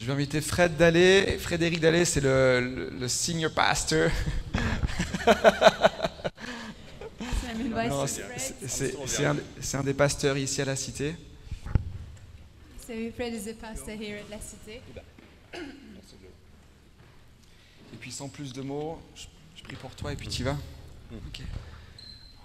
Je 0.00 0.06
vais 0.06 0.12
inviter 0.12 0.40
Fred 0.40 0.76
Dallet. 0.76 1.38
Frédéric 1.38 1.80
Dallet, 1.80 2.04
c'est 2.04 2.20
le, 2.20 2.60
le, 2.60 2.90
le 3.00 3.08
senior 3.08 3.52
pastor. 3.52 4.10
C'est- 8.66 9.76
un, 9.76 9.82
des 9.82 9.94
pasteurs 9.94 10.36
ici 10.36 10.62
à 10.62 10.64
la 10.64 10.76
Cité. 10.76 11.14
Fred 13.14 13.34
La. 14.24 14.32
Et 17.92 17.96
puis 18.00 18.12
sans 18.12 18.28
plus 18.28 18.52
de 18.52 18.62
mots, 18.62 19.00
je, 19.14 19.24
je 19.56 19.62
prie 19.62 19.76
pour 19.76 19.94
toi 19.94 20.12
et 20.12 20.16
puis 20.16 20.28
tu 20.28 20.44
vas. 20.44 20.56
Ok. 21.12 21.40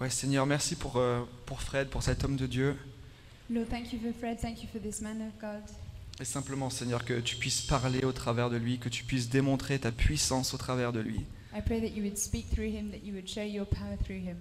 Ouais, 0.00 0.10
Seigneur, 0.10 0.44
merci 0.46 0.74
pour, 0.74 0.96
euh, 0.96 1.22
pour 1.46 1.60
Fred, 1.62 1.88
pour 1.88 2.02
cet 2.02 2.24
homme 2.24 2.36
de 2.36 2.46
Dieu. 2.46 2.76
Lord, 3.50 3.66
thank 3.68 3.92
you 3.92 4.00
for 4.00 4.12
Fred. 4.18 4.38
Thank 4.40 4.62
you 4.62 4.68
for 4.72 4.80
this 4.80 5.00
man 5.00 5.20
of 5.22 5.38
God. 5.40 5.62
Et 6.20 6.24
simplement, 6.24 6.70
Seigneur, 6.70 7.04
que 7.04 7.18
tu 7.20 7.36
puisses 7.36 7.62
parler 7.62 8.04
au 8.04 8.12
travers 8.12 8.48
de 8.48 8.56
lui, 8.56 8.78
que 8.78 8.88
tu 8.88 9.02
puisses 9.04 9.28
démontrer 9.28 9.78
ta 9.80 9.90
puissance 9.90 10.54
au 10.54 10.58
travers 10.58 10.92
de 10.92 11.00
lui. 11.00 11.26
I 11.56 11.60
pray 11.60 11.80
that 11.80 11.88
you 11.88 12.02
would 12.02 12.16
speak 12.16 12.48
through 12.50 12.68
him, 12.68 12.90
that 12.90 13.04
you 13.04 13.12
would 13.14 13.28
show 13.28 13.42
your 13.42 13.66
power 13.66 13.96
through 14.04 14.20
him. 14.24 14.36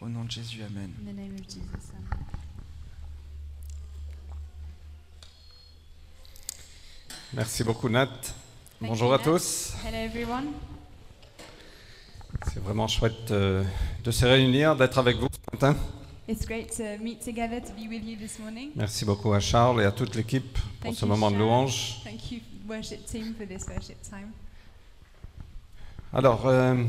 Au 0.00 0.08
nom 0.08 0.24
de 0.24 0.30
Jésus, 0.30 0.62
Amen. 0.62 0.90
In 1.02 1.12
the 1.12 1.14
name 1.14 1.34
of 1.34 1.42
Jesus. 1.46 1.92
Amen. 1.94 2.24
Merci 7.34 7.62
beaucoup 7.64 7.88
Nat. 7.90 8.08
Bonjour 8.80 9.08
you, 9.08 9.14
à 9.14 9.18
Nat. 9.18 9.24
tous. 9.24 9.74
Hello, 9.84 9.96
everyone. 9.98 10.46
C'est 12.52 12.62
vraiment 12.62 12.88
chouette 12.88 13.30
euh, 13.30 13.62
de 14.02 14.10
se 14.10 14.24
réunir, 14.24 14.74
d'être 14.74 14.96
avec 14.98 15.18
vous 15.18 15.28
ce 15.30 15.54
matin. 15.56 15.76
It's 16.30 16.46
great 16.46 16.70
to 16.76 16.96
meet 17.02 17.22
together, 17.22 17.58
to 17.58 17.72
be 17.72 17.88
with 17.88 18.04
you 18.04 18.16
this 18.16 18.38
morning. 18.38 18.70
Merci 18.76 19.04
beaucoup 19.04 19.32
à 19.32 19.40
Charles 19.40 19.82
et 19.82 19.84
à 19.84 19.90
toute 19.90 20.14
l'équipe 20.14 20.52
pour 20.52 20.62
Thank 20.80 20.94
ce 20.94 21.04
you, 21.04 21.08
moment 21.08 21.28
de 21.28 21.36
louange. 21.36 22.00
Thank 22.04 22.30
you, 22.30 22.38
worship 22.68 23.04
team, 23.04 23.34
for 23.36 23.48
this 23.48 23.66
worship 23.66 24.00
time. 24.00 24.30
Alors, 26.12 26.46
euh, 26.46 26.84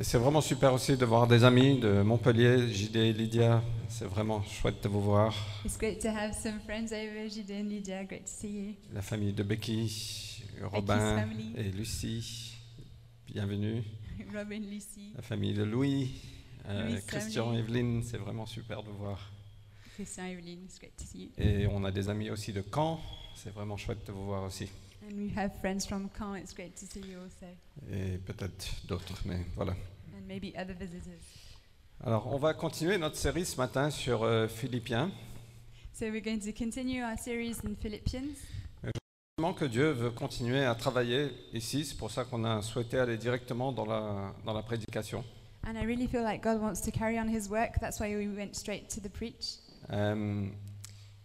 c'est 0.00 0.18
vraiment 0.18 0.40
super 0.40 0.72
aussi 0.72 0.96
de 0.96 1.04
voir 1.04 1.26
des 1.26 1.42
amis 1.42 1.80
de 1.80 2.02
Montpellier, 2.02 2.72
JD 2.72 2.96
et 2.96 3.12
Lydia. 3.12 3.60
C'est 3.88 4.06
vraiment 4.06 4.40
chouette 4.44 4.80
de 4.84 4.88
vous 4.88 5.02
voir. 5.02 5.34
It's 5.64 5.76
great 5.76 6.00
to 6.02 6.08
have 6.08 6.32
some 6.32 6.60
friends 6.64 6.92
over, 6.92 7.28
Jide 7.28 7.50
and 7.50 7.68
Lydia. 7.68 8.04
Great 8.04 8.26
to 8.26 8.30
see 8.30 8.48
you. 8.50 8.74
La 8.94 9.02
famille 9.02 9.32
de 9.32 9.42
Becky, 9.42 10.44
Robin 10.62 11.16
family. 11.16 11.54
et 11.56 11.72
Lucie. 11.72 12.54
Bienvenue. 13.26 13.82
Robin, 14.32 14.60
Lucy, 14.60 15.10
La 15.16 15.22
famille 15.22 15.54
de 15.54 15.64
Louis, 15.64 16.12
Louis, 16.68 17.00
Christian. 17.06 17.54
Evelyne. 17.54 18.02
C'est 18.02 18.18
vraiment 18.18 18.46
super 18.46 18.82
de 18.82 18.90
voir. 18.90 19.30
Christian, 19.94 20.26
Evelyn. 20.26 20.64
It's 20.64 20.78
great 20.78 20.96
to 20.96 21.04
see 21.04 21.24
you. 21.24 21.30
Et 21.36 21.66
on 21.66 21.84
a 21.84 21.90
des 21.90 22.08
amis 22.08 22.30
aussi 22.30 22.52
de 22.52 22.64
Caen. 22.72 23.00
C'est 23.34 23.52
vraiment 23.52 23.76
chouette 23.76 24.06
de 24.06 24.12
vous 24.12 24.26
voir 24.26 24.44
aussi. 24.44 24.68
And 25.04 25.14
we 25.16 25.36
have 25.36 25.50
friends 25.60 25.86
from 25.86 26.08
Caen. 26.16 26.36
It's 26.36 26.54
great 26.54 26.74
to 26.76 26.86
see 26.86 27.00
you 27.00 27.18
also. 27.20 27.46
Et 27.90 28.18
peut-être 28.18 28.86
d'autres, 28.86 29.20
mais 29.24 29.44
voilà. 29.56 29.72
And 29.72 30.26
maybe 30.26 30.52
other 30.56 30.74
visitors. 30.74 31.20
Alors, 32.04 32.32
on 32.32 32.38
va 32.38 32.54
continuer 32.54 32.98
notre 32.98 33.16
série 33.16 33.44
ce 33.44 33.56
matin 33.56 33.90
sur 33.90 34.22
euh, 34.22 34.48
Philippiens. 34.48 35.10
So 35.92 36.06
we're 36.06 36.22
going 36.22 36.40
to 36.40 36.52
continue 36.52 37.02
our 37.02 37.18
series 37.18 37.58
in 37.64 37.74
Philippians. 37.80 38.34
Vraiment 39.38 39.54
que 39.54 39.64
Dieu 39.64 39.90
veut 39.90 40.10
continuer 40.10 40.64
à 40.64 40.74
travailler 40.74 41.30
ici. 41.52 41.84
C'est 41.84 41.96
pour 41.96 42.10
ça 42.10 42.24
qu'on 42.24 42.44
a 42.44 42.62
souhaité 42.62 42.98
aller 42.98 43.16
directement 43.16 43.72
dans 43.72 43.84
la, 43.84 44.34
dans 44.44 44.52
la 44.52 44.62
prédication. 44.62 45.24
And 45.64 45.76
I 45.76 45.84
really 45.84 46.06
feel 46.08 46.22
like 46.22 46.42
God 46.42 46.60
wants 46.60 46.80
to 46.82 46.90
carry 46.90 47.18
on 47.18 47.28
his 47.28 47.48
work. 47.48 47.78
That's 47.80 48.00
why 48.00 48.14
we 48.16 48.26
went 48.28 48.56
straight 48.56 48.88
to 48.90 49.00
the 49.00 49.08
preach. 49.08 49.58
Euh, 49.92 50.48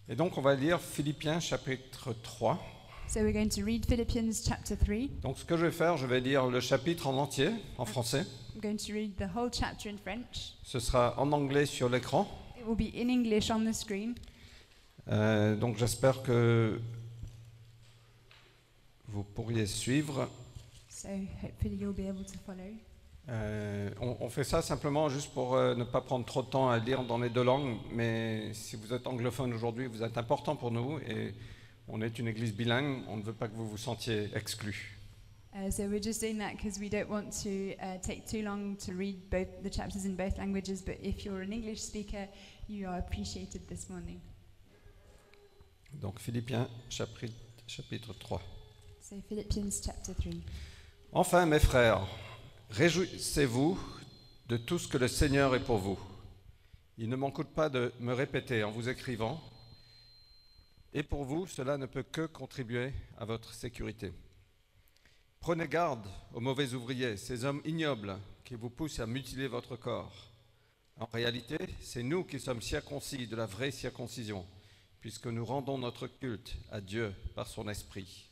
et 0.07 0.15
donc, 0.15 0.37
on 0.37 0.41
va 0.41 0.55
lire 0.55 0.79
Philippiens 0.79 1.39
chapitre 1.39 2.13
3. 2.13 2.59
So 3.07 3.21
we're 3.21 3.33
going 3.33 3.49
to 3.49 3.63
read 3.63 3.85
Philippians 3.85 4.43
chapter 4.45 4.75
3. 4.75 5.09
Donc, 5.21 5.37
ce 5.39 5.45
que 5.45 5.57
je 5.57 5.65
vais 5.65 5.71
faire, 5.71 5.97
je 5.97 6.05
vais 6.05 6.19
lire 6.19 6.47
le 6.47 6.59
chapitre 6.59 7.07
en 7.07 7.17
entier, 7.17 7.49
en 7.77 7.85
français. 7.85 8.25
I'm 8.53 8.61
going 8.61 8.77
to 8.77 8.93
read 8.93 9.15
the 9.17 9.29
whole 9.35 9.49
chapter 9.51 9.89
in 9.89 9.97
French. 9.97 10.53
Ce 10.63 10.79
sera 10.79 11.15
en 11.17 11.31
anglais 11.31 11.65
sur 11.65 11.89
l'écran. 11.89 12.27
It 12.59 12.65
will 12.67 12.75
be 12.75 12.93
in 12.95 13.09
English 13.09 13.49
on 13.49 13.65
the 13.65 13.73
screen. 13.73 14.13
Euh, 15.07 15.55
donc, 15.55 15.77
j'espère 15.77 16.21
que 16.21 16.79
vous 19.07 19.23
pourriez 19.23 19.65
suivre. 19.65 20.27
So 20.89 21.09
hopefully 21.41 21.75
you'll 21.75 21.93
be 21.93 22.07
able 22.07 22.25
to 22.25 22.37
follow. 22.45 22.73
Euh, 23.29 23.89
on, 23.99 24.15
on 24.21 24.29
fait 24.29 24.45
ça 24.45 24.61
simplement 24.61 25.09
juste 25.09 25.33
pour 25.33 25.55
euh, 25.55 25.75
ne 25.75 25.83
pas 25.83 25.99
prendre 25.99 26.25
trop 26.25 26.41
de 26.41 26.47
temps 26.47 26.69
à 26.69 26.79
lire 26.79 27.03
dans 27.03 27.17
les 27.17 27.29
deux 27.29 27.43
langues, 27.43 27.77
mais 27.91 28.53
si 28.53 28.77
vous 28.77 28.93
êtes 28.93 29.05
anglophone 29.05 29.53
aujourd'hui, 29.53 29.87
vous 29.87 30.01
êtes 30.01 30.17
important 30.17 30.55
pour 30.55 30.71
nous 30.71 30.99
et 30.99 31.33
on 31.89 32.01
est 32.01 32.19
une 32.19 32.27
église 32.27 32.53
bilingue, 32.53 33.03
on 33.09 33.17
ne 33.17 33.23
veut 33.23 33.33
pas 33.33 33.49
que 33.49 33.55
vous 33.55 33.67
vous 33.67 33.77
sentiez 33.77 34.29
exclus. 34.33 34.93
Uh, 35.53 35.71
so 35.71 35.83
we're 35.87 36.01
just 36.01 36.21
doing 36.21 36.37
that 36.37 36.51
because 36.55 36.79
we 36.79 36.87
don't 36.87 37.09
want 37.09 37.31
to 37.31 37.73
uh, 37.81 37.97
take 38.01 38.27
too 38.27 38.43
long 38.43 38.75
to 38.77 38.93
read 38.93 39.29
both 39.29 39.47
the 39.63 39.69
chapters 39.69 40.05
in 40.05 40.15
both 40.15 40.37
languages. 40.37 40.83
But 40.83 40.97
if 41.01 41.25
you're 41.25 41.41
an 41.41 41.51
English 41.51 41.81
speaker, 41.81 42.27
you 42.67 42.87
are 42.87 42.99
appreciated 42.99 43.67
this 43.67 43.89
morning. 43.89 44.21
Donc 45.93 46.19
Philippiens 46.19 46.67
chapitre, 46.89 47.33
chapitre 47.65 48.13
3. 48.13 48.39
So 49.01 49.15
Philippians 49.27 49.81
chapter 49.83 50.13
3. 50.13 50.33
Enfin 51.13 51.45
mes 51.47 51.59
frères, 51.59 52.05
réjouissez-vous 52.69 53.79
de 54.47 54.57
tout 54.57 54.79
ce 54.79 54.87
que 54.87 54.97
le 54.97 55.07
Seigneur 55.07 55.55
est 55.55 55.63
pour 55.63 55.77
vous. 55.77 55.99
Il 56.97 57.09
ne 57.09 57.15
m'en 57.15 57.31
coûte 57.31 57.49
pas 57.49 57.69
de 57.69 57.93
me 57.99 58.13
répéter 58.13 58.63
en 58.63 58.71
vous 58.71 58.89
écrivant, 58.89 59.41
et 60.93 61.03
pour 61.03 61.25
vous, 61.25 61.47
cela 61.47 61.77
ne 61.77 61.85
peut 61.85 62.03
que 62.03 62.25
contribuer 62.25 62.93
à 63.17 63.25
votre 63.25 63.53
sécurité. 63.53 64.13
Prenez 65.39 65.67
garde 65.67 66.07
aux 66.33 66.39
mauvais 66.39 66.73
ouvriers, 66.73 67.17
ces 67.17 67.45
hommes 67.45 67.61
ignobles 67.65 68.17
qui 68.43 68.55
vous 68.55 68.69
poussent 68.69 68.99
à 68.99 69.05
mutiler 69.05 69.47
votre 69.47 69.75
corps. 69.75 70.31
En 70.95 71.05
réalité, 71.05 71.57
c'est 71.81 72.03
nous 72.03 72.23
qui 72.23 72.39
sommes 72.39 72.61
circoncis 72.61 73.27
de 73.27 73.35
la 73.35 73.45
vraie 73.45 73.71
circoncision, 73.71 74.45
puisque 74.99 75.27
nous 75.27 75.45
rendons 75.45 75.77
notre 75.77 76.07
culte 76.07 76.55
à 76.71 76.81
Dieu 76.81 77.13
par 77.35 77.47
son 77.47 77.69
Esprit, 77.69 78.29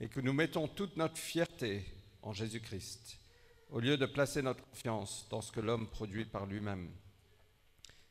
et 0.00 0.08
que 0.08 0.20
nous 0.20 0.32
mettons 0.32 0.66
toute 0.66 0.96
notre 0.96 1.18
fierté 1.18 1.84
en 2.22 2.32
Jésus-Christ, 2.32 3.18
au 3.70 3.80
lieu 3.80 3.96
de 3.96 4.06
placer 4.06 4.42
notre 4.42 4.64
confiance 4.64 5.26
dans 5.30 5.42
ce 5.42 5.52
que 5.52 5.60
l'homme 5.60 5.88
produit 5.88 6.24
par 6.24 6.46
lui-même. 6.46 6.90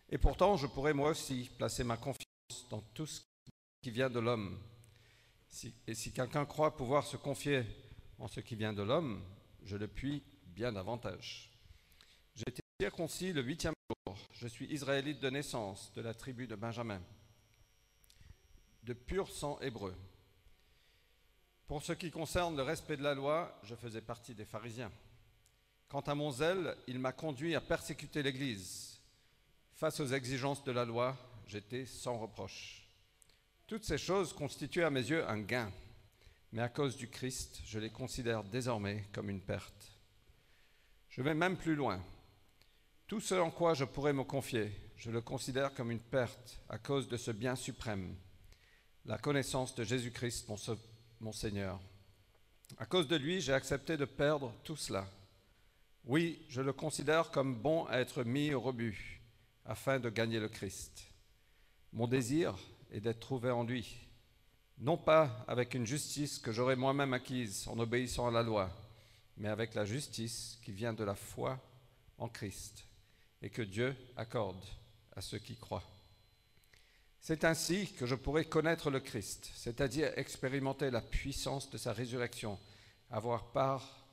Et 0.09 0.18
pourtant, 0.18 0.56
je 0.56 0.68
pourrais 0.68 0.94
moi 0.94 1.09
aussi 1.09 1.50
placer 1.57 1.84
ma 1.84 1.97
confiance 1.97 2.68
dans 2.69 2.81
tout 2.94 3.06
ce 3.06 3.22
qui 3.81 3.91
vient 3.91 4.09
de 4.09 4.19
l'homme. 4.19 4.57
Et 5.88 5.95
si 5.95 6.12
quelqu'un 6.12 6.45
croit 6.45 6.75
pouvoir 6.75 7.06
se 7.06 7.18
confier 7.18 7.63
en 8.19 8.28
ce 8.28 8.40
qui 8.40 8.56
vient 8.56 8.73
de 8.73 8.84
l'homme, 8.84 9.23
je 9.63 9.75
le 9.75 9.88
puis 9.88 10.23
bien 10.45 10.72
davantage. 10.72 11.51
J'ai 12.35 12.45
été 12.47 12.62
circoncis 12.79 13.34
le 13.34 13.41
huitième 13.41 13.74
jour. 13.89 14.18
Je 14.34 14.47
suis 14.47 14.66
israélite 14.68 15.19
de 15.19 15.29
naissance, 15.29 15.91
de 15.94 16.01
la 16.01 16.13
tribu 16.13 16.47
de 16.47 16.56
Benjamin, 16.56 17.01
de 18.84 18.94
pur 18.94 19.29
sang 19.29 19.59
hébreu. 19.59 19.95
Pour 21.66 21.84
ce 21.84 21.94
qui 21.94 22.12
concerne 22.12 22.56
le 22.56 22.63
respect 22.63 22.95
de 22.95 23.03
la 23.03 23.13
loi, 23.13 23.59
je 23.63 23.75
faisais 23.75 24.01
partie 24.01 24.35
des 24.35 24.45
pharisiens. 24.45 24.91
Quant 25.90 26.02
à 26.02 26.16
mon 26.16 26.31
zèle, 26.31 26.75
il 26.88 27.00
m'a 27.00 27.14
conduit 27.14 27.56
à 27.56 27.62
persécuter 27.62 28.22
l'Église. 28.22 29.00
Face 29.75 30.00
aux 30.00 30.08
exigences 30.08 30.64
de 30.64 30.72
la 30.72 30.84
loi, 30.84 31.16
j'étais 31.48 31.86
sans 31.86 32.18
reproche. 32.18 32.88
Toutes 33.68 33.86
ces 33.86 33.98
choses 33.98 34.34
constituaient 34.34 34.84
à 34.84 34.90
mes 34.90 35.08
yeux 35.08 35.28
un 35.30 35.40
gain, 35.40 35.72
mais 36.52 36.62
à 36.62 36.70
cause 36.70 36.98
du 36.98 37.09
Christ, 37.09 37.62
je 37.66 37.80
les 37.80 37.90
considère 37.90 38.44
désormais 38.44 39.06
comme 39.14 39.30
une 39.30 39.42
perte. 39.42 39.92
Je 41.09 41.22
vais 41.22 41.34
même 41.34 41.58
plus 41.58 41.75
loin. 41.75 42.02
Tout 43.08 43.22
ce 43.22 43.36
en 43.36 43.52
quoi 43.52 43.74
je 43.74 43.86
pourrais 43.86 44.14
me 44.14 44.24
confier, 44.24 44.72
je 44.98 45.12
le 45.12 45.22
considère 45.22 45.74
comme 45.74 45.92
une 45.92 46.00
perte 46.00 46.59
à 46.69 46.78
cause 46.78 47.07
de 47.07 47.16
ce 47.16 47.31
bien 47.31 47.56
suprême, 47.56 48.16
la 49.06 49.18
connaissance 49.18 49.74
de 49.75 49.83
Jésus-Christ, 49.83 50.50
mon, 51.22 51.31
Seigneur. 51.31 51.80
À 52.78 52.86
cause 52.86 53.07
de 53.07 53.16
lui, 53.16 53.40
j'ai 53.40 53.54
accepté 53.54 53.95
de 53.95 54.06
perdre 54.06 54.54
tout 54.63 54.75
cela. 54.75 55.07
Oui, 56.07 56.42
je 56.48 56.62
le 56.62 56.71
considère 56.71 57.31
comme 57.31 57.54
bon 57.54 57.83
à 57.88 57.98
être 57.98 58.24
mis 58.24 58.54
au 58.54 58.62
rebut, 58.62 59.19
afin 59.65 60.00
de 60.00 60.09
gagner 60.09 60.39
le 60.39 60.48
Christ. 60.48 61.04
Mon 61.92 62.07
désir 62.07 62.56
est 62.94 63.01
d'être 63.01 63.19
trouvé 63.19 63.51
en 63.51 63.65
lui, 63.65 64.07
non 64.77 64.95
pas 64.95 65.44
avec 65.50 65.74
une 65.74 65.86
justice 65.86 66.39
que 66.39 66.54
j'aurais 66.54 66.77
moi-même 66.77 67.12
acquise 67.12 67.68
en 67.68 67.77
obéissant 67.77 68.25
à 68.25 68.31
la 68.31 68.42
loi, 68.42 68.71
mais 69.36 69.50
avec 69.50 69.75
la 69.75 69.83
justice 69.83 70.57
qui 70.63 70.71
vient 70.71 70.94
de 70.94 71.04
la 71.04 71.13
foi 71.13 71.59
en 72.18 72.30
Christ 72.30 72.86
et 73.42 73.50
que 73.50 73.62
Dieu 73.62 73.94
accorde 74.15 74.63
à 75.13 75.19
ceux 75.19 75.39
qui 75.39 75.57
croient. 75.57 75.83
C'est 77.19 77.44
ainsi 77.44 77.92
que 77.92 78.06
je 78.06 78.15
pourrai 78.15 78.45
connaître 78.45 78.89
le 78.89 79.01
Christ, 79.01 79.51
c'est-à-dire 79.56 80.18
expérimenter 80.18 80.89
la 80.89 81.01
puissance 81.01 81.69
de 81.69 81.77
sa 81.77 81.92
résurrection, 81.92 82.57
avoir 83.12 83.51
part 83.51 84.06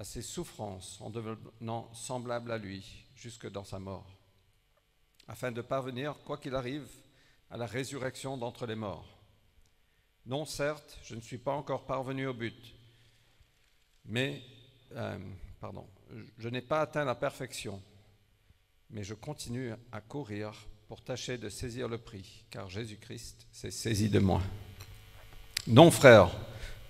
à 0.00 0.04
ses 0.04 0.22
souffrances 0.22 0.98
en 1.02 1.10
devenant 1.10 1.92
semblable 1.92 2.50
à 2.52 2.56
lui 2.56 3.04
jusque 3.14 3.50
dans 3.50 3.64
sa 3.64 3.78
mort, 3.78 4.10
afin 5.28 5.52
de 5.52 5.60
parvenir, 5.60 6.16
quoi 6.24 6.38
qu'il 6.38 6.54
arrive, 6.54 6.88
à 7.50 7.58
la 7.58 7.66
résurrection 7.66 8.38
d'entre 8.38 8.64
les 8.64 8.76
morts. 8.76 9.20
Non, 10.24 10.46
certes, 10.46 10.98
je 11.04 11.14
ne 11.14 11.20
suis 11.20 11.36
pas 11.36 11.52
encore 11.52 11.84
parvenu 11.84 12.26
au 12.26 12.32
but, 12.32 12.74
mais, 14.06 14.42
euh, 14.92 15.18
pardon, 15.60 15.86
je 16.38 16.48
n'ai 16.48 16.62
pas 16.62 16.80
atteint 16.80 17.04
la 17.04 17.14
perfection, 17.14 17.82
mais 18.88 19.04
je 19.04 19.12
continue 19.12 19.74
à 19.92 20.00
courir 20.00 20.54
pour 20.88 21.02
tâcher 21.02 21.36
de 21.36 21.50
saisir 21.50 21.88
le 21.88 21.98
prix, 21.98 22.46
car 22.48 22.70
Jésus-Christ 22.70 23.46
s'est 23.52 23.70
saisi 23.70 24.08
de 24.08 24.18
moi. 24.18 24.40
Non, 25.66 25.90
frère, 25.90 26.30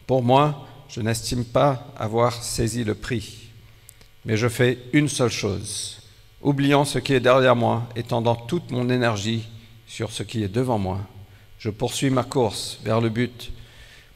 pour 0.07 0.23
moi, 0.23 0.69
je 0.91 1.01
n'estime 1.01 1.45
pas 1.45 1.87
avoir 1.97 2.43
saisi 2.43 2.83
le 2.83 2.95
prix, 2.95 3.51
mais 4.25 4.37
je 4.37 4.49
fais 4.49 4.79
une 4.93 5.09
seule 5.09 5.31
chose, 5.31 6.03
oubliant 6.43 6.85
ce 6.85 6.99
qui 6.99 7.15
est 7.15 7.21
derrière 7.21 7.55
moi 7.55 7.89
et 7.95 8.03
tendant 8.03 8.35
toute 8.35 8.71
mon 8.73 8.89
énergie 8.91 9.49
sur 9.87 10.11
ce 10.11 10.25
qui 10.25 10.43
est 10.43 10.49
devant 10.49 10.79
moi. 10.79 11.01
Je 11.59 11.71
poursuis 11.71 12.11
ma 12.11 12.25
course 12.25 12.79
vers 12.85 13.01
le 13.01 13.09
but 13.09 13.53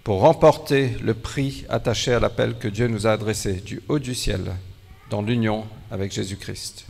pour 0.03 0.21
remporter 0.21 0.97
le 1.01 1.15
prix 1.15 1.65
attaché 1.69 2.13
à 2.13 2.21
l'appel 2.21 2.59
que 2.59 2.69
Dieu 2.69 2.89
nous 2.89 3.07
a 3.07 3.13
adressé 3.13 3.55
du 3.55 3.81
haut 3.89 3.99
du 3.99 4.15
ciel 4.15 4.53
dans 5.11 5.23
l'union 5.23 5.65
avec 5.91 6.13
Jésus-Christ. 6.13 6.87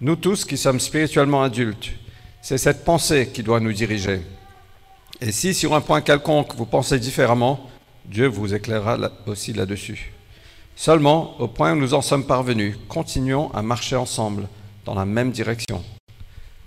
Nous 0.00 0.16
tous 0.16 0.44
qui 0.44 0.58
sommes 0.58 0.80
spirituellement 0.80 1.42
adultes, 1.42 1.92
c'est 2.42 2.58
cette 2.58 2.84
pensée 2.84 3.30
qui 3.32 3.42
doit 3.42 3.60
nous 3.60 3.72
diriger. 3.72 4.20
Et 5.20 5.32
si 5.32 5.54
sur 5.54 5.74
un 5.74 5.80
point 5.80 6.00
quelconque 6.00 6.54
vous 6.56 6.66
pensez 6.66 6.98
différemment, 6.98 7.70
Dieu 8.04 8.26
vous 8.26 8.54
éclairera 8.54 8.98
aussi 9.26 9.52
là-dessus. 9.52 10.12
Seulement, 10.74 11.40
au 11.40 11.48
point 11.48 11.72
où 11.72 11.76
nous 11.76 11.94
en 11.94 12.02
sommes 12.02 12.26
parvenus, 12.26 12.76
continuons 12.88 13.52
à 13.52 13.62
marcher 13.62 13.96
ensemble 13.96 14.48
dans 14.84 14.94
la 14.94 15.04
même 15.04 15.30
direction. 15.30 15.84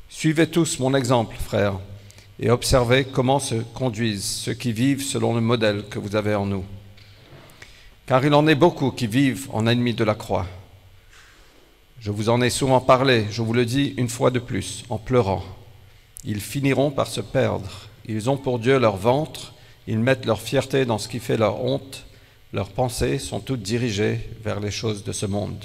Suivez 0.07 0.47
tous 0.47 0.79
mon 0.79 0.93
exemple, 0.93 1.35
frères, 1.35 1.79
et 2.39 2.49
observez 2.49 3.05
comment 3.05 3.39
se 3.39 3.55
conduisent 3.55 4.23
ceux 4.23 4.53
qui 4.53 4.71
vivent 4.71 5.03
selon 5.03 5.33
le 5.33 5.41
modèle 5.41 5.83
que 5.89 5.99
vous 5.99 6.15
avez 6.15 6.35
en 6.35 6.45
nous. 6.45 6.63
Car 8.05 8.23
il 8.23 8.33
en 8.33 8.47
est 8.47 8.55
beaucoup 8.55 8.91
qui 8.91 9.07
vivent 9.07 9.49
en 9.51 9.67
ennemis 9.67 9.95
de 9.95 10.03
la 10.03 10.15
croix. 10.15 10.45
Je 11.99 12.11
vous 12.11 12.29
en 12.29 12.41
ai 12.41 12.49
souvent 12.49 12.81
parlé, 12.81 13.25
je 13.31 13.41
vous 13.41 13.53
le 13.53 13.65
dis 13.65 13.95
une 13.97 14.09
fois 14.09 14.29
de 14.29 14.39
plus, 14.39 14.83
en 14.89 14.97
pleurant. 14.97 15.43
Ils 16.23 16.41
finiront 16.41 16.91
par 16.91 17.07
se 17.07 17.21
perdre. 17.21 17.87
Ils 18.07 18.29
ont 18.29 18.37
pour 18.37 18.59
Dieu 18.59 18.77
leur 18.77 18.95
ventre, 18.97 19.54
ils 19.87 19.99
mettent 19.99 20.25
leur 20.25 20.41
fierté 20.41 20.85
dans 20.85 20.97
ce 20.97 21.07
qui 21.07 21.19
fait 21.19 21.37
leur 21.37 21.63
honte, 21.63 22.05
leurs 22.53 22.69
pensées 22.69 23.19
sont 23.19 23.39
toutes 23.39 23.61
dirigées 23.61 24.29
vers 24.43 24.59
les 24.59 24.71
choses 24.71 25.03
de 25.03 25.11
ce 25.11 25.25
monde. 25.25 25.63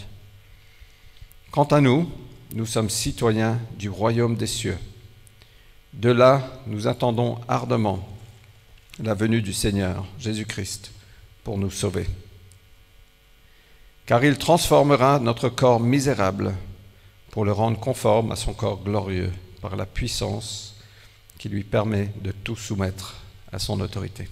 Quant 1.50 1.64
à 1.64 1.81
nous, 1.81 2.11
nous 2.52 2.67
sommes 2.67 2.90
citoyens 2.90 3.58
du 3.78 3.88
royaume 3.88 4.37
des 4.37 4.46
cieux. 4.46 4.78
De 5.93 6.11
là, 6.11 6.43
nous 6.67 6.87
attendons 6.87 7.38
ardemment 7.49 8.06
la 8.99 9.14
venue 9.14 9.43
du 9.43 9.52
Seigneur 9.52 10.05
Jésus-Christ 10.19 10.93
pour 11.44 11.58
nous 11.58 11.70
sauver. 11.70 12.06
Car 14.06 14.25
il 14.25 14.37
transformera 14.37 15.19
notre 15.20 15.49
corps 15.49 15.81
misérable 15.81 16.55
pour 17.31 17.44
le 17.44 17.52
rendre 17.52 17.78
conforme 17.78 18.32
à 18.32 18.37
son 18.37 18.52
corps 18.52 18.82
glorieux 18.82 19.32
par 19.61 19.76
la 19.76 19.87
puissance 19.87 20.75
qui 21.38 21.49
lui 21.49 21.62
permet 21.62 22.12
de 22.20 22.32
tout 22.32 22.56
soumettre 22.56 23.19
à 23.52 23.58
son 23.58 23.81
autorité. 23.81 24.29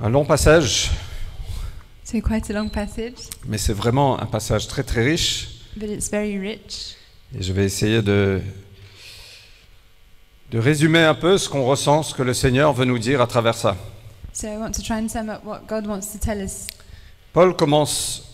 Un 0.00 0.08
long 0.10 0.24
passage, 0.24 0.90
So, 2.04 2.20
quite 2.20 2.50
a 2.50 2.52
long 2.54 2.68
passage, 2.68 3.14
mais 3.46 3.56
c'est 3.58 3.72
vraiment 3.72 4.20
un 4.20 4.26
passage 4.26 4.66
très 4.66 4.82
très 4.82 5.02
riche 5.04 5.48
but 5.76 5.88
it's 5.88 6.10
very 6.10 6.36
rich. 6.38 6.96
et 7.34 7.42
je 7.42 7.52
vais 7.52 7.64
essayer 7.64 8.02
de, 8.02 8.40
de 10.50 10.58
résumer 10.58 10.98
un 11.04 11.14
peu 11.14 11.38
ce 11.38 11.48
qu'on 11.48 11.64
ressent, 11.64 12.02
ce 12.02 12.12
que 12.14 12.22
le 12.22 12.34
Seigneur 12.34 12.72
veut 12.74 12.84
nous 12.84 12.98
dire 12.98 13.20
à 13.22 13.26
travers 13.26 13.54
ça. 13.54 13.76
So, 14.34 14.48
I 14.48 14.56
want 14.56 14.72
to 14.72 14.82
try 14.82 14.96
and 14.96 15.08
sum 15.08 15.30
up 15.30 15.42
what 15.44 15.60
God 15.68 15.86
wants 15.86 16.12
to 16.12 16.18
tell 16.18 16.42
us. 16.44 16.66
Paul 17.32 17.54
commence 17.56 18.24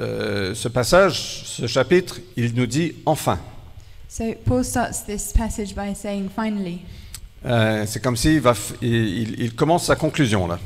euh, 0.00 0.54
ce 0.54 0.68
passage, 0.68 1.42
ce 1.44 1.66
chapitre, 1.66 2.18
il 2.36 2.54
nous 2.54 2.66
dit 2.66 2.94
enfin. 3.04 3.38
So, 4.08 4.24
Paul 4.44 4.64
starts 4.64 5.04
this 5.04 5.32
passage 5.32 5.74
by 5.74 5.94
saying, 5.94 6.28
finally. 6.34 6.80
Euh, 7.44 7.84
c'est 7.86 8.00
comme 8.02 8.16
s'il 8.16 8.40
va, 8.40 8.52
f- 8.52 8.74
il, 8.82 8.88
il- 8.94 9.40
il 9.40 9.54
commence 9.54 9.84
sa 9.86 9.96
conclusion 9.96 10.46
là. 10.46 10.58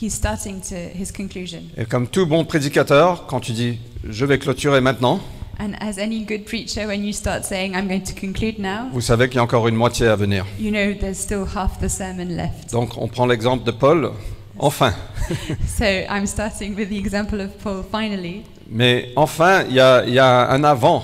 He's 0.00 0.14
starting 0.14 0.60
to 0.60 0.74
his 0.94 1.10
conclusion. 1.12 1.62
Et 1.76 1.84
comme 1.86 2.06
tout 2.08 2.26
bon 2.26 2.44
prédicateur, 2.44 3.26
quand 3.26 3.40
tu 3.40 3.52
dis 3.52 3.78
je 4.08 4.24
vais 4.26 4.38
clôturer 4.38 4.80
maintenant, 4.80 5.20
And 5.58 5.72
as 5.80 5.98
any 5.98 6.20
good 6.26 6.44
preacher, 6.44 6.84
when 6.86 7.02
you 7.02 7.12
start 7.14 7.44
saying, 7.44 7.72
I'm 7.74 7.88
going 7.88 8.02
to 8.02 8.12
conclude 8.12 8.58
now, 8.58 8.90
vous 8.92 9.00
savez 9.00 9.28
qu'il 9.28 9.36
y 9.36 9.38
a 9.38 9.42
encore 9.42 9.66
une 9.68 9.74
moitié 9.76 10.06
à 10.08 10.14
venir. 10.16 10.44
you 10.58 10.70
know 10.70 10.92
there's 11.00 11.16
still 11.18 11.46
half 11.54 11.78
the 11.80 11.88
sermon 11.88 12.26
left. 12.36 12.70
Donc 12.72 12.98
on 12.98 13.08
prend 13.08 13.24
l'exemple 13.26 13.64
de 13.64 13.70
Paul, 13.70 14.10
enfin. 14.58 14.92
So, 15.66 15.84
I'm 15.84 16.26
starting 16.26 16.76
with 16.76 16.90
the 16.90 16.98
example 16.98 17.40
of 17.40 17.50
Paul, 17.62 17.82
finally. 17.90 18.42
Mais 18.70 19.12
enfin, 19.16 19.64
il 19.68 19.74
y 19.76 19.80
a, 19.80 20.04
il 20.06 20.12
y 20.12 20.18
a 20.18 20.50
un 20.50 20.62
avant 20.64 21.02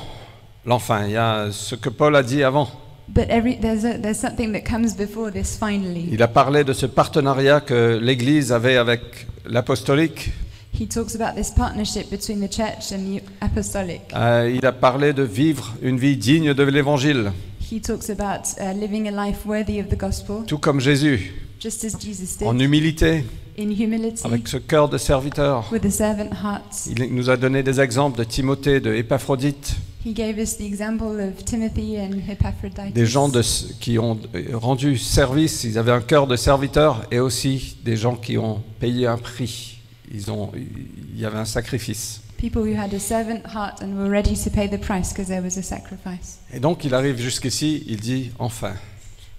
l'enfin, 0.65 1.07
il 1.07 1.13
y 1.13 1.17
a 1.17 1.49
ce 1.51 1.75
que 1.75 1.89
Paul 1.89 2.17
a 2.17 2.23
dit 2.23 2.43
avant. 2.43 2.69
But 3.09 3.27
every, 3.29 3.59
there's, 3.59 3.85
a, 3.85 3.99
there's 3.99 4.19
something 4.19 4.53
that 4.53 4.63
comes 4.63 4.97
before 4.97 5.31
this, 5.33 5.59
finally. 5.59 6.09
Il 6.13 6.23
a 6.23 6.29
parlé 6.29 6.65
de 6.65 6.73
ce 6.73 6.87
partenariat 6.87 7.61
que 7.61 7.99
l'Église 8.01 8.53
avait 8.53 8.77
avec 8.77 9.27
l'apostolique. 9.45 10.31
He 10.73 10.89
talks 10.89 11.15
about 11.15 11.37
this 11.37 11.51
partnership 11.51 12.11
between 12.11 12.41
the 12.41 12.51
church 12.51 12.93
and 12.93 13.19
the 13.19 13.23
apostolic. 13.43 14.01
Euh, 14.15 14.51
il 14.55 14.65
a 14.65 14.73
parlé 14.73 15.13
de 15.13 15.23
vivre 15.23 15.75
une 15.83 15.99
vie 15.99 16.17
digne 16.17 16.55
de 16.55 16.63
l'Évangile, 16.63 17.33
He 17.71 17.81
talks 17.81 18.11
about 18.11 18.55
uh, 18.61 18.73
living 18.79 19.09
a 19.09 19.11
life 19.11 19.47
worthy 19.47 19.81
of 19.81 19.89
the 19.89 19.97
gospel, 19.97 20.45
tout 20.47 20.59
comme 20.59 20.79
Jésus, 20.81 21.33
just 21.59 21.85
as 21.85 21.99
Jesus 21.99 22.37
did, 22.39 22.47
en 22.47 22.59
humilité, 22.59 23.25
in 23.59 23.71
humility, 23.71 24.23
avec 24.27 24.47
ce 24.49 24.59
cœur 24.59 24.89
de 24.89 24.99
serviteur. 24.99 25.69
with 25.73 25.85
a 25.85 25.91
servant 25.91 26.31
heart. 26.33 26.87
Il 26.87 27.15
nous 27.15 27.31
a 27.31 27.37
donné 27.37 27.63
des 27.63 27.81
exemples 27.81 28.19
de 28.19 28.25
Timothée, 28.25 28.81
de 28.81 28.95
Épaphrodite, 28.95 29.75
He 30.05 30.13
gave 30.13 30.39
us 30.39 30.57
the 30.57 30.65
example 30.65 31.21
of 31.21 31.45
Timothy 31.45 31.97
and 31.99 32.29
Epaphroditus. 32.29 32.93
des 32.93 33.07
gens 33.07 33.29
de- 33.29 33.43
qui 33.81 33.99
ont 33.99 34.19
rendu 34.53 34.99
service, 34.99 35.63
ils 35.65 35.79
avaient 35.79 35.93
un 35.93 36.01
cœur 36.01 36.27
de 36.27 36.35
serviteur, 36.37 37.07
et 37.13 37.21
aussi 37.21 37.77
des 37.85 37.97
gens 37.97 38.17
qui 38.17 38.37
ont 38.37 38.63
payé 38.81 39.07
un 39.07 39.17
prix. 39.19 39.79
Ils 40.13 40.31
ont, 40.31 40.51
il 40.55 41.21
y 41.21 41.25
avait 41.25 41.39
un 41.39 41.45
sacrifice. 41.45 42.21
People 42.37 42.63
who 42.63 42.77
had 42.77 42.93
a 42.93 42.99
servant 42.99 43.41
heart 43.55 43.81
and 43.83 43.95
were 43.97 44.11
ready 44.11 44.35
to 44.35 44.51
pay 44.51 44.69
the 44.69 44.77
price 44.81 45.11
because 45.11 45.29
there 45.29 45.41
was 45.41 45.57
a 45.57 45.63
sacrifice. 45.63 46.41
Et 46.53 46.59
donc 46.59 46.85
il 46.85 46.93
arrive 46.95 47.21
jusqu'ici, 47.21 47.85
il 47.87 48.01
dit 48.01 48.33
enfin. 48.41 48.75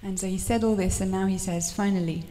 And 0.06 0.16
so 0.16 0.26
he 0.28 0.40
said 0.40 0.64
all 0.64 0.78
this, 0.78 1.02
and 1.02 1.08
now 1.08 1.28
he 1.28 1.38
says, 1.38 1.74
finally. 1.76 2.22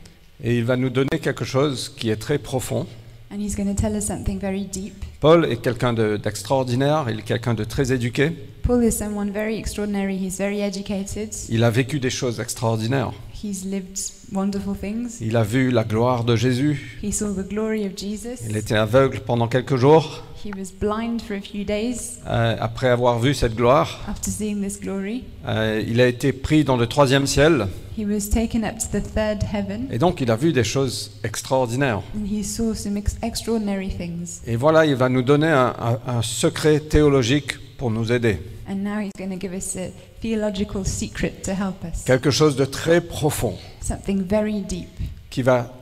Et 0.43 0.57
il 0.59 0.65
va 0.65 0.77
nous 0.77 0.91
donner 0.91 1.19
quelque 1.21 1.45
chose 1.45 1.91
qui 1.95 2.09
est 2.09 2.17
très 2.17 2.39
profond. 2.39 2.87
And 3.33 3.41
he's 3.41 3.57
going 3.57 3.75
to 3.75 3.81
tell 3.81 3.97
us 3.97 4.05
something 4.07 4.39
very 4.39 4.65
deep. 4.67 4.93
Paul 5.21 5.47
est 5.47 5.57
quelqu'un 5.63 5.95
de- 5.95 6.19
d'extraordinaire, 6.19 7.07
il 7.09 7.21
est 7.21 7.23
quelqu'un 7.23 7.55
de 7.55 7.65
très 7.65 7.91
éduqué, 7.93 8.31
Paul 8.63 8.85
is 8.85 8.93
someone 8.93 9.31
very 9.31 9.57
extraordinary. 9.57 10.17
He's 10.17 10.37
very 10.37 10.61
educated. 10.61 11.31
il 11.49 11.65
a 11.65 11.71
vécu 11.71 11.99
des 11.99 12.11
choses 12.11 12.41
extraordinaires. 12.41 13.13
He's 13.43 13.65
lived 13.65 13.99
wonderful 14.33 14.77
things. 14.77 15.21
Il 15.21 15.37
a 15.37 15.43
vu 15.43 15.71
la 15.71 15.83
gloire 15.85 16.25
de 16.25 16.37
Jésus, 16.37 16.99
He 17.03 17.11
saw 17.13 17.33
the 17.33 17.49
glory 17.49 17.87
of 17.87 17.93
Jesus. 17.97 18.45
il 18.49 18.57
était 18.57 18.77
aveugle 18.77 19.21
pendant 19.21 19.49
quelques 19.49 19.77
jours. 19.77 20.23
He 20.45 20.51
was 20.59 20.73
blind 20.73 21.21
for 21.23 21.37
a 21.37 21.41
few 21.41 21.65
days 21.65 22.19
Euh, 22.27 22.57
après 22.59 22.89
avoir 22.89 23.19
vu 23.21 23.33
cette 23.33 23.55
gloire, 23.55 24.01
after 24.09 24.29
seeing 24.31 24.61
this 24.61 24.81
glory. 24.81 25.23
euh, 25.47 25.83
il 25.87 26.01
a 26.01 26.09
été 26.09 26.33
pris 26.33 26.65
dans 26.65 26.77
le 26.77 26.87
troisième 26.89 27.27
ciel, 27.29 27.69
He 27.97 28.05
was 28.05 28.29
taken 28.33 28.65
up 28.65 28.79
to 28.79 28.87
the 28.99 29.03
third 29.03 29.45
heaven 29.53 29.87
et 29.93 29.99
donc 29.99 30.21
il 30.21 30.31
a 30.31 30.37
vu 30.37 30.53
des 30.53 30.65
choses 30.65 31.13
extraordinaires. 31.23 32.03
and 32.17 32.27
he 32.27 32.43
saw 32.43 32.75
some 32.75 32.97
ex- 32.97 33.17
extraordinary 33.23 33.89
things. 33.91 34.41
Et 34.47 34.57
voilà, 34.57 34.85
il 34.87 34.97
va 34.97 35.09
nous 35.09 35.23
donner 35.23 35.49
un, 35.49 35.75
un- 35.79 36.01
un 36.17 36.23
secret 36.23 36.81
théologique 36.81 37.77
pour 37.77 37.91
nous 37.93 38.11
aider. 38.11 38.39
And 38.69 38.77
now 38.83 38.99
he's 39.01 39.13
going 39.19 39.31
to 39.31 39.39
give 39.41 39.53
us 39.55 39.77
a 39.77 39.91
theological 40.21 40.85
secret 40.87 41.43
to 41.45 41.51
help 41.53 41.85
us. 41.85 42.03
Quelque 42.05 42.31
chose 42.31 42.57
de 42.57 42.65
très 42.65 43.01
profond 43.01 43.55
Something 43.81 44.23
very 44.27 44.61
deep 44.63 44.89
qui 45.31 45.43
va 45.43 45.73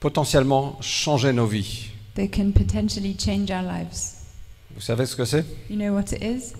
potentiellement 0.00 0.78
changer 0.80 1.32
nos 1.32 1.46
vies. 1.46 1.90
That 2.16 2.28
can 2.32 2.52
potentially 2.52 3.16
change 3.16 3.50
our 3.50 3.62
lives. 3.62 4.14
Vous 4.74 4.80
savez 4.80 5.06
ce 5.06 5.16
que 5.16 5.24
c'est? 5.24 5.44
You 5.70 5.76
know 5.76 5.94
what 5.94 6.12
it 6.12 6.22
is? 6.22 6.54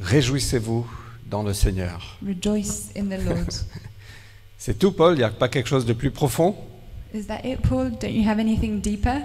Réjouissez-vous 0.00 0.86
dans 1.26 1.42
le 1.42 1.52
Seigneur. 1.52 2.18
Rejoice 2.26 2.90
in 2.96 3.06
the 3.06 3.22
Lord. 3.24 3.48
C'est 4.58 4.78
tout, 4.78 4.92
Paul, 4.92 5.14
il 5.14 5.18
n'y 5.18 5.24
a 5.24 5.30
pas 5.30 5.48
quelque 5.48 5.68
chose 5.68 5.84
de 5.84 5.92
plus 5.92 6.10
profond? 6.10 6.56
is 7.14 7.26
that 7.26 7.44
it, 7.44 7.62
Paul? 7.62 7.90
Don't 7.90 8.12
you 8.12 8.28
have 8.28 8.38
anything 8.38 8.80
deeper? 8.80 9.22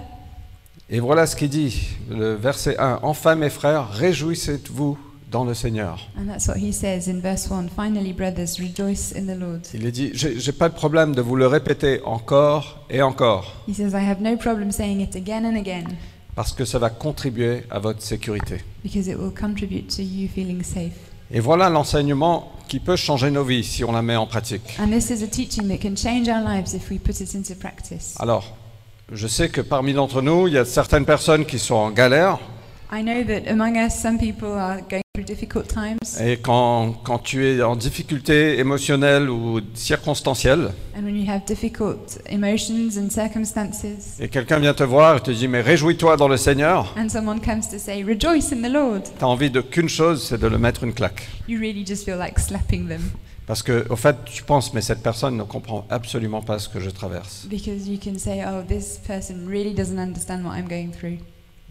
Et 0.88 1.00
voilà 1.00 1.26
ce 1.26 1.36
qu'il 1.36 1.48
dit, 1.48 1.88
le 2.10 2.34
verset 2.34 2.78
1. 2.78 3.00
Enfin, 3.02 3.34
mes 3.34 3.50
frères, 3.50 3.90
réjouissez-vous 3.90 4.98
dans 5.32 5.44
le 5.44 5.54
Seigneur. 5.54 5.98
And 6.16 6.26
that's 6.26 6.46
what 6.46 6.56
he 6.58 6.72
says 6.72 7.08
in 7.08 7.20
verse 7.20 7.48
1. 7.50 7.68
Finally, 7.74 8.12
brothers, 8.12 8.58
rejoice 8.60 9.12
in 9.16 9.22
the 9.26 9.36
Lord. 9.38 9.60
Il 9.74 9.84
est 9.86 9.90
dit, 9.90 10.10
j'ai 10.14 10.52
pas 10.52 10.68
de 10.68 10.74
problème 10.74 11.14
de 11.14 11.22
vous 11.22 11.34
le 11.34 11.46
répéter 11.46 12.00
encore 12.04 12.84
et 12.90 13.02
encore, 13.02 13.52
He 13.66 13.74
says, 13.74 13.90
I 13.94 14.08
have 14.08 14.20
no 14.20 14.36
problem 14.36 14.70
saying 14.70 15.00
it 15.00 15.16
again 15.16 15.44
and 15.44 15.56
again 15.56 15.84
parce 16.34 16.52
que 16.52 16.64
ça 16.64 16.78
va 16.78 16.88
contribuer 16.90 17.64
à 17.70 17.78
votre 17.78 18.02
sécurité. 18.02 18.62
because 18.82 19.06
it 19.08 19.16
will 19.18 19.32
contribute 19.32 19.88
to 19.94 20.02
you 20.02 20.28
feeling 20.28 20.62
safe. 20.62 20.92
Et 21.30 21.40
voilà 21.40 21.70
l'enseignement 21.70 22.52
qui 22.68 22.78
peut 22.78 22.96
changer 22.96 23.30
nos 23.30 23.44
vies 23.44 23.64
si 23.64 23.84
on 23.84 23.92
la 23.92 24.02
met 24.02 24.16
en 24.16 24.26
pratique. 24.26 24.78
And 24.78 24.88
this 24.90 25.10
is 25.10 25.22
a 25.22 25.26
teaching 25.26 25.68
that 25.68 25.78
can 25.78 25.96
change 25.96 26.28
our 26.28 26.42
lives 26.42 26.74
if 26.74 26.90
we 26.90 26.98
put 26.98 27.20
it 27.20 27.34
into 27.34 27.54
practice. 27.54 28.14
Alors, 28.18 28.54
je 29.10 29.26
sais 29.26 29.48
que 29.48 29.60
parmi 29.62 29.92
d'entre 29.94 30.22
nous, 30.22 30.46
il 30.48 30.54
y 30.54 30.58
a 30.58 30.64
certaines 30.64 31.04
personnes 31.04 31.44
qui 31.46 31.58
sont 31.58 31.74
en 31.74 31.90
galère. 31.90 32.38
I 32.94 33.02
know 33.02 33.24
that 33.24 33.50
among 33.50 33.78
us, 33.78 33.98
some 33.98 34.18
people 34.18 34.52
are 34.52 34.82
going 34.82 35.00
through 35.14 35.24
difficult 35.24 35.66
times. 35.66 36.20
Et 36.20 36.36
quand, 36.42 36.92
quand 37.04 37.18
tu 37.20 37.46
es 37.46 37.62
en 37.62 37.74
difficulté 37.74 38.58
émotionnelle 38.58 39.30
ou 39.30 39.60
circonstancielle, 39.74 40.72
And 40.94 41.04
when 41.04 41.16
you 41.16 41.26
have 41.30 41.46
difficult 41.46 42.18
emotions 42.26 42.98
and 42.98 43.08
circumstances, 43.08 44.20
et 44.20 44.28
quelqu'un 44.28 44.58
vient 44.58 44.74
te 44.74 44.82
voir 44.82 45.16
et 45.16 45.20
te 45.20 45.30
dit, 45.30 45.48
mais 45.48 45.62
réjouis-toi 45.62 46.18
dans 46.18 46.28
le 46.28 46.36
Seigneur, 46.36 46.94
and 46.98 47.08
someone 47.08 47.40
comes 47.40 47.62
to 47.70 47.78
say, 47.78 48.02
Rejoice 48.04 48.52
in 48.52 48.60
the 48.60 48.70
Lord, 48.70 49.04
tu 49.18 49.24
as 49.24 49.28
envie 49.28 49.50
de 49.50 49.62
qu'une 49.62 49.88
chose, 49.88 50.22
c'est 50.28 50.38
de 50.38 50.46
le 50.46 50.58
mettre 50.58 50.84
une 50.84 50.92
claque. 50.92 51.26
you 51.48 51.58
really 51.58 51.86
just 51.86 52.04
feel 52.04 52.18
like 52.18 52.38
slapping 52.38 52.88
them 52.88 53.00
Parce 53.46 53.62
que, 53.62 53.86
au 53.90 53.96
fait, 53.96 54.16
tu 54.26 54.42
penses, 54.44 54.72
mais 54.74 54.82
cette 54.82 55.02
personne 55.02 55.36
ne 55.38 55.42
comprend 55.44 55.86
absolument 55.88 56.42
pas 56.42 56.58
ce 56.58 56.68
que 56.68 56.78
je 56.78 56.90
traverse. 56.90 57.46
because 57.48 57.88
you 57.88 57.98
can 57.98 58.18
say, 58.18 58.44
Oh, 58.46 58.62
this 58.68 58.98
person 59.06 59.46
really 59.48 59.72
doesn't 59.72 59.98
understand 59.98 60.44
what 60.44 60.56
I'm 60.58 60.68
going 60.68 60.90
through. 60.92 61.18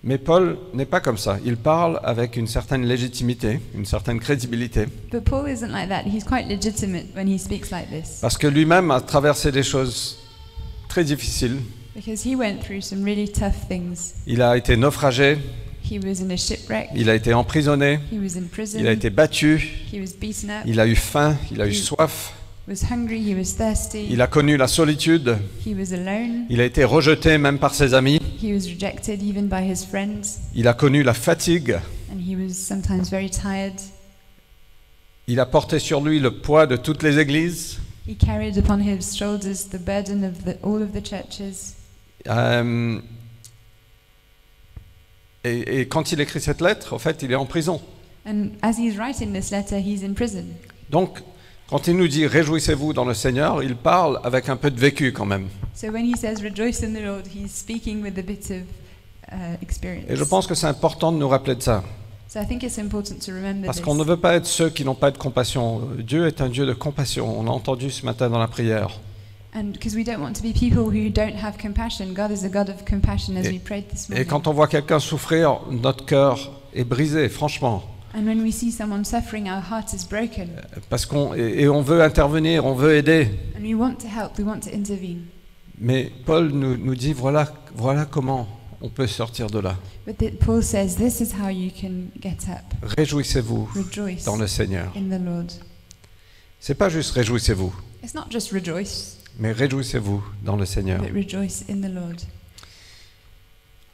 Mais 0.04 0.18
Paul 0.18 0.58
n'est 0.74 0.86
pas 0.86 1.00
comme 1.00 1.18
ça. 1.18 1.38
Il 1.46 1.58
parle 1.58 2.00
avec 2.04 2.36
une 2.36 2.48
certaine 2.48 2.86
légitimité, 2.86 3.60
une 3.76 3.86
certaine 3.86 4.20
crédibilité, 4.20 4.88
But 5.12 5.24
Paul 5.24 5.48
isn't 5.48 5.70
like 5.72 5.90
that. 5.90 6.04
He's 6.06 6.24
quite 6.24 6.48
legitimate 6.50 7.06
when 7.16 7.28
he 7.28 7.38
speaks 7.38 7.70
like 7.72 7.90
this. 7.92 8.18
Parce 8.20 8.38
que 8.38 8.48
lui-même 8.48 8.90
a 8.90 9.00
traversé 9.02 9.52
des 9.52 9.62
choses 9.64 10.18
très 10.90 11.04
difficiles. 11.04 11.58
because 11.94 12.26
he 12.26 12.36
went 12.36 12.60
through 12.64 12.82
some 12.82 13.04
really 13.04 13.30
tough 13.32 13.68
things. 13.70 14.14
Il 14.26 14.42
a 14.42 14.58
été 14.58 14.76
naufragé, 14.76 15.38
He 15.84 16.00
was 16.00 16.22
in 16.22 16.30
a 16.32 16.38
shipwreck, 16.38 16.90
il 16.96 17.10
a 17.10 17.16
été 17.16 17.34
emprisonné, 17.34 18.00
he 18.12 18.18
was 18.18 18.38
in 18.38 18.44
prison, 18.52 18.80
il 18.80 18.88
a 18.88 18.92
été 18.94 19.10
battu, 19.10 19.58
he 19.92 20.00
was 20.00 20.14
beaten 20.20 20.50
up, 20.50 20.64
il 20.66 20.80
a 20.80 20.88
eu 20.88 20.96
faim, 20.96 21.36
il 21.52 21.62
a 21.62 21.68
eu 21.68 21.74
soif, 21.74 22.34
was 22.68 22.84
hungry, 22.90 23.20
he 23.20 23.36
was 23.36 23.56
thirsty, 23.56 24.08
il 24.10 24.22
a 24.22 24.28
connu 24.28 24.58
la 24.58 24.68
solitude, 24.68 25.38
he 25.66 25.74
was 25.74 25.94
alone, 25.94 26.46
il 26.50 26.62
a 26.62 26.66
été 26.66 26.84
rejeté 26.84 27.38
même 27.38 27.60
par 27.60 27.74
ses 27.74 27.94
amis, 27.94 28.20
he 28.42 28.54
was 28.54 28.70
rejected 28.70 29.22
even 29.22 29.48
by 29.48 29.62
his 29.62 29.86
friends, 29.86 30.40
il 30.54 30.68
a 30.68 30.74
connu 30.74 31.04
la 31.04 31.14
fatigue, 31.14 31.80
and 32.12 32.20
he 32.20 32.36
was 32.36 32.54
sometimes 32.54 33.10
very 33.10 33.30
tired. 33.30 33.74
il 35.28 35.40
a 35.40 35.46
porté 35.46 35.80
sur 35.80 36.02
lui 36.02 36.20
le 36.20 36.32
poids 36.32 36.68
de 36.68 36.76
toutes 36.76 37.04
les 37.04 37.20
églises. 37.20 37.80
He 38.08 38.16
carried 38.16 38.58
upon 38.58 38.80
his 38.80 39.16
shoulders 39.16 39.70
the 39.70 39.78
burden 39.78 40.24
of 40.24 40.44
the, 40.44 40.58
all 40.64 40.82
of 40.82 40.92
the 40.92 41.04
churches. 41.06 41.76
Euh, 42.28 43.00
et, 45.44 45.82
et 45.82 45.88
quand 45.88 46.12
il 46.12 46.20
écrit 46.20 46.42
cette 46.42 46.62
lettre, 46.62 46.94
en 46.94 47.00
fait, 47.00 47.22
il 47.22 47.32
est 47.32 47.36
en 47.36 47.46
prison. 47.46 47.80
And 48.26 48.50
as 48.62 48.78
he's 48.78 48.98
writing 48.98 49.34
this 49.34 49.52
letter, 49.52 49.80
he's 49.80 50.04
in 50.04 50.14
prison. 50.14 50.46
Donc, 50.90 51.20
quand 51.72 51.88
il 51.88 51.96
nous 51.96 52.10
dit 52.10 52.28
réjouissez-vous 52.28 52.92
dans 52.92 53.06
le 53.06 53.14
Seigneur, 53.14 53.64
il 53.64 53.78
parle 53.78 54.20
avec 54.26 54.50
un 54.50 54.58
peu 54.58 54.70
de 54.70 54.80
vécu 54.80 55.14
quand 55.14 55.26
même. 55.26 55.48
So 55.74 55.88
when 55.88 56.06
he 56.06 56.18
says 56.18 56.44
rejoice 56.44 56.84
in 56.84 56.94
the 56.94 57.02
Lord, 57.02 57.24
he's 57.34 57.52
speaking 57.52 58.04
with 58.04 58.20
a 58.20 58.22
bit 58.22 58.52
of 58.52 58.58
uh, 59.32 59.56
experience. 59.62 60.06
Et 60.10 60.18
je 60.18 60.24
pense 60.26 60.46
que 60.48 60.54
c'est 60.54 60.68
important 60.68 61.14
de 61.14 61.18
nous 61.18 61.30
rappeler 61.30 61.56
de 61.56 61.62
ça. 61.62 61.82
So 62.28 62.40
I 62.40 62.46
think 62.46 62.64
it's 62.64 62.78
important 62.78 63.20
to 63.26 63.32
remember 63.32 63.66
Parce 63.66 63.80
qu'on 63.80 63.96
ne 63.96 64.04
veut 64.04 64.18
pas 64.18 64.36
être 64.36 64.46
ceux 64.46 64.70
qui 64.70 64.84
n'ont 64.84 64.96
pas 64.96 65.12
de 65.12 65.18
compassion. 65.18 65.82
Dieu 66.00 66.28
est 66.28 66.42
un 66.42 66.50
Dieu 66.50 66.66
de 66.66 66.74
compassion. 66.74 67.40
On 67.40 67.44
l'a 67.44 67.52
entendu 67.52 67.90
ce 67.90 68.06
matin 68.06 68.30
dans 68.30 68.40
la 68.40 68.48
prière. 68.48 69.00
And 69.54 69.72
because 69.72 69.96
we 69.96 70.04
don't 70.04 70.22
want 70.22 70.34
to 70.34 70.42
be 70.42 70.54
people 70.54 70.84
who 70.84 71.10
don't 71.10 71.36
have 71.42 71.58
compassion. 71.58 72.08
God 72.14 72.32
is 72.32 72.46
a 72.46 72.50
God 72.50 72.70
of 72.70 72.86
compassion, 72.86 73.36
as 73.38 73.46
Et- 73.46 73.52
we 73.52 73.60
prayed 73.60 73.88
this 73.88 74.10
Et 74.10 74.14
morning. 74.14 74.28
quand 74.28 74.48
on 74.48 74.54
voit 74.54 74.68
quelqu'un 74.68 75.00
souffrir, 75.00 75.62
notre 75.70 76.06
cœur 76.06 76.52
est 76.74 76.86
brisé, 76.86 77.28
franchement. 77.30 77.84
And 78.14 78.26
when 78.26 78.42
we 78.44 78.52
see 78.52 78.72
someone 78.72 79.06
suffering, 79.06 79.48
our 79.50 79.62
heart 79.62 79.94
is 79.94 80.06
broken. 80.10 80.50
Parce 80.90 81.06
qu'on 81.06 81.34
et 81.34 81.62
et 81.64 81.70
on 81.70 81.82
veut 81.82 82.02
intervenir, 82.02 82.66
on 82.66 82.74
veut 82.74 82.96
aider. 82.96 83.30
And 83.58 83.62
we 83.64 83.74
want 83.74 83.96
to 84.02 84.08
help, 84.08 84.38
we 84.38 84.46
want 84.46 84.60
to 84.62 84.70
intervene. 84.74 85.26
Mais 85.80 86.12
Paul 86.26 86.50
nous, 86.50 86.78
nous 86.78 86.96
dit 86.96 87.14
voilà, 87.14 87.52
voilà 87.76 88.06
comment 88.06 88.48
on 88.82 88.90
peut 88.90 89.08
sortir 89.08 89.48
de 89.50 89.60
là. 89.60 89.78
But 90.06 90.40
Paul 90.40 90.62
says 90.64 90.96
this 90.98 91.22
is 91.22 91.34
how 91.40 91.50
you 91.50 91.72
can 91.72 92.10
get 92.22 92.50
up. 92.50 92.66
Réjouissez-vous 92.98 93.70
Rejoice 93.76 94.26
dans 94.26 94.36
le 94.38 94.48
Seigneur. 94.48 94.92
in 94.96 95.10
the 95.16 95.22
Lord. 95.24 95.48
C'est 96.60 96.76
pas 96.76 96.90
juste 96.90 97.12
réjouissez-vous, 97.12 97.74
It's 98.04 98.14
not 98.14 98.26
just 98.30 98.52
rejoice, 98.52 99.18
mais 99.40 99.52
réjouissez-vous 99.52 100.24
dans 100.44 100.56
le 100.58 100.66
Seigneur. 100.66 101.02
but 101.02 101.14
rejoice 101.16 101.64
in 101.70 101.82
the 101.82 101.92
Lord. 101.94 102.18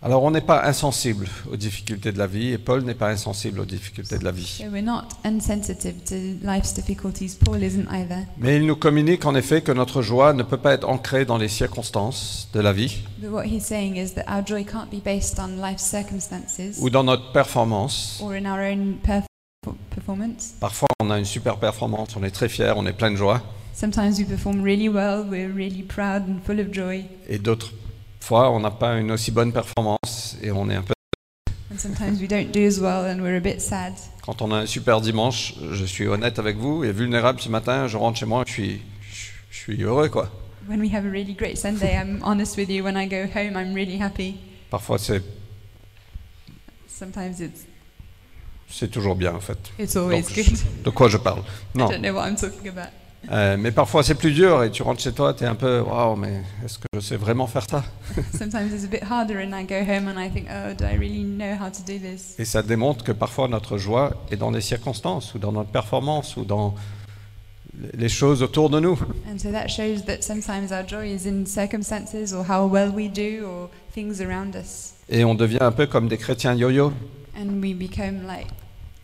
Alors 0.04 0.22
on 0.24 0.30
n'est 0.30 0.42
pas 0.42 0.64
insensible 0.64 1.28
aux 1.52 1.56
difficultés 1.56 2.12
de 2.12 2.20
la 2.20 2.28
vie 2.28 2.52
et 2.54 2.60
Paul 2.60 2.84
n'est 2.84 2.94
pas 2.94 3.10
insensible 3.10 3.60
aux 3.62 3.66
difficultés 3.66 4.20
de 4.20 4.24
la 4.24 4.32
vie. 4.32 4.46
So 4.64 4.66
we're 4.72 4.84
not 4.84 5.06
insensitive 5.26 6.04
to 6.06 6.16
life's 6.46 6.72
difficulties. 6.76 7.36
Paul 7.44 7.64
isn't 7.64 7.88
either. 7.92 8.26
Mais 8.38 8.58
il 8.58 8.68
nous 8.68 8.76
communique 8.76 9.26
en 9.26 9.34
effet 9.34 9.62
que 9.64 9.72
notre 9.72 10.04
joie 10.04 10.34
ne 10.34 10.44
peut 10.44 10.58
pas 10.60 10.74
être 10.74 10.88
ancrée 10.88 11.26
dans 11.26 11.38
les 11.40 11.48
circonstances 11.48 12.48
de 12.54 12.60
la 12.60 12.74
vie 12.74 13.00
But 13.20 13.32
what 13.32 13.46
he's 13.46 13.66
saying 13.66 13.96
is 13.98 14.14
that 14.14 14.26
our 14.32 14.46
joy 14.46 14.64
can't 14.64 14.88
be 14.92 15.02
based 15.04 15.40
on 15.40 15.60
life's 15.60 15.84
circumstances 15.84 16.78
ou 16.80 16.92
dans 16.92 17.04
notre 17.04 17.32
performance. 17.32 18.20
or 18.22 18.34
in 18.36 18.46
our 18.46 18.60
own 18.72 18.98
perf- 19.04 19.24
performance. 19.90 20.54
Parfois 20.60 20.88
on 21.02 21.10
a 21.10 21.18
une 21.18 21.26
super 21.26 21.58
performance, 21.58 22.16
on 22.16 22.22
est 22.24 22.30
très 22.30 22.50
fier, 22.50 22.74
on 22.78 22.86
est 22.86 22.94
plein 22.94 23.10
de 23.10 23.16
joie. 23.18 23.42
Sometimes 23.74 24.20
we 24.20 24.26
perform 24.28 24.62
really 24.64 24.90
well, 24.90 25.26
we're 25.28 25.52
really 25.52 25.82
proud 25.82 26.22
and 26.30 26.38
full 26.46 26.60
of 26.60 26.72
joy. 26.72 27.04
Et 27.28 27.40
d'autres 27.40 27.72
fois 28.28 28.52
on 28.52 28.60
n'a 28.60 28.72
pas 28.72 28.98
une 28.98 29.12
aussi 29.12 29.32
bonne 29.32 29.52
performance 29.54 30.36
et 30.42 30.52
on 30.52 30.70
est 30.70 30.76
un 30.76 30.82
peu... 30.84 30.94
And 31.72 31.78
sometimes 31.80 32.20
we 32.20 32.28
don't 32.28 32.52
do 32.52 32.60
as 32.66 32.80
well 32.80 33.06
and 33.10 33.22
we're 33.22 33.38
a 33.38 33.40
bit 33.40 33.62
sad. 33.62 33.94
Quand 34.22 34.42
on 34.42 34.52
a 34.52 34.58
un 34.58 34.66
super 34.66 35.00
dimanche, 35.02 35.54
je 35.72 35.86
suis 35.86 36.08
honnête 36.08 36.38
avec 36.40 36.58
vous 36.58 36.84
et 36.84 36.92
vulnérable 36.92 37.40
ce 37.40 37.50
matin, 37.50 37.88
je 37.88 37.96
rentre 37.98 38.18
chez 38.20 38.26
moi, 38.26 38.44
je 38.46 38.52
suis, 38.52 38.82
je 39.50 39.58
suis 39.58 39.82
heureux 39.84 40.10
quoi. 40.10 40.30
When 40.68 40.82
we 40.82 40.94
have 40.94 41.06
a 41.06 41.10
really 41.10 41.34
great 41.34 41.58
Sunday, 41.58 41.94
I'm 41.96 42.20
honest 42.24 42.58
with 42.58 42.70
you, 42.70 42.84
when 42.84 42.98
I 42.98 43.08
go 43.08 43.24
home, 43.34 43.56
I'm 43.56 43.74
really 43.74 44.02
happy. 44.02 44.36
Parfois 44.70 44.98
c'est 44.98 45.22
Sometimes 46.88 47.40
it's, 47.40 47.66
c'est 48.70 48.90
toujours 48.92 49.16
bien 49.16 49.34
en 49.36 49.40
fait. 49.40 49.58
it's 49.80 49.96
always 49.96 50.24
Donc, 50.24 50.36
good. 50.36 50.84
De 50.84 50.90
quoi 50.90 51.08
je 51.10 51.18
parle 51.18 51.40
I 51.76 51.78
Non. 51.78 51.90
don't 51.90 52.02
know 52.02 52.14
what 52.14 52.28
I'm 52.28 52.36
talking 52.36 52.68
about. 52.68 52.90
Euh, 53.30 53.58
mais 53.58 53.72
parfois 53.72 54.04
c'est 54.04 54.16
plus 54.16 54.32
dur 54.32 54.64
et 54.64 54.72
tu 54.72 54.84
rentres 54.84 55.02
chez 55.02 55.12
toi, 55.12 55.34
tu 55.34 55.44
es 55.44 55.48
un 55.48 55.56
peu 55.56 55.82
waouh, 55.82 56.16
mais 56.16 56.42
est-ce 56.64 56.78
que 56.78 56.86
je 56.94 57.00
sais 57.00 57.18
vraiment 57.18 57.46
faire 57.46 57.66
ça? 57.70 57.84
Sometimes 58.34 58.72
it's 58.74 58.86
a 58.86 58.88
bit 58.88 59.04
harder, 59.04 59.38
and 59.40 59.54
I 59.54 59.66
go 59.66 59.76
home 59.76 60.08
and 60.08 60.18
I 60.18 60.30
think, 60.30 60.48
oh, 60.50 60.74
do 60.74 60.86
I 60.86 60.96
really 60.98 61.24
know 61.24 61.56
how 61.56 61.70
to 61.70 61.82
do 61.86 61.98
this? 62.00 62.36
Et 62.40 62.46
ça 62.46 62.64
démontre 62.64 63.04
que 63.04 63.12
parfois 63.12 63.48
notre 63.50 63.78
joie 63.78 64.14
est 64.32 64.38
dans 64.38 64.52
les 64.52 64.62
circonstances 64.62 65.36
ou 65.36 65.40
dans 65.40 65.52
notre 65.52 65.72
performance 65.72 66.38
ou 66.38 66.46
dans 66.46 66.76
les 67.94 68.10
choses 68.10 68.42
autour 68.44 68.70
de 68.70 68.80
nous. 68.80 68.98
And 69.30 69.38
so 69.38 69.52
that 69.52 69.68
shows 69.68 70.04
that 70.06 70.22
sometimes 70.22 70.72
our 70.72 70.88
joy 70.88 71.14
is 71.14 71.28
in 71.28 71.46
circumstances 71.46 72.34
or 72.34 72.46
how 72.50 72.66
well 72.66 72.92
we 72.92 73.10
do 73.10 73.46
or 73.46 73.70
things 73.94 74.22
around 74.22 74.56
us. 74.56 74.94
Et 75.10 75.26
on 75.26 75.36
devient 75.36 75.60
un 75.62 75.72
peu 75.72 75.86
comme 75.86 76.08
des 76.08 76.18
chrétiens 76.18 76.56
yo-yo. 76.56 76.94
And 77.38 77.62
we 77.62 77.74
become 77.74 78.26
like 78.26 78.48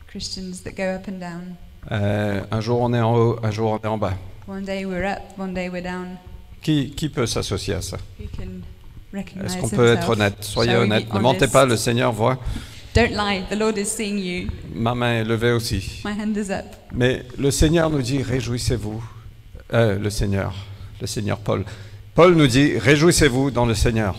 Christians 0.07 0.63
that 0.63 0.71
go 0.71 0.95
up 0.95 1.07
and 1.07 1.19
down. 1.19 1.55
Euh, 1.91 2.41
un 2.51 2.61
jour 2.61 2.79
on 2.81 2.93
est 2.93 3.01
en 3.01 3.15
haut, 3.15 3.39
un 3.43 3.51
jour 3.51 3.71
on 3.71 3.77
est 3.85 3.89
en 3.89 3.97
bas. 3.97 4.13
One 4.47 4.63
day 4.63 4.85
we're 4.85 5.05
up, 5.05 5.19
one 5.37 5.53
day 5.53 5.69
we're 5.69 5.83
down. 5.83 6.17
Qui, 6.61 6.91
qui 6.91 7.09
peut 7.09 7.25
s'associer 7.25 7.73
à 7.75 7.81
ça? 7.81 7.97
Est-ce 9.43 9.57
qu'on 9.57 9.69
peut 9.69 9.93
être 9.93 10.09
honnête? 10.09 10.37
Soyez 10.41 10.75
honnête. 10.75 11.13
Ne 11.13 11.19
mentez 11.19 11.47
pas, 11.47 11.65
le 11.65 11.77
Seigneur 11.77 12.11
voit. 12.11 12.39
Don't 12.95 13.09
lie, 13.09 13.43
the 13.49 13.55
Lord 13.57 13.77
is 13.77 13.85
seeing 13.85 14.17
you. 14.19 14.47
Ma 14.73 14.93
main 14.95 15.21
est 15.21 15.23
levée 15.23 15.51
aussi. 15.51 16.01
My 16.05 16.11
hand 16.11 16.35
is 16.37 16.51
up. 16.51 16.65
Mais 16.93 17.23
le 17.37 17.51
Seigneur 17.51 17.89
nous 17.89 18.01
dit 18.01 18.21
réjouissez-vous. 18.21 19.03
Euh, 19.73 19.97
le 19.97 20.09
Seigneur, 20.09 20.53
le 21.01 21.07
Seigneur 21.07 21.39
Paul. 21.39 21.65
Paul 22.15 22.35
nous 22.35 22.47
dit 22.47 22.77
réjouissez-vous 22.77 23.49
dans 23.51 23.65
le 23.65 23.73
Seigneur. 23.73 24.15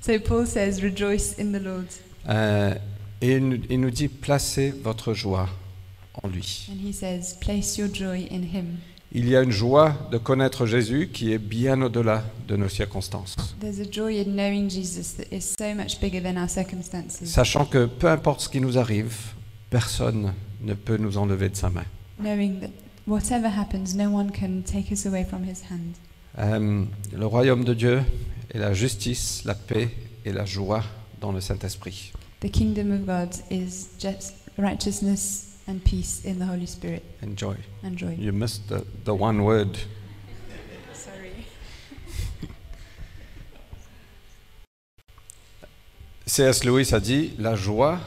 So 0.00 0.12
Paul 0.18 0.46
says, 0.46 0.80
rejoice 0.82 1.34
in 1.40 1.52
the 1.52 1.62
Lord. 1.62 1.84
Euh, 2.28 2.74
et 3.22 3.36
il 3.36 3.48
nous- 3.48 3.58
il 3.70 3.80
nous 3.80 3.90
dit 3.90 4.08
placez 4.08 4.74
votre 4.82 5.14
joie 5.14 5.48
en 6.22 6.28
lui. 6.28 6.68
And 6.70 6.78
he 6.86 6.92
says, 6.92 7.34
place 7.40 7.76
your 7.78 7.88
joy 7.92 8.26
in 8.30 8.42
him. 8.42 8.78
Il 9.14 9.28
y 9.28 9.36
a 9.36 9.42
une 9.42 9.50
joie 9.50 9.94
de 10.10 10.16
connaître 10.16 10.64
Jésus 10.64 11.10
qui 11.12 11.32
est 11.32 11.38
bien 11.38 11.82
au-delà 11.82 12.24
de 12.48 12.56
nos 12.56 12.70
circonstances. 12.70 13.36
There's 13.60 13.78
a 13.78 13.90
joy 13.90 14.18
in 14.18 14.34
knowing 14.34 14.70
Jesus 14.70 15.16
that 15.16 15.26
is 15.30 15.42
so 15.42 15.74
much 15.74 16.00
bigger 16.00 16.22
than 16.22 16.40
our 16.40 16.48
circumstances. 16.48 17.28
Sachant 17.28 17.66
que 17.66 17.84
peu 17.84 18.08
importe 18.08 18.40
ce 18.40 18.48
qui 18.48 18.60
nous 18.60 18.78
arrive, 18.78 19.14
personne 19.68 20.32
ne 20.62 20.72
peut 20.72 20.96
nous 20.96 21.18
enlever 21.18 21.50
de 21.50 21.56
sa 21.56 21.68
main. 21.68 21.84
Knowing 22.18 22.60
that 22.60 22.70
whatever 23.06 23.48
happens, 23.48 23.94
no 23.94 24.08
one 24.08 24.30
can 24.30 24.62
take 24.62 24.90
us 24.90 25.04
away 25.04 25.24
from 25.24 25.44
his 25.44 25.62
hand. 25.70 25.96
Euh, 26.38 26.84
le 27.12 27.26
royaume 27.26 27.64
de 27.64 27.74
Dieu 27.74 28.02
est 28.50 28.58
la 28.58 28.72
justice, 28.72 29.42
la 29.44 29.54
paix 29.54 29.90
et 30.24 30.32
la 30.32 30.46
joie 30.46 30.84
dans 31.20 31.32
le 31.32 31.42
Saint-Esprit. 31.42 32.12
The 32.40 32.50
kingdom 32.50 32.90
of 32.92 33.04
God 33.04 33.34
is 33.50 33.88
righteousness 34.56 35.51
and 35.68 35.78
peace 35.84 36.22
in 36.24 36.38
the 36.38 36.46
Holy 36.46 36.66
Spirit 36.66 37.02
Enjoy. 37.22 37.56
and 37.82 37.96
joy. 37.96 38.16
You 38.18 38.32
missed 38.32 38.68
the, 38.68 38.84
the 39.04 39.14
one 39.14 39.42
word. 39.44 39.78
Sorry. 40.92 41.46
C.S. 46.26 46.64
Lewis 46.64 46.92
a 46.92 47.00
dit 47.00 47.32
La 47.38 47.54
joie 47.56 47.98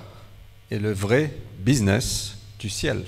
est 0.71 0.79
le 0.79 0.91
vrai 0.91 1.31
business 1.59 2.37
du 2.59 2.69
ciel. 2.69 3.05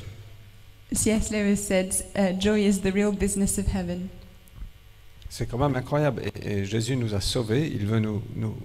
C.S. 0.94 1.32
Lewis 1.32 1.58
said, 1.58 1.94
uh, 2.16 2.32
"Joy 2.40 2.62
is 2.66 2.80
the 2.82 2.92
real 2.94 3.12
business 3.12 3.58
of 3.58 3.68
heaven." 3.68 4.08
C'est 5.30 5.46
quand 5.46 5.58
même 5.58 5.76
incroyable. 5.76 6.22
Et, 6.42 6.60
et 6.62 6.66
Jésus 6.66 6.96
nous 6.96 7.14
a 7.14 7.20
sauvés. 7.20 7.68
Il 7.68 7.86
veut 7.86 8.00
nous, 8.00 8.22
nous, 8.36 8.56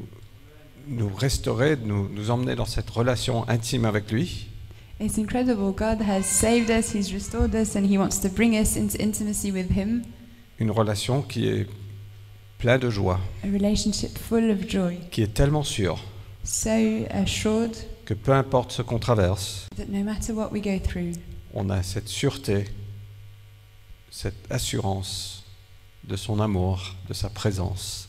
nous 0.86 1.12
restaurer, 1.12 1.76
nous, 1.76 2.08
nous 2.08 2.30
emmener 2.30 2.54
dans 2.54 2.66
cette 2.66 2.88
relation 2.90 3.48
intime 3.48 3.84
avec 3.84 4.10
lui. 4.12 4.46
It's 5.02 5.18
incredible. 5.18 5.72
God 5.72 6.00
has 6.00 6.26
saved 6.26 6.70
us, 6.70 6.92
He's 6.92 7.12
restored 7.12 7.56
us, 7.56 7.74
and 7.74 7.84
He 7.84 7.98
wants 7.98 8.20
to 8.20 8.28
bring 8.28 8.56
us 8.56 8.76
into 8.76 8.96
intimacy 9.02 9.50
with 9.50 9.68
Him, 9.68 10.04
Une 10.60 10.70
relation 10.70 11.22
qui 11.22 11.48
est 11.48 11.66
pleine 12.58 12.78
de 12.78 12.88
joie, 12.88 13.18
a 13.42 13.48
relationship 13.48 14.16
full 14.16 14.48
of 14.48 14.68
joy, 14.68 14.96
qui 15.10 15.22
est 15.22 15.34
tellement 15.34 15.64
sûre 15.64 15.98
so 16.44 17.04
assured 17.10 17.76
que 18.04 18.14
peu 18.14 18.30
importe 18.32 18.70
ce 18.70 18.82
qu'on 18.82 19.00
traverse, 19.00 19.66
that 19.76 19.88
no 19.88 20.04
matter 20.04 20.32
what 20.32 20.52
we 20.52 20.62
go 20.62 20.78
through, 20.78 21.14
on 21.52 21.68
a 21.68 21.82
cette 21.82 22.08
sûreté, 22.08 22.68
cette 24.08 24.46
assurance 24.50 25.42
de 26.04 26.14
son 26.14 26.38
amour, 26.38 26.94
de 27.08 27.14
sa 27.14 27.28
présence, 27.28 28.08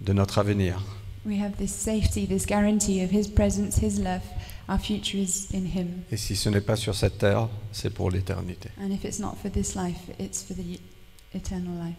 de 0.00 0.14
notre 0.14 0.38
avenir. 0.38 0.80
we 1.26 1.38
have 1.38 1.58
this 1.58 1.74
safety, 1.74 2.24
this 2.24 2.46
guarantee 2.46 3.02
of 3.02 3.10
His 3.10 3.28
presence, 3.28 3.76
His 3.76 4.00
love. 4.00 4.22
Our 4.68 4.78
future 4.78 5.18
is 5.18 5.48
in 5.54 5.64
Him. 5.66 5.88
Et 6.10 6.16
si 6.16 6.36
ce 6.36 6.48
n'est 6.48 6.60
pas 6.60 6.76
sur 6.76 6.94
cette 6.94 7.18
terre, 7.18 7.48
c'est 7.72 7.90
pour 7.90 8.10
l'éternité. 8.10 8.70
And 8.80 8.90
if 8.90 9.04
it's 9.04 9.18
not 9.18 9.36
for 9.42 9.50
this 9.50 9.74
life, 9.74 9.98
it's 10.18 10.42
for 10.42 10.54
the 10.56 10.78
eternal 11.34 11.74
life. 11.84 11.96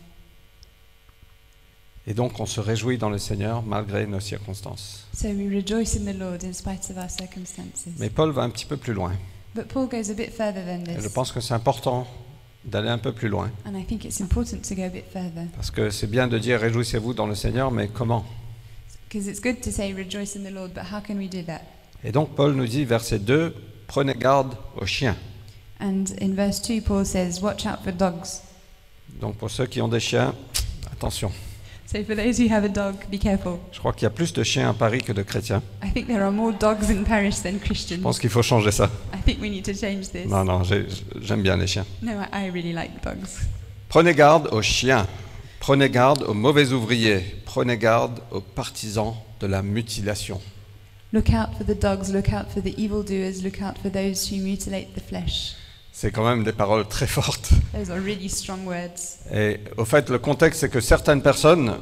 Et 2.05 2.13
donc 2.13 2.39
on 2.39 2.45
se 2.45 2.59
réjouit 2.59 2.97
dans 2.97 3.09
le 3.09 3.17
Seigneur 3.17 3.63
malgré 3.63 4.05
nos 4.07 4.19
circonstances. 4.19 5.07
So 5.13 5.27
we 5.29 5.47
rejoice 5.53 5.95
in 5.95 6.05
the 6.05 6.17
Lord 6.17 6.43
in 6.43 6.53
spite 6.53 6.89
of 6.89 6.97
our 6.97 7.09
circumstances. 7.09 7.87
Mais 7.97 8.09
Paul 8.09 8.31
va 8.31 8.43
un 8.43 8.49
petit 8.49 8.65
peu 8.65 8.77
plus 8.77 8.93
loin. 8.93 9.13
But 9.55 9.67
Paul 9.67 9.87
goes 9.87 10.09
a 10.09 10.13
bit 10.13 10.31
further 10.31 10.65
than 10.65 10.83
Et 10.91 10.95
je 10.95 11.01
this. 11.01 11.13
pense 11.13 11.31
que 11.31 11.39
c'est 11.39 11.53
important 11.53 12.07
d'aller 12.65 12.89
un 12.89 12.97
peu 12.97 13.13
plus 13.13 13.29
loin. 13.29 13.51
And 13.65 13.75
I 13.77 13.85
think 13.85 14.03
it's 14.03 14.19
important 14.19 14.61
to 14.67 14.75
go 14.75 14.83
a 14.83 14.89
bit 14.89 15.05
further. 15.11 15.45
Parce 15.55 15.71
que 15.71 15.89
c'est 15.91 16.07
bien 16.09 16.27
de 16.27 16.37
dire 16.39 16.59
réjouissez-vous 16.59 17.13
dans 17.13 17.27
le 17.27 17.35
Seigneur, 17.35 17.71
mais 17.71 17.87
comment? 17.87 18.25
Because 19.09 19.27
it's 19.27 19.41
good 19.41 19.61
to 19.61 19.69
say 19.71 19.93
rejoice 19.93 20.35
in 20.35 20.43
the 20.43 20.51
Lord, 20.51 20.71
but 20.73 20.83
how 20.91 20.99
can 21.01 21.15
we 21.17 21.29
do 21.29 21.41
that? 21.43 21.61
Et 22.03 22.11
donc 22.11 22.35
Paul 22.35 22.53
nous 22.53 22.67
dit, 22.67 22.85
verset 22.85 23.19
2, 23.19 23.55
prenez 23.87 24.13
garde 24.13 24.55
aux 24.79 24.85
chiens. 24.85 25.15
And 25.79 26.05
in 26.21 26.33
verse 26.33 26.61
2, 26.61 26.81
Paul 26.81 27.05
says, 27.05 27.39
Watch 27.41 27.65
out 27.65 27.79
for 27.83 27.93
dogs. 27.93 28.41
Donc 29.19 29.35
pour 29.37 29.49
ceux 29.49 29.65
qui 29.65 29.81
ont 29.81 29.87
des 29.87 29.99
chiens, 29.99 30.33
attention. 30.91 31.31
So 31.85 32.03
for 32.05 32.15
those 32.15 32.39
who 32.39 32.49
have 32.51 32.63
a 32.63 32.69
dog, 32.69 32.95
be 33.11 33.19
careful. 33.19 33.57
Je 33.71 33.79
crois 33.79 33.93
qu'il 33.93 34.03
y 34.03 34.07
a 34.07 34.09
plus 34.09 34.33
de 34.33 34.43
chiens 34.43 34.69
à 34.69 34.73
Paris 34.73 35.01
que 35.01 35.11
de 35.13 35.21
chrétiens. 35.21 35.61
I 35.83 35.91
think 35.91 36.07
there 36.07 36.21
are 36.23 36.31
more 36.31 36.51
dogs 36.53 36.89
in 36.89 37.03
Paris 37.03 37.35
than 37.43 37.51
Je 37.53 37.57
Christians. 37.65 37.99
pense 38.01 38.19
qu'il 38.19 38.29
faut 38.29 38.41
changer 38.41 38.71
ça. 38.71 38.89
I 39.13 39.21
think 39.23 39.41
we 39.41 39.49
need 39.51 39.63
to 39.65 39.73
change 39.73 40.09
this. 40.11 40.25
Non, 40.27 40.43
non, 40.43 40.63
j'ai- 40.63 40.87
j'aime 41.21 41.43
bien 41.43 41.55
les 41.57 41.67
chiens. 41.67 41.85
No, 42.01 42.13
I 42.33 42.49
really 42.49 42.73
like 42.73 43.03
dogs. 43.03 43.45
Prenez 43.89 44.15
garde 44.15 44.49
aux 44.51 44.61
chiens. 44.61 45.05
Prenez 45.59 45.89
garde 45.89 46.23
aux 46.23 46.33
mauvais 46.33 46.71
ouvriers. 46.71 47.19
Prenez 47.45 47.77
garde 47.77 48.19
aux 48.31 48.41
partisans 48.41 49.13
de 49.39 49.47
la 49.47 49.61
mutilation. 49.61 50.41
Look 51.13 51.31
out 51.31 51.55
for 51.55 51.63
the 51.63 51.79
dogs, 51.79 52.11
look 52.11 52.33
out 52.33 52.51
for 52.51 52.61
the 52.61 52.73
evildoers, 52.75 53.43
look 53.43 53.61
out 53.61 53.77
for 53.77 53.89
those 53.91 54.27
who 54.27 54.41
mutilate 54.41 54.95
the 54.95 55.01
flesh. 55.01 55.55
C'est 55.91 56.11
quand 56.11 56.25
même 56.27 56.43
des 56.43 56.53
paroles 56.53 56.87
très 56.87 57.05
fortes. 57.05 57.51
Those 57.71 57.91
are 57.91 57.99
really 57.99 58.27
strong 58.27 58.65
words. 58.65 59.19
Et 59.31 59.59
au 59.77 59.85
fait, 59.85 60.09
le 60.09 60.17
contexte, 60.17 60.61
c'est 60.61 60.69
que 60.69 60.81
certaines 60.81 61.21
personnes... 61.21 61.77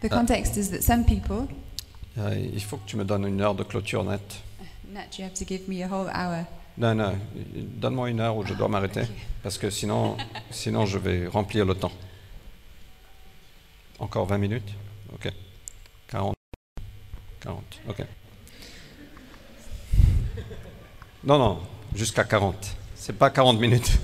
The 0.00 0.08
context 0.08 0.56
is 0.56 0.70
that 0.70 0.80
some 0.80 1.04
people, 1.04 1.46
Euh, 2.16 2.34
il 2.54 2.62
faut 2.62 2.76
que 2.76 2.86
tu 2.86 2.96
me 2.96 3.04
donnes 3.04 3.26
une 3.26 3.40
heure 3.40 3.54
de 3.54 3.64
clôture 3.64 4.04
nette. 4.04 4.40
Nat, 4.92 5.18
you 5.18 5.24
have 5.24 5.34
to 5.34 5.44
give 5.44 5.68
me 5.68 5.82
a 5.82 5.88
whole 5.88 6.08
hour. 6.14 6.44
Non, 6.78 6.94
non, 6.94 7.18
donne-moi 7.54 8.10
une 8.10 8.20
heure 8.20 8.36
où 8.36 8.46
je 8.46 8.54
dois 8.54 8.68
m'arrêter, 8.68 9.02
parce 9.42 9.58
que 9.58 9.68
sinon, 9.68 10.16
sinon 10.50 10.86
je 10.86 10.98
vais 10.98 11.26
remplir 11.26 11.64
le 11.66 11.74
temps. 11.74 11.92
Encore 13.98 14.26
20 14.26 14.38
minutes? 14.38 14.74
Ok. 15.12 15.32
40 16.08 16.34
40, 17.40 17.62
ok. 17.88 18.04
Non, 21.22 21.38
non, 21.38 21.60
jusqu'à 21.94 22.24
40. 22.24 22.54
C'est 22.94 23.16
pas 23.16 23.30
40 23.30 23.58
minutes. 23.60 23.98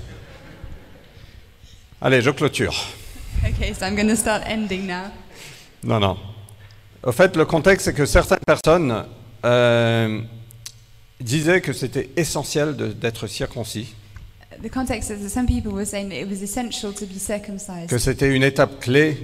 Allez, 2.01 2.21
je 2.21 2.31
clôture. 2.31 2.73
Okay, 3.43 3.73
so 3.73 3.85
I'm 3.85 3.95
going 3.95 4.07
to 4.07 4.15
start 4.15 4.43
ending 4.47 4.87
now. 4.87 5.11
Non, 5.83 5.99
non. 5.99 6.17
Au 7.03 7.11
fait, 7.11 7.35
le 7.35 7.45
contexte, 7.45 7.85
c'est 7.85 7.93
que 7.93 8.05
certaines 8.05 8.39
personnes 8.45 9.05
euh, 9.45 10.21
disaient 11.19 11.61
que 11.61 11.73
c'était 11.73 12.09
essentiel 12.15 12.75
d'être 12.75 13.27
circoncis, 13.27 13.95
The 14.61 14.69
context 14.69 15.09
is 15.09 15.23
that 15.23 15.29
some 15.29 15.47
people 15.47 15.71
were 15.71 15.85
saying 15.85 16.09
that 16.09 16.17
it 16.17 16.29
was 16.29 16.43
essential 16.43 16.93
to 16.93 17.05
be 17.05 17.13
que 17.13 17.19
circumcised, 17.19 17.97
c'était 17.97 18.35
une 18.35 18.43
étape 18.43 18.79
clé 18.79 19.17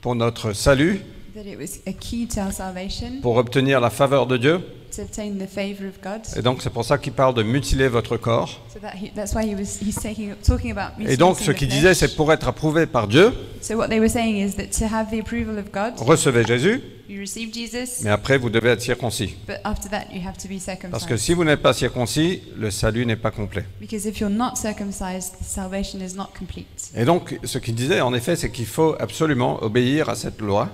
pour 0.00 0.14
notre 0.14 0.52
salut, 0.52 1.00
that 1.36 1.44
it 1.44 1.58
was 1.58 1.80
a 1.86 1.92
key 1.92 2.26
to 2.26 2.40
our 2.40 2.52
salvation, 2.52 3.20
pour 3.20 3.36
obtenir 3.36 3.80
la 3.80 3.90
faveur 3.90 4.26
de 4.26 4.38
Dieu. 4.38 4.60
to 4.94 5.02
obtain 5.02 5.32
the 5.38 5.46
favor 5.46 5.86
of 5.86 6.00
God. 6.02 6.22
Et 6.36 6.42
donc, 6.42 6.62
c'est 6.62 6.70
pour 6.70 6.84
ça 6.84 6.96
qu'il 6.96 7.12
parle 7.12 7.34
de 7.34 7.42
mutiler 7.42 7.88
votre 7.88 8.16
corps. 8.16 8.60
So 8.72 8.78
that 8.80 8.94
he, 8.94 9.12
that's 9.14 9.34
why 9.34 9.44
he 9.44 9.54
was 9.54 9.78
he's 9.82 9.96
taking 9.96 10.34
talking 10.36 10.70
about 10.70 10.98
Et 11.06 11.18
donc, 11.18 11.38
ce 11.38 11.50
qu'il 11.50 11.68
disait, 11.68 11.92
c'est 11.92 12.16
pour 12.16 12.32
être 12.32 12.48
approuvé 12.48 12.86
par 12.86 13.06
Dieu, 13.06 13.34
So 13.60 13.74
what 13.76 13.88
they 13.88 14.00
were 14.00 14.08
saying 14.08 14.36
is 14.36 14.54
that 14.56 14.68
to 14.78 14.86
have 14.92 15.10
the 15.10 15.20
approval 15.20 15.58
of 15.58 15.70
God, 15.72 15.94
recevez 15.98 16.44
Jésus, 16.44 16.80
you 17.08 17.20
receive 17.20 17.52
Jesus, 17.52 18.02
mais 18.02 18.10
après, 18.10 18.38
vous 18.38 18.48
devez 18.48 18.70
être 18.70 18.80
circoncis. 18.80 19.36
but 19.46 19.56
after 19.64 19.90
that 19.90 20.06
you 20.12 20.26
have 20.26 20.38
to 20.38 20.48
be 20.48 20.58
Parce 20.90 21.04
que 21.04 21.16
si 21.18 21.34
vous 21.34 21.44
n'êtes 21.44 21.60
pas 21.60 21.74
circoncis, 21.74 22.42
le 22.56 22.70
salut 22.70 23.04
n'est 23.04 23.16
pas 23.16 23.30
complet. 23.30 23.64
Because 23.80 24.06
if 24.06 24.20
you're 24.20 24.30
not 24.30 24.54
circumcised, 24.54 25.34
the 25.38 25.44
salvation 25.44 25.98
is 26.00 26.14
not 26.16 26.30
complete. 26.38 26.92
Et 26.96 27.04
donc, 27.04 27.38
ce 27.44 27.58
qu'il 27.58 27.74
disait, 27.74 28.00
en 28.00 28.14
effet, 28.14 28.36
c'est 28.36 28.50
qu'il 28.50 28.66
faut 28.66 28.94
absolument 28.98 29.62
obéir 29.62 30.08
à 30.08 30.14
cette 30.14 30.40
loi 30.40 30.70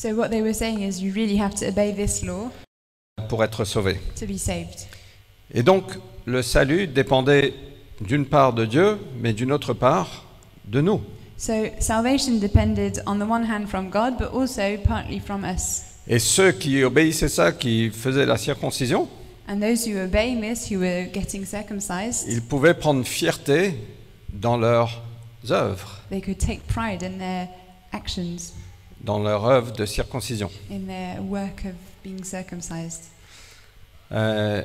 So 0.00 0.14
what 0.14 0.28
they 0.28 0.42
were 0.42 0.54
saying 0.54 0.82
is 0.82 1.02
you 1.02 1.12
really 1.12 1.38
have 1.38 1.56
to 1.56 1.66
obey 1.66 1.92
this 1.92 2.22
law 2.22 2.52
pour 3.28 3.42
être 3.42 3.64
sauvé. 3.64 3.98
to 4.14 4.26
be 4.26 4.38
saved. 4.38 4.86
Et 5.52 5.64
donc, 5.64 5.82
le 6.24 6.40
salut 6.42 6.86
dépendait 6.86 7.52
d'une 8.00 8.24
part 8.24 8.52
de 8.52 8.64
Dieu, 8.64 8.96
mais 9.20 9.32
d'une 9.32 9.50
autre 9.50 9.72
part 9.74 10.24
de 10.66 10.80
nous. 10.80 11.00
So 11.36 11.52
salvation 11.80 12.38
depended 12.38 13.02
on 13.06 13.16
the 13.16 13.28
one 13.28 13.44
hand 13.44 13.66
from 13.66 13.90
God, 13.90 14.18
but 14.18 14.32
also 14.32 14.76
partly 14.84 15.18
from 15.18 15.42
us. 15.44 15.82
Et 16.06 16.20
ceux 16.20 16.52
qui 16.52 16.84
obéissaient 16.84 17.28
ça, 17.28 17.50
qui 17.50 17.90
faisaient 17.90 18.24
la 18.24 18.38
circoncision, 18.38 19.08
And 19.48 19.58
those 19.58 19.84
who 19.84 19.98
obey 19.98 20.36
this, 20.40 20.70
who 20.70 20.78
were 20.78 21.08
getting 21.12 21.44
circumcised, 21.44 22.24
ils 22.28 22.42
pouvaient 22.42 22.74
prendre 22.74 23.04
fierté 23.04 23.74
dans 24.32 24.56
leurs 24.58 25.02
œuvres, 25.50 26.02
they 26.08 26.20
could 26.20 26.38
take 26.38 26.60
pride 26.68 27.02
in 27.02 27.18
their 27.18 27.48
actions, 27.92 28.52
dans 29.02 29.18
leur 29.18 29.44
œuvre 29.46 29.72
de 29.72 29.86
circoncision. 29.86 30.50
in 30.70 30.80
their 30.86 31.22
work 31.22 31.64
of 31.66 31.72
being 32.04 32.22
circumcised. 32.24 33.04
Euh, 34.12 34.62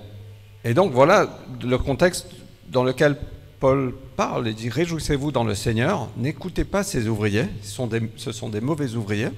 et 0.64 0.74
donc 0.74 0.92
voilà 0.94 1.40
le 1.62 1.78
contexte 1.78 2.28
dans 2.70 2.84
lequel 2.84 3.18
Paul 3.60 3.94
parle 4.16 4.48
et 4.48 4.54
dit 4.54 4.70
Réjouissez-vous 4.70 5.32
dans 5.32 5.44
le 5.44 5.56
Seigneur, 5.56 6.10
n'écoutez 6.18 6.64
pas 6.66 6.84
ces 6.84 7.08
ouvriers, 7.08 7.46
ce 7.62 7.72
sont 7.72 7.88
des, 7.88 8.02
ce 8.18 8.32
sont 8.32 8.50
des 8.50 8.62
mauvais 8.62 8.96
ouvriers, 8.96 9.30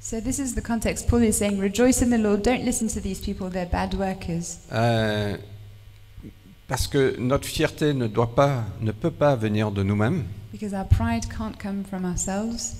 So 0.00 0.20
this 0.20 0.38
is 0.40 0.54
the 0.56 0.60
context. 0.62 1.08
Paul 1.08 1.22
is 1.22 1.32
saying, 1.34 1.60
"Rejoice 1.60 2.02
in 2.02 2.10
the 2.10 2.20
Lord. 2.20 2.42
Don't 2.42 2.64
listen 2.64 2.88
to 2.88 2.98
these 3.00 3.20
people; 3.20 3.48
they're 3.50 3.70
bad 3.70 3.94
workers." 3.94 4.58
euh, 4.72 5.36
parce 6.66 6.88
que 6.88 7.14
notre 7.20 7.46
fierté 7.46 7.94
ne, 7.94 8.08
doit 8.08 8.34
pas, 8.34 8.64
ne 8.80 8.90
peut 8.90 9.12
pas 9.12 9.36
venir 9.36 9.70
de 9.70 9.82
nous-mêmes, 9.84 10.24
Because 10.52 10.74
our 10.74 10.86
pride 10.88 11.26
can't 11.28 11.56
come 11.56 11.84
from 11.84 12.04
ourselves, 12.04 12.74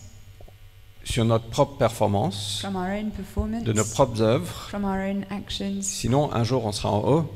sur 1.05 1.25
notre 1.25 1.47
propre 1.47 1.77
performance, 1.77 2.61
from 2.61 2.77
our 2.77 2.89
own 2.91 3.11
performance, 3.11 3.65
de 3.65 3.73
nos 3.73 3.85
propres 3.85 4.21
œuvres. 4.23 4.69
from 4.69 4.85
our 4.85 4.99
own 5.01 5.25
actions, 5.31 5.83
Sinon, 5.83 6.33
un 6.33 6.45
jour 6.45 6.65
on 6.65 6.73
sera 6.73 6.91
en 6.93 7.01
haut 7.01 7.31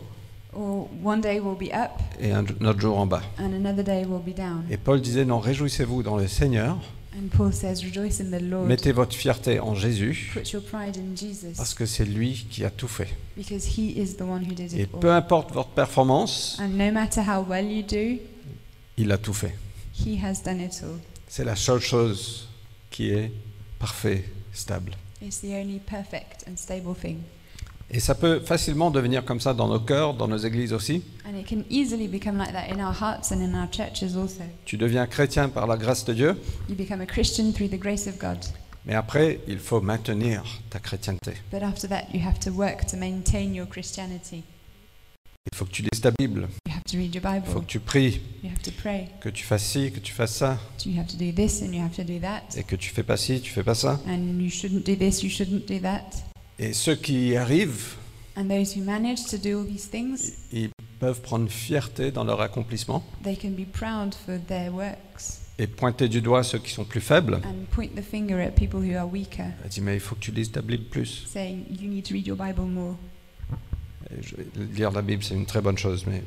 or 0.52 0.88
one 1.04 1.20
day 1.20 1.38
we'll 1.40 1.54
be 1.58 1.72
up 1.74 1.90
et 2.20 2.32
un 2.32 2.44
autre 2.64 2.80
jour 2.80 2.98
en 2.98 3.06
bas. 3.06 3.22
and 3.38 3.52
another 3.52 3.82
day 3.84 4.04
we'll 4.06 4.20
be 4.22 4.34
down. 4.36 4.64
Et 4.70 4.76
Paul 4.76 5.00
disait 5.00 5.24
Non, 5.24 5.38
réjouissez-vous 5.40 6.02
dans 6.02 6.16
le 6.16 6.28
Seigneur, 6.28 6.78
And 7.18 7.28
Paul 7.34 7.50
says, 7.52 7.82
"Rejoice 7.82 8.20
in 8.20 8.30
the 8.30 8.42
Lord. 8.42 8.66
mettez 8.66 8.92
votre 8.92 9.14
fierté 9.14 9.58
en 9.58 9.74
Jésus, 9.74 10.30
Put 10.34 10.50
your 10.52 10.62
pride 10.62 10.96
in 10.98 11.16
Jesus, 11.16 11.54
parce 11.56 11.72
que 11.74 11.86
c'est 11.86 12.04
lui 12.04 12.46
qui 12.50 12.62
a 12.64 12.70
tout 12.70 12.88
fait. 12.88 13.08
because 13.36 13.66
He 13.78 13.98
is 13.98 14.16
the 14.16 14.22
one 14.22 14.44
who 14.44 14.52
did 14.54 14.72
Et 14.74 14.82
it 14.82 14.90
peu 15.00 15.10
all. 15.10 15.16
importe 15.16 15.52
votre 15.52 15.70
performance, 15.70 16.58
And 16.60 16.68
no 16.76 16.92
matter 16.92 17.22
how 17.22 17.42
well 17.48 17.64
you 17.70 17.82
do, 17.82 18.20
il 18.98 19.10
a 19.12 19.18
tout 19.18 19.32
fait. 19.34 19.54
He 19.98 20.18
has 20.22 20.42
done 20.44 20.60
it 20.60 20.78
all. 20.82 20.98
C'est 21.26 21.44
la 21.44 21.56
seule 21.56 21.80
chose 21.80 22.48
qui 22.90 23.08
est 23.10 23.32
parfait, 23.86 24.24
stable. 24.52 24.92
It's 25.22 25.38
the 25.40 25.54
only 25.54 25.78
perfect 25.78 26.44
and 26.48 26.56
stable 26.56 26.94
thing. 26.94 27.18
Et 27.88 28.00
ça 28.00 28.16
peut 28.16 28.40
facilement 28.40 28.90
devenir 28.90 29.24
comme 29.24 29.38
ça 29.38 29.54
dans 29.54 29.68
nos 29.68 29.78
cœurs, 29.78 30.14
dans 30.14 30.26
nos 30.26 30.38
églises 30.38 30.72
aussi. 30.72 31.02
And 31.24 31.38
it 31.38 31.46
can 31.48 31.62
easily 31.70 32.08
become 32.08 32.36
like 32.36 32.52
that 32.52 32.68
in 32.68 32.80
our 32.80 32.92
hearts 32.92 33.30
and 33.30 33.40
in 33.40 33.54
our 33.54 33.68
churches 33.70 34.16
also. 34.16 34.42
Tu 34.64 34.76
deviens 34.76 35.06
chrétien 35.06 35.48
par 35.48 35.68
la 35.68 35.76
grâce 35.76 36.04
de 36.04 36.12
Dieu, 36.14 36.36
You 36.68 36.74
become 36.74 37.00
a 37.00 37.06
Christian 37.06 37.52
through 37.52 37.68
the 37.70 37.78
grace 37.78 38.08
of 38.08 38.18
God. 38.18 38.38
mais 38.84 38.94
après, 38.94 39.38
il 39.46 39.58
faut 39.60 39.80
maintenir 39.80 40.42
ta 40.68 40.80
chrétienté. 40.80 41.34
But 41.52 41.62
after 41.62 41.88
that, 41.88 42.06
you 42.12 42.20
have 42.26 42.40
to 42.40 42.50
work 42.50 42.86
to 42.86 42.96
maintain 42.96 43.54
your 43.54 43.68
Christianity. 43.68 44.42
Il 45.52 45.56
faut 45.56 45.64
que 45.64 45.70
tu 45.70 45.82
lises 45.82 46.00
ta 46.00 46.10
Bible. 46.18 46.48
You 46.66 46.72
have 46.74 46.82
to 46.84 46.96
read 46.98 47.14
your 47.14 47.24
il 47.34 47.42
faut 47.50 47.60
que 47.60 47.66
tu 47.66 47.80
pries, 47.80 48.20
You 48.42 48.50
have 48.50 48.62
to 48.62 48.70
pray. 48.82 49.08
que 49.20 49.28
tu 49.28 49.44
fasses 49.44 49.64
ci, 49.64 49.90
que 49.92 50.00
tu 50.00 50.12
fasses 50.12 50.34
ça, 50.36 50.58
You 50.84 50.98
have 50.98 51.06
to 51.06 51.16
do 51.16 51.32
this 51.32 51.62
and 51.62 51.72
you 51.72 51.82
have 51.82 51.94
to 51.96 52.02
do 52.04 52.18
that. 52.20 52.42
et 52.56 52.62
que 52.64 52.76
tu 52.76 52.90
fais 52.90 53.02
pas 53.02 53.16
ci, 53.16 53.40
tu 53.40 53.52
fais 53.52 53.62
pas 53.62 53.74
ça. 53.74 54.00
And 54.06 54.40
you 54.40 54.50
shouldn't 54.50 54.84
do 54.84 54.94
this, 54.96 55.22
you 55.22 55.30
shouldn't 55.30 55.66
do 55.68 55.78
that. 55.80 56.04
Et 56.58 56.72
ceux 56.72 56.96
qui 56.96 57.28
y 57.28 57.36
arrivent, 57.36 57.94
And 58.36 58.48
those 58.48 58.76
who 58.76 58.82
manage 58.82 59.24
to 59.30 59.38
do 59.38 59.60
all 59.60 59.66
these 59.66 59.88
things, 59.90 60.34
ils 60.52 60.68
peuvent 60.98 61.22
prendre 61.22 61.48
fierté 61.50 62.10
dans 62.10 62.24
leur 62.24 62.40
accomplissement 62.40 63.02
they 63.22 63.36
can 63.36 63.50
be 63.50 63.64
proud 63.66 64.14
for 64.14 64.36
their 64.48 64.74
works 64.74 65.40
et 65.58 65.66
pointer 65.66 66.08
du 66.08 66.20
doigt 66.20 66.42
ceux 66.42 66.58
qui 66.58 66.70
sont 66.70 66.84
plus 66.84 67.00
faibles. 67.00 67.36
and 67.44 67.64
point 67.70 67.88
the 67.96 68.02
finger 68.02 68.38
at 68.40 68.50
people 68.50 68.80
who 68.80 68.94
are 68.96 69.10
weaker, 69.10 69.46
Elle 69.64 69.70
dit 69.70 69.80
mais 69.80 69.94
il 69.94 70.00
faut 70.00 70.14
que 70.16 70.20
tu 70.20 70.32
lises 70.32 70.52
ta 70.52 70.60
Bible 70.60 70.84
plus. 70.90 71.24
Lire 74.56 74.90
la 74.90 75.02
Bible 75.02 75.22
c'est 75.22 75.34
une 75.34 75.46
très 75.46 75.60
bonne 75.60 75.78
chose, 75.78 76.06
mais 76.06 76.22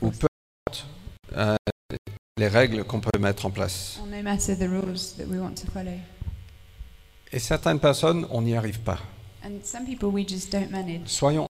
ou 0.00 0.10
peu 0.10 0.26
importe 0.66 0.86
euh, 1.36 1.56
les 2.36 2.48
règles 2.48 2.84
qu'on 2.84 3.00
peut 3.00 3.18
mettre 3.18 3.46
en 3.46 3.50
place. 3.50 4.00
Et 7.32 7.38
certaines 7.38 7.80
personnes, 7.80 8.26
on 8.30 8.42
n'y 8.42 8.56
arrive 8.56 8.80
pas. 8.80 8.98
And 9.44 9.58
some 9.62 9.84
people 9.84 10.08
we 10.08 10.26
just 10.26 10.50
don't 10.50 10.70
manage. 10.70 11.06
Soyons, 11.06 11.46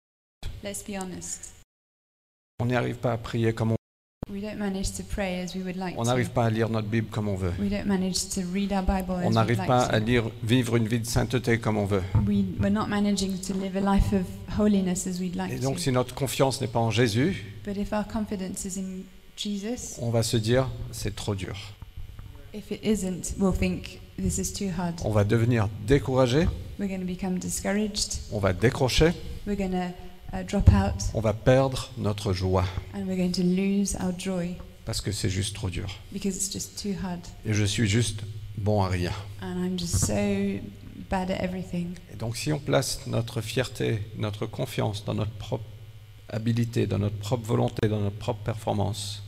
Let's 0.64 0.84
be 0.84 0.98
honest. 1.00 1.54
on 2.60 2.66
n'y 2.66 2.76
arrive 2.76 2.96
pas 2.96 3.14
à 3.14 3.18
prier 3.18 3.54
comme 3.54 3.74
on 3.74 3.76
We 4.32 4.42
don't 4.42 4.58
manage 4.58 4.94
to 4.94 5.04
pray 5.04 5.42
as 5.42 5.54
we 5.54 5.62
would 5.64 5.76
like 5.76 5.96
on 5.98 6.06
n'arrive 6.06 6.30
pas 6.32 6.46
à 6.46 6.50
lire 6.50 6.70
notre 6.70 6.88
Bible 6.88 7.08
comme 7.12 7.28
on 7.28 7.36
veut. 7.36 7.52
We 7.60 7.70
don't 7.70 7.86
manage 7.86 8.30
to 8.36 8.42
read 8.54 8.72
our 8.72 8.82
Bible 8.84 9.20
as 9.20 9.28
On 9.28 9.32
n'arrive 9.32 9.58
pas 9.66 9.84
à 9.84 10.00
lire, 10.00 10.24
vivre 10.44 10.76
une 10.76 10.88
vie 10.88 11.00
de 11.00 11.06
sainteté 11.06 11.60
comme 11.60 11.78
on 11.78 11.86
veut. 11.86 12.02
We, 12.28 12.44
we're 12.60 12.72
not 12.72 12.88
managing 12.88 13.38
to 13.42 13.54
live 13.54 13.76
a 13.76 13.82
life 13.82 14.14
of 14.14 14.24
holiness 14.58 15.06
as 15.08 15.20
we'd 15.20 15.36
like 15.36 15.52
Et 15.52 15.60
donc 15.60 15.80
si 15.80 15.92
notre 15.92 16.16
confiance 16.16 16.62
n'est 16.62 16.68
pas 16.68 16.80
en 16.80 16.90
Jésus, 16.90 17.44
But 17.66 17.78
if 17.78 17.92
our 17.94 18.08
confidence 18.08 18.66
is 18.66 18.80
in 18.80 19.04
Jesus, 19.36 19.98
on 20.02 20.10
va 20.10 20.24
se 20.24 20.38
dire 20.38 20.68
c'est 20.92 21.16
trop 21.16 21.36
dur. 21.36 21.56
if 22.54 22.72
it 22.72 22.80
isn't, 22.84 23.36
we'll 23.38 23.54
think 23.54 24.00
this 24.18 24.38
is 24.40 24.54
too 24.54 24.70
hard. 24.78 24.96
On 25.04 25.12
va 25.12 25.26
devenir 25.26 25.68
découragé, 25.86 26.48
We're 26.80 26.88
going 26.88 27.02
to 27.02 27.06
become 27.06 27.40
discouraged. 27.40 28.20
on 28.32 28.40
va 28.40 28.54
décrocher, 28.54 29.12
Uh, 30.34 30.44
drop 30.44 30.68
out, 30.70 30.96
on 31.14 31.20
va 31.22 31.34
perdre 31.34 31.92
notre 31.98 32.34
joie 32.34 32.66
and 32.96 33.06
we're 33.06 33.16
going 33.16 33.32
to 33.32 33.44
lose 33.44 33.96
our 34.02 34.12
joy 34.18 34.56
parce 34.84 35.00
que 35.00 35.12
c'est 35.12 35.30
juste 35.30 35.54
trop 35.56 35.70
dur. 35.70 35.88
because 36.12 36.36
it's 36.36 36.52
just 36.52 36.82
too 36.82 36.96
hard. 37.04 37.20
Et 37.46 37.54
je 37.54 37.64
suis 37.64 37.88
juste 37.88 38.22
bon 38.58 38.82
à 38.82 38.88
rien. 38.90 39.12
And 39.44 39.64
I'm 39.64 39.78
just 39.78 40.08
so 40.08 40.60
bad 41.10 41.30
at 41.30 41.36
everything. 41.44 41.90
Et 42.12 42.16
donc 42.16 42.36
si 42.36 42.52
on 42.52 42.58
place 42.60 43.06
notre 43.06 43.42
fierté, 43.42 44.00
notre 44.18 44.48
confiance 44.48 45.06
dans 45.06 45.14
notre 45.14 45.34
propre 45.34 45.66
habilité, 46.30 46.88
dans 46.88 46.98
notre 46.98 47.18
propre 47.18 47.46
volonté, 47.46 47.88
dans 47.88 48.00
notre 48.02 48.18
propre 48.18 48.42
performance, 48.44 49.22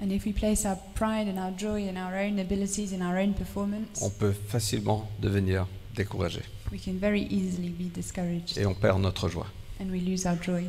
And 0.00 0.10
if 0.10 0.24
we 0.24 0.32
place 0.32 0.64
our 0.64 0.76
pride 0.94 1.28
and 1.28 1.38
our 1.38 1.52
joy 1.56 1.88
in 1.88 1.96
our 1.96 2.14
own 2.14 2.38
abilities, 2.38 2.92
in 2.92 3.02
our 3.02 3.18
own 3.18 3.34
performance, 3.34 4.00
on 4.00 4.10
peut 4.10 4.32
facilement 4.48 5.08
devenir 5.20 5.66
découragé. 5.96 6.42
we 6.70 6.78
can 6.80 6.92
very 7.00 7.22
easily 7.30 7.68
be 7.70 7.92
discouraged 7.92 8.56
Et 8.58 8.64
on 8.64 8.74
perd 8.74 9.00
notre 9.00 9.28
joie. 9.28 9.48
And 9.82 9.90
we 9.90 10.00
lose 10.00 10.26
our 10.26 10.36
joy. 10.40 10.64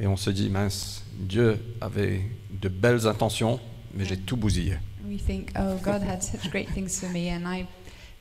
Et 0.00 0.06
on 0.06 0.16
se 0.16 0.30
dit, 0.30 0.48
mince, 0.50 1.04
Dieu 1.18 1.58
avait 1.80 2.22
de 2.50 2.68
belles 2.68 3.06
intentions, 3.06 3.58
mais 3.94 4.04
j'ai 4.04 4.16
tout 4.16 4.36
bousillé. 4.36 4.74
And 5.04 5.08
we 5.08 5.18
think, 5.18 5.50
oh, 5.58 5.76
God 5.82 6.02
had 6.02 6.22
such 6.22 6.50
great 6.50 6.68
things 6.72 7.00
for 7.00 7.08
me 7.10 7.30
and 7.30 7.42
I 7.46 7.66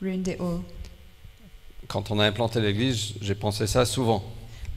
ruined 0.02 0.28
it 0.28 0.40
all. 0.40 0.62
Quand 1.88 2.12
on 2.12 2.20
a 2.20 2.26
implanté 2.26 2.60
l'église, 2.60 3.14
j'ai 3.22 3.36
pensé 3.36 3.68
ça 3.68 3.86
souvent. 3.86 4.24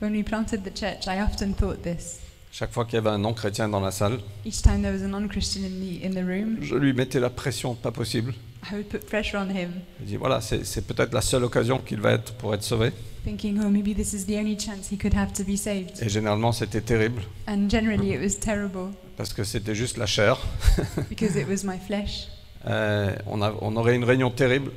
When 0.01 0.13
we 0.13 0.23
planted 0.23 0.63
the 0.63 0.75
church, 0.75 1.07
I 1.07 1.21
often 1.21 1.53
thought 1.53 1.81
this. 1.83 2.19
Chaque 2.51 2.71
fois 2.71 2.85
qu'il 2.85 2.95
y 2.95 2.97
avait 2.97 3.09
un 3.09 3.17
non-chrétien 3.17 3.69
dans 3.69 3.79
la 3.79 3.91
salle, 3.91 4.19
Each 4.45 4.61
time 4.61 4.81
there 4.81 4.93
was 4.93 5.03
a 5.03 5.07
non-Christian 5.07 5.63
in 5.63 5.79
the, 5.79 6.03
in 6.05 6.11
the 6.11 6.25
room, 6.25 6.57
je 6.61 6.75
lui 6.75 6.93
mettais 6.93 7.19
la 7.19 7.29
pression 7.29 7.75
pas 7.75 7.91
possible. 7.91 8.33
I 8.69 8.75
would 8.75 8.89
put 8.89 8.99
pressure 9.07 9.37
on 9.39 9.49
him, 9.49 9.71
Je 10.01 10.05
dis, 10.05 10.17
voilà, 10.17 10.39
c'est 10.41 10.85
peut-être 10.85 11.13
la 11.13 11.21
seule 11.21 11.43
occasion 11.43 11.79
qu'il 11.79 11.99
va 11.99 12.11
être 12.13 12.33
pour 12.33 12.53
être 12.53 12.63
sauvé. 12.63 12.91
thinking, 13.23 13.59
oh, 13.63 13.69
maybe 13.69 13.95
this 13.95 14.13
is 14.13 14.25
the 14.25 14.37
only 14.37 14.57
chance 14.59 14.91
he 14.91 14.97
could 14.97 15.13
have 15.15 15.31
to 15.33 15.43
be 15.43 15.55
saved. 15.55 16.01
Et 16.01 16.09
généralement, 16.09 16.51
c'était 16.51 16.81
terrible, 16.81 17.21
And 17.47 17.69
generally, 17.69 18.13
it 18.13 18.19
was 18.21 18.39
terrible 18.39 18.91
parce 19.17 19.33
que 19.33 19.43
c'était 19.43 19.75
juste 19.75 19.97
la 19.97 20.05
chair. 20.07 20.37
because 21.09 21.35
it 21.35 21.47
was 21.47 21.63
my 21.63 21.77
flesh. 21.79 22.27
Euh, 22.67 23.15
on, 23.27 23.41
a- 23.41 23.55
on 23.61 23.75
aurait 23.75 23.95
une 23.95 24.03
réunion 24.03 24.29
terrible. 24.31 24.71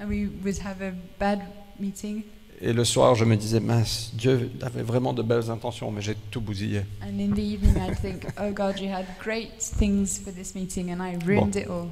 And 0.00 0.06
we 0.08 0.28
would 0.44 0.58
have 0.64 0.82
a 0.82 0.92
bad 1.18 1.40
meeting. 1.78 2.22
Et 2.62 2.74
le 2.74 2.84
soir, 2.84 3.14
je 3.14 3.24
me 3.24 3.36
disais, 3.36 3.60
mince, 3.60 4.10
Dieu 4.14 4.50
avait 4.60 4.82
vraiment 4.82 5.14
de 5.14 5.22
belles 5.22 5.50
intentions, 5.50 5.90
mais 5.90 6.02
j'ai 6.02 6.14
tout 6.30 6.42
bousillé. 6.42 6.80
And 7.02 7.18
in 7.18 7.34
the 7.34 7.38
evening, 7.38 7.74
I'd 7.76 7.98
think, 7.98 8.26
oh, 8.38 8.50
God, 8.52 8.78
you 8.78 8.90
had 8.90 9.06
great 9.22 9.58
things 9.78 10.18
for 10.22 10.30
this 10.30 10.54
meeting 10.54 10.90
and 10.92 11.02
I 11.02 11.16
ruined 11.24 11.56
it 11.56 11.68
all. 11.68 11.88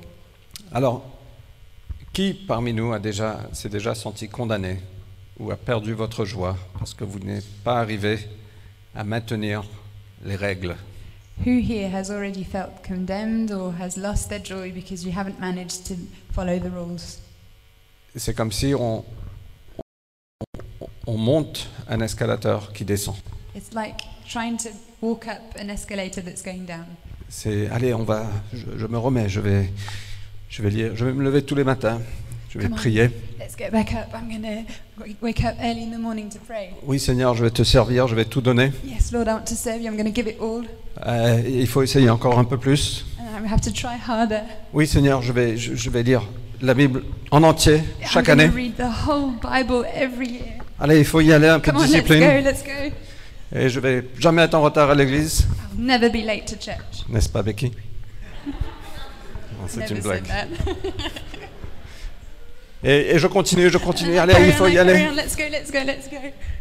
Alors, 0.72 1.04
qui 2.18 2.34
parmi 2.34 2.72
nous 2.72 2.92
a 2.92 2.98
déjà, 2.98 3.48
s'est 3.52 3.68
déjà 3.68 3.94
senti 3.94 4.28
condamné 4.28 4.80
ou 5.38 5.52
a 5.52 5.56
perdu 5.56 5.92
votre 5.92 6.24
joie 6.24 6.56
parce 6.76 6.92
que 6.92 7.04
vous 7.04 7.20
n'êtes 7.20 7.46
pas 7.62 7.78
arrivé 7.78 8.18
à 8.92 9.04
maintenir 9.04 9.62
les 10.24 10.34
règles? 10.34 10.74
Who 11.46 11.60
here 11.60 11.88
has 11.94 12.10
already 12.10 12.42
felt 12.42 12.82
condemned 12.82 13.52
or 13.52 13.72
has 13.80 13.96
lost 13.96 14.30
their 14.30 14.44
joy 14.44 14.72
because 14.72 15.04
you 15.04 15.12
haven't 15.16 15.38
managed 15.38 15.86
to 15.86 15.94
follow 16.32 16.58
the 16.58 16.72
rules? 16.72 17.20
C'est 18.16 18.34
comme 18.34 18.50
si 18.50 18.74
on, 18.74 19.04
on, 20.80 20.88
on 21.06 21.16
monte 21.16 21.68
un 21.88 22.00
escalateur 22.00 22.72
qui 22.72 22.84
descend. 22.84 23.14
It's 23.54 23.72
like 23.72 24.02
trying 24.28 24.56
to 24.56 24.70
walk 25.00 25.28
up 25.28 25.54
an 25.56 25.70
escalator 25.70 26.20
that's 26.20 26.42
going 26.42 26.66
down. 26.66 26.86
C'est, 27.28 27.68
allez, 27.68 27.94
on 27.94 28.02
va, 28.02 28.26
je, 28.52 28.76
je 28.76 28.86
me 28.88 28.98
remets, 28.98 29.28
je 29.28 29.38
vais, 29.38 29.70
je 30.48 30.62
vais 30.62 30.70
lire, 30.70 30.92
je 30.94 31.04
vais 31.04 31.12
me 31.12 31.22
lever 31.22 31.42
tous 31.42 31.54
les 31.54 31.64
matins, 31.64 32.00
je 32.50 32.58
vais 32.58 32.68
prier. 32.68 33.10
Let's 33.38 33.56
get 33.56 33.70
back 33.70 33.92
up. 33.92 34.08
I'm 34.14 34.28
going 34.28 34.42
to 34.42 35.04
wake 35.22 35.40
up 35.44 35.54
early 35.62 35.82
in 35.82 35.90
the 35.90 35.98
morning 36.00 36.28
to 36.30 36.38
pray. 36.46 36.70
Oui, 36.84 36.98
Seigneur, 36.98 37.34
je 37.34 37.44
vais 37.44 37.50
te 37.50 37.62
servir, 37.62 38.06
je 38.08 38.14
vais 38.14 38.24
tout 38.24 38.40
donner. 38.40 38.72
Yes, 38.84 39.12
Lord, 39.12 39.26
I 39.26 39.32
want 39.32 39.44
to 39.46 39.54
serve 39.54 39.80
you. 39.80 39.88
I'm 39.88 39.96
going 39.96 40.10
to 40.10 40.14
give 40.14 40.28
it 40.28 40.36
all. 40.40 40.64
Euh, 41.06 41.40
il 41.46 41.66
faut 41.66 41.82
essayer 41.82 42.10
encore 42.10 42.38
un 42.38 42.44
peu 42.44 42.58
plus. 42.58 43.06
And 43.20 43.44
I 43.44 43.48
have 43.52 43.60
to 43.62 43.70
try 43.70 43.96
harder. 44.06 44.40
Oui, 44.72 44.86
Seigneur, 44.86 45.22
je 45.22 45.32
vais, 45.32 45.56
je, 45.56 45.74
je 45.74 45.90
vais 45.90 46.02
lire 46.02 46.22
la 46.60 46.74
Bible 46.74 47.04
en 47.30 47.42
entier 47.44 47.80
chaque 48.04 48.26
I'm 48.28 48.32
année. 48.40 48.48
going 48.48 48.52
to 48.52 48.56
read 48.56 48.76
the 48.76 49.08
whole 49.08 49.32
Bible 49.40 49.84
every 49.94 50.28
year. 50.28 50.64
Allez, 50.80 50.98
il 50.98 51.04
faut 51.04 51.20
y 51.20 51.32
aller 51.32 51.48
un 51.48 51.60
peu 51.60 51.70
Come 51.72 51.80
de 51.82 51.86
on, 51.88 51.92
let's 51.92 52.02
go, 52.02 52.14
discipline. 52.14 52.44
let's 52.44 52.64
go. 52.64 52.94
Et 53.54 53.68
je 53.68 53.80
vais 53.80 54.04
jamais 54.18 54.42
être 54.42 54.54
en 54.54 54.62
retard 54.62 54.90
à 54.90 54.94
l'église. 54.94 55.46
I'll 55.72 55.80
never 55.84 56.10
be 56.10 56.24
late 56.24 56.44
to 56.46 56.56
church. 56.56 57.04
N'est-ce 57.08 57.28
pas, 57.28 57.42
Becky? 57.42 57.72
C'est 59.68 59.90
une 59.90 60.00
blague. 60.00 60.24
Et, 62.84 63.14
et 63.16 63.18
je 63.18 63.26
continue, 63.26 63.68
je 63.70 63.78
continue. 63.78 64.14
I 64.14 64.18
Allez, 64.18 64.34
il 64.46 64.52
faut 64.52 64.68
y 64.68 64.78
aller. 64.78 65.08
on, 65.10 65.14
Let's 65.16 65.34
go, 65.36 65.42
let's 65.50 65.72
go, 65.72 65.78
let's 65.84 66.08
go. 66.08 66.16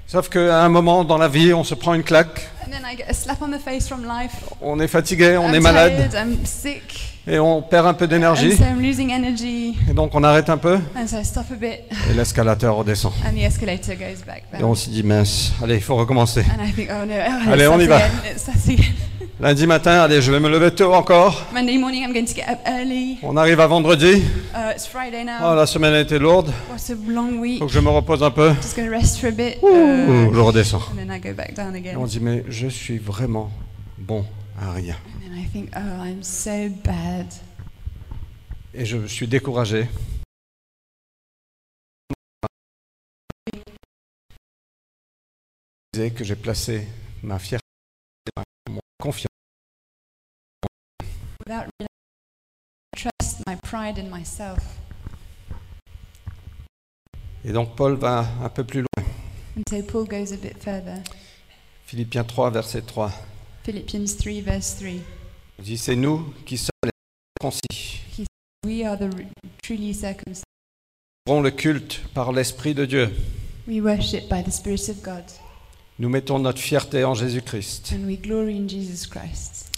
Sauf 0.08 0.30
qu'à 0.30 0.64
un 0.64 0.70
moment 0.70 1.04
dans 1.04 1.20
la 1.20 1.28
vie, 1.28 1.54
on 1.54 1.64
se 1.64 1.76
prend 1.76 1.94
une 1.94 2.02
claque, 2.02 2.50
And 2.66 2.72
then 2.72 2.82
I 2.92 2.96
get 2.98 3.06
a 3.08 3.14
slap 3.14 3.40
on 3.42 3.50
the 3.52 3.60
face 3.64 3.88
from 3.88 4.02
life. 4.04 4.32
on 4.62 4.80
est 4.80 4.88
fatigué, 4.88 5.38
on 5.38 5.50
I'm 5.50 5.56
est 5.56 5.60
malade, 5.60 6.10
tired, 6.10 6.14
I'm 6.16 6.44
sick, 6.46 7.20
et 7.28 7.38
on 7.38 7.62
perd 7.62 7.86
un 7.86 7.94
peu 7.94 8.08
d'énergie. 8.08 8.56
so 8.58 8.64
I'm 8.64 8.82
losing 8.82 9.12
energy, 9.12 9.78
Et 9.90 9.94
donc 9.94 10.16
on 10.16 10.24
arrête 10.24 10.50
un 10.50 10.58
peu, 10.58 10.80
and 10.96 11.06
so 11.08 11.18
I 11.20 11.24
stop 11.26 11.46
a 11.52 11.56
bit, 11.56 11.82
et 12.10 12.14
l'escalateur 12.16 12.76
redescend. 12.78 13.14
and 13.26 13.34
the 13.36 13.44
escalator 13.44 13.94
goes 13.96 14.24
back 14.26 14.44
Et 14.60 14.64
on 14.64 14.74
se 14.76 14.90
dit, 14.90 15.04
mince, 15.04 15.52
allez, 15.62 15.76
il 15.76 15.84
faut 15.84 15.98
recommencer. 15.98 16.42
And 16.58 16.64
I 16.66 16.72
think, 16.72 16.90
oh 16.90 17.06
no, 17.06 17.14
oh, 17.16 17.52
Allez, 17.52 17.68
on 17.68 17.80
y 17.80 17.86
va. 17.86 18.00
Again, 19.40 19.48
again. 19.50 19.54
Lundi 19.56 19.68
matin, 19.68 19.92
allez, 20.02 20.22
je 20.22 20.32
vais 20.32 20.40
me 20.40 20.50
lever 20.50 20.72
tôt 20.74 20.94
encore. 20.94 21.46
Monday 21.54 21.78
morning, 21.78 22.04
I'm 22.04 22.14
going 22.14 22.26
to 22.26 22.34
get 22.34 22.50
up 22.50 22.60
early. 22.68 23.18
On 23.24 23.36
arrive 23.38 23.60
à 23.60 23.68
vendredi. 23.68 24.24
Uh, 24.54 24.72
it's 24.76 24.88
Friday 24.88 25.22
Oh, 25.22 25.26
now. 25.26 25.56
la 25.56 25.66
semaine 25.66 25.94
a 25.94 26.00
été 26.02 26.20
lourde. 26.20 26.52
What 26.70 26.80
a 26.90 26.96
long 27.12 27.40
week. 27.40 27.60
Faut 27.60 27.68
que 27.68 27.74
je 27.74 27.80
me 27.80 27.90
repose 27.90 28.24
un 28.24 28.32
peu. 28.32 28.54
Just 28.56 28.76
going 28.76 28.86
to 28.88 28.92
rest 28.92 29.20
for 29.20 29.28
a 29.28 29.32
bit. 29.32 29.58
Ouh, 29.62 29.68
Uh, 29.68 30.34
je 30.34 30.40
redescends. 30.40 30.90
and 30.92 30.98
then 30.98 31.12
I 31.12 31.20
go 31.20 31.34
back 31.34 31.54
down 31.56 31.76
Et 31.76 31.96
on 31.96 32.04
again. 32.04 32.06
dit, 32.06 32.20
mais 32.20 32.44
je 32.48 32.68
suis 32.68 32.98
vraiment 32.98 33.52
bon 33.98 34.26
à 34.60 34.72
rien. 34.74 34.96
And 35.16 35.22
then 35.22 35.38
I 35.38 35.46
think, 35.48 35.70
oh, 35.76 36.04
I'm 36.04 36.24
so 36.24 36.70
bad. 36.84 37.28
Et 38.74 38.86
je 38.86 39.06
suis 39.08 39.28
découragé. 39.28 39.88
que 46.16 46.24
j'ai 46.24 46.36
placé 46.36 46.88
ma 47.24 47.40
fierté, 47.40 47.66
confiance 49.00 49.28
Without 51.46 51.70
realizing, 51.80 51.88
I 52.94 52.98
trust 52.98 53.46
my 53.46 53.56
pride 53.56 53.98
in 53.98 54.10
myself. 54.10 54.60
Et 57.46 57.54
donc 57.54 57.76
Paul 57.76 57.96
va 57.96 58.26
un 58.44 58.50
peu 58.50 58.66
plus 58.66 58.82
loin. 58.82 59.08
And 59.56 59.64
so 59.70 59.82
Paul 59.82 60.06
goes 60.06 60.34
a 60.34 60.38
bit 60.38 60.62
further. 60.62 61.02
Philippiens 61.86 62.26
3, 62.26 62.50
verset 62.50 62.82
3. 62.82 63.12
Philippians 63.64 64.18
3, 64.18 64.42
verse 64.42 64.76
3. 64.76 64.90
Il 65.60 65.64
dit, 65.64 65.78
c'est 65.78 65.96
nous 65.96 66.34
qui 66.46 66.58
sommes 66.58 66.70
les 66.84 66.92
concis. 67.40 68.02
We 68.66 68.84
are 68.84 68.98
the 68.98 69.10
truly 69.64 69.94
circumcised. 69.94 70.44
Le 71.30 71.50
culte 71.50 72.02
par 72.14 72.34
l'Esprit 72.34 72.74
de 72.74 72.86
Dieu. 72.86 73.10
We 73.68 73.82
worship 73.82 74.28
by 74.30 74.44
the 74.44 74.52
Spirit 74.52 74.90
of 74.90 75.02
God. 75.02 75.24
Nous 76.00 76.10
mettons 76.10 76.38
notre 76.40 76.60
fierté 76.60 77.04
en 77.04 77.14
Jésus-Christ 77.16 77.94
and 77.96 78.06
we 78.06 78.20
glory 78.20 78.58
in 78.58 78.68
Jesus 78.68 79.08
Christ 79.10 79.72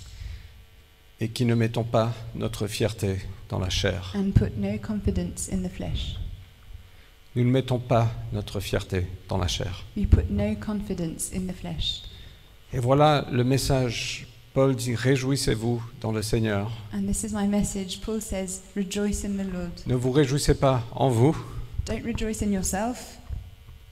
et 1.21 1.29
qui 1.29 1.45
ne 1.45 1.55
mettons 1.55 1.83
pas 1.83 2.13
notre 2.35 2.67
fierté 2.67 3.17
dans 3.49 3.59
la 3.59 3.69
chair. 3.69 4.13
and 4.15 4.31
put 4.31 4.57
no 4.57 4.77
confidence 4.79 5.49
in 5.51 5.61
the 5.63 5.71
flesh. 5.71 6.15
Nous 7.35 7.43
ne 7.43 7.49
mettons 7.51 7.79
pas 7.79 8.11
notre 8.33 8.59
fierté 8.59 9.07
dans 9.27 9.37
la 9.37 9.47
chair. 9.47 9.85
We 9.95 10.05
put 10.07 10.29
no 10.29 10.55
confidence 10.55 11.31
in 11.33 11.41
the 11.47 11.55
flesh. 11.55 12.01
Et 12.73 12.79
voilà 12.79 13.25
le 13.31 13.43
message. 13.43 14.25
Paul 14.53 14.75
dit 14.75 14.95
Réjouissez-vous 14.95 15.81
dans 16.01 16.11
le 16.11 16.21
Seigneur. 16.23 16.71
And 16.93 17.03
this 17.05 17.23
is 17.23 17.33
my 17.33 17.47
message. 17.47 18.01
Paul 18.01 18.19
says, 18.21 18.61
Rejoice 18.75 19.23
in 19.23 19.37
the 19.37 19.47
Lord. 19.53 19.71
Ne 19.85 19.95
vous 19.95 20.11
réjouissez 20.11 20.55
pas 20.55 20.83
en 20.91 21.09
vous, 21.09 21.37
Don't 21.85 22.01
rejoice 22.03 22.41
in 22.43 22.51
yourself 22.51 23.18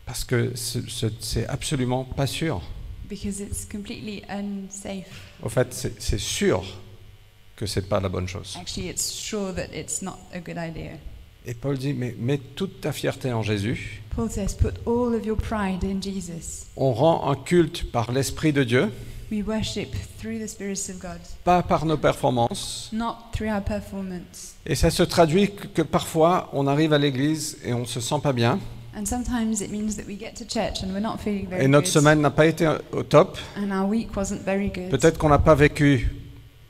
parce 0.08 0.24
que 0.24 0.54
ce- 0.56 0.80
ce- 0.88 1.06
c'est 1.20 1.46
absolument 1.48 2.04
pas 2.04 2.26
sûr. 2.26 2.62
because 3.08 3.40
it's 3.40 3.66
completely 3.66 4.24
unsafe. 4.28 5.06
Au 5.44 5.48
fait, 5.50 5.72
c'est 6.00 6.20
sûr 6.20 6.64
que 7.56 7.66
c'est 7.66 7.88
pas 7.88 8.00
la 8.02 8.10
bonne 8.10 8.28
chose. 8.28 8.58
Actually, 8.60 8.90
it's 8.90 9.10
sure 9.12 9.54
that 9.54 9.68
it's 9.74 10.02
not 10.02 10.18
a 10.34 10.40
good 10.40 10.58
idea. 10.58 10.92
Et 11.46 11.54
Paul 11.54 11.78
dit 11.78 11.94
Mais 11.94 12.14
mets 12.20 12.40
toute 12.56 12.82
ta 12.82 12.92
fierté 12.92 13.32
en 13.32 13.42
Jésus. 13.44 14.02
Paul 14.16 14.30
says, 14.30 14.56
Put 14.60 14.74
all 14.86 15.16
of 15.16 15.26
your 15.26 15.38
pride 15.38 15.84
in 15.86 16.02
Jesus. 16.02 16.66
On 16.76 16.92
rend 16.92 17.30
un 17.32 17.36
culte 17.36 17.90
par 17.92 18.12
l'Esprit 18.12 18.52
de 18.52 18.64
Dieu, 18.66 18.92
We 19.32 19.42
worship 19.46 19.94
through 20.20 20.40
the 20.40 20.48
Spirit 20.48 20.90
of 20.90 21.00
God, 21.00 21.20
pas 21.46 21.62
par 21.64 21.86
nos 21.86 21.98
performances. 21.98 22.90
not 22.92 23.32
through 23.34 23.50
our 23.50 23.62
performance. 23.64 24.56
Et 24.66 24.76
ça 24.76 24.90
se 24.90 25.04
traduit 25.04 25.52
que, 25.56 25.68
que 25.68 25.82
parfois 25.82 26.50
on 26.54 26.68
arrive 26.68 26.92
à 26.92 26.98
l'église 26.98 27.58
et 27.64 27.74
on 27.74 27.86
se 27.86 28.02
sent 28.02 28.20
pas 28.22 28.34
bien. 28.34 28.60
And 28.98 29.06
sometimes 29.06 29.62
it 29.62 29.70
means 29.70 29.96
that 29.98 30.08
we 30.08 30.16
get 30.18 30.34
to 30.38 30.44
church 30.44 30.82
and 30.82 30.92
we're 30.92 31.00
not 31.00 31.18
feeling 31.20 31.48
very 31.48 31.64
Et 31.66 31.68
notre 31.68 31.86
good, 31.86 31.94
semaine 31.94 32.20
n'a 32.20 32.32
pas 32.32 32.48
été 32.48 32.68
au 32.92 33.04
top. 33.04 33.38
and 33.56 33.72
our 33.72 33.88
week 33.88 34.16
wasn't 34.18 34.42
very 34.44 34.70
good. 34.70 34.90
Peut-être 34.90 35.20
qu'on 35.20 35.30
n'a 35.30 35.38
pas 35.38 35.54
vécu 35.54 36.10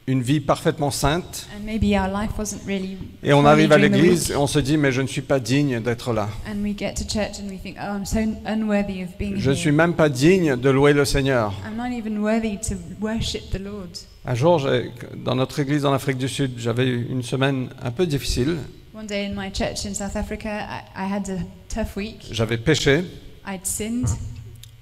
une 0.07 0.21
vie 0.21 0.41
parfaitement 0.41 0.91
sainte. 0.91 1.47
And 1.57 1.63
maybe 1.65 1.93
our 1.97 2.09
life 2.09 2.31
wasn't 2.37 2.65
really. 2.67 2.97
Et 3.23 3.31
on 3.31 3.45
arrive 3.45 3.71
à 3.71 3.77
l'église 3.77 4.31
et 4.31 4.35
on 4.35 4.45
se 4.47 4.59
dit 4.59 4.75
Mais 4.75 4.91
je 4.91 5.01
ne 5.01 5.07
suis 5.07 5.21
pas 5.21 5.39
digne 5.39 5.79
d'être 5.79 6.11
là. 6.11 6.27
And 6.45 6.61
we 6.61 6.73
get 6.77 6.95
to 6.95 7.03
church 7.05 7.39
and 7.41 7.49
we 7.49 7.61
think, 7.61 7.77
oh, 7.79 7.95
I'm 7.95 8.05
so 8.05 8.19
unworthy 8.45 9.03
of 9.03 9.17
being 9.17 9.37
Je 9.37 9.51
here. 9.51 9.55
suis 9.57 9.71
même 9.71 9.93
pas 9.93 10.09
digne 10.09 10.57
de 10.57 10.69
louer 10.69 10.91
le 10.91 11.05
Seigneur. 11.05 11.53
I'm 11.65 11.77
not 11.77 11.91
even 11.97 12.17
worthy 12.19 12.57
to 12.57 12.75
worship 12.99 13.51
the 13.51 13.59
Lord. 13.61 13.87
Un 14.25 14.35
jour, 14.35 14.67
dans 15.15 15.35
notre 15.35 15.59
église 15.61 15.85
en 15.85 15.93
Afrique 15.93 16.17
du 16.17 16.27
Sud, 16.27 16.55
j'avais 16.57 16.89
une 16.89 17.23
semaine 17.23 17.69
un 17.81 17.91
peu 17.91 18.05
difficile. 18.05 18.57
One 18.93 19.05
day 19.05 19.25
in 19.27 19.33
my 19.39 19.49
church 19.53 19.85
in 19.85 19.93
South 19.93 20.15
Africa, 20.15 20.49
I, 20.49 21.05
I 21.05 21.05
had 21.13 21.29
a 21.29 21.37
tough 21.77 21.95
week. 21.95 22.27
J'avais 22.31 22.57
péché. 22.57 23.03
I'd 23.47 23.65
sinned. 23.65 24.07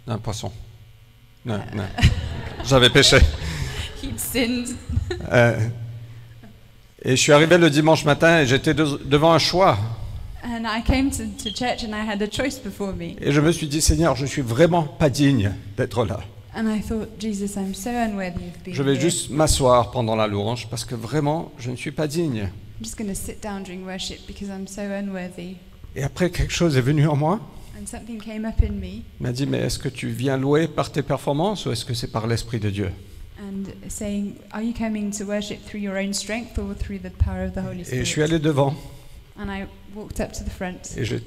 Un 0.07 0.17
poisson. 0.17 0.51
Non, 1.45 1.59
non. 1.73 1.83
J'avais 2.65 2.89
péché. 2.89 3.17
He'd 4.03 4.19
sinned. 4.19 4.69
Euh, 5.31 5.59
et 7.03 7.11
je 7.11 7.21
suis 7.21 7.31
arrivé 7.31 7.57
le 7.57 7.69
dimanche 7.69 8.05
matin 8.05 8.41
et 8.41 8.45
j'étais 8.45 8.73
de- 8.73 9.01
devant 9.05 9.33
un 9.33 9.39
choix. 9.39 9.77
And 10.43 10.63
I 10.65 10.81
came 10.83 11.09
to, 11.11 11.23
to 11.43 11.49
church 11.49 11.83
and 11.83 11.93
I 11.93 12.07
had 12.07 12.21
a 12.21 12.27
choice 12.29 12.59
before 12.63 12.93
me. 12.93 13.15
Et 13.19 13.31
je 13.31 13.41
me 13.41 13.51
suis 13.51 13.67
dit, 13.67 13.81
Seigneur, 13.81 14.15
je 14.15 14.25
suis 14.25 14.41
vraiment 14.43 14.83
pas 14.83 15.09
digne 15.09 15.51
d'être 15.75 16.05
là. 16.05 16.19
And 16.55 16.67
I 16.73 16.81
thought, 16.81 17.09
Jesus, 17.19 17.57
I'm 17.59 17.73
so 17.73 17.89
unworthy 17.89 18.47
of 18.47 18.63
being 18.63 18.75
Je 18.75 18.81
vais 18.83 18.93
here. 18.93 19.01
juste 19.01 19.29
m'asseoir 19.29 19.91
pendant 19.91 20.15
la 20.15 20.27
louange 20.27 20.67
parce 20.69 20.85
que 20.85 20.95
vraiment, 20.95 21.51
je 21.57 21.69
ne 21.71 21.75
suis 21.75 21.91
pas 21.91 22.07
digne. 22.07 22.49
I'm 22.79 22.83
just 22.83 22.97
going 22.97 23.09
to 23.09 23.15
sit 23.15 23.41
down 23.41 23.63
during 23.63 23.85
worship 23.85 24.19
because 24.27 24.49
I'm 24.49 24.67
so 24.67 24.81
unworthy. 24.81 25.55
Et 25.95 26.03
après, 26.03 26.29
quelque 26.29 26.51
chose 26.53 26.77
est 26.77 26.81
venu 26.81 27.07
en 27.07 27.15
moi. 27.15 27.39
Il 27.77 28.43
m'a 29.19 29.31
dit, 29.31 29.45
mais 29.45 29.59
est-ce 29.59 29.79
que 29.79 29.89
tu 29.89 30.09
viens 30.09 30.37
louer 30.37 30.67
par 30.67 30.91
tes 30.91 31.01
performances 31.01 31.65
ou 31.65 31.71
est-ce 31.71 31.85
que 31.85 31.93
c'est 31.93 32.11
par 32.11 32.27
l'Esprit 32.27 32.59
de 32.59 32.69
Dieu? 32.69 32.89
Et 37.91 37.99
je 37.99 38.03
suis 38.03 38.21
allé 38.23 38.39
devant 38.39 38.73
And 39.37 39.49
I 39.49 39.65
walked 39.93 40.21
up 40.21 40.31
to 40.31 40.45
the 40.45 40.49
front 40.49 40.77
et 40.95 41.03
je- 41.03 41.17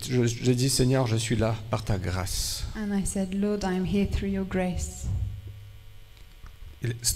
dit, 0.52 0.70
Seigneur, 0.70 1.06
je 1.06 1.16
suis 1.16 1.36
là 1.36 1.54
par 1.70 1.84
ta 1.84 1.98
grâce. 1.98 2.64
and 2.74 2.90
I 2.96 3.04
said, 3.04 3.34
Lord, 3.34 3.58
I 3.64 3.76
am 3.76 3.84
here 3.84 4.08
through 4.08 4.30
your 4.30 4.46
grace. 4.46 5.06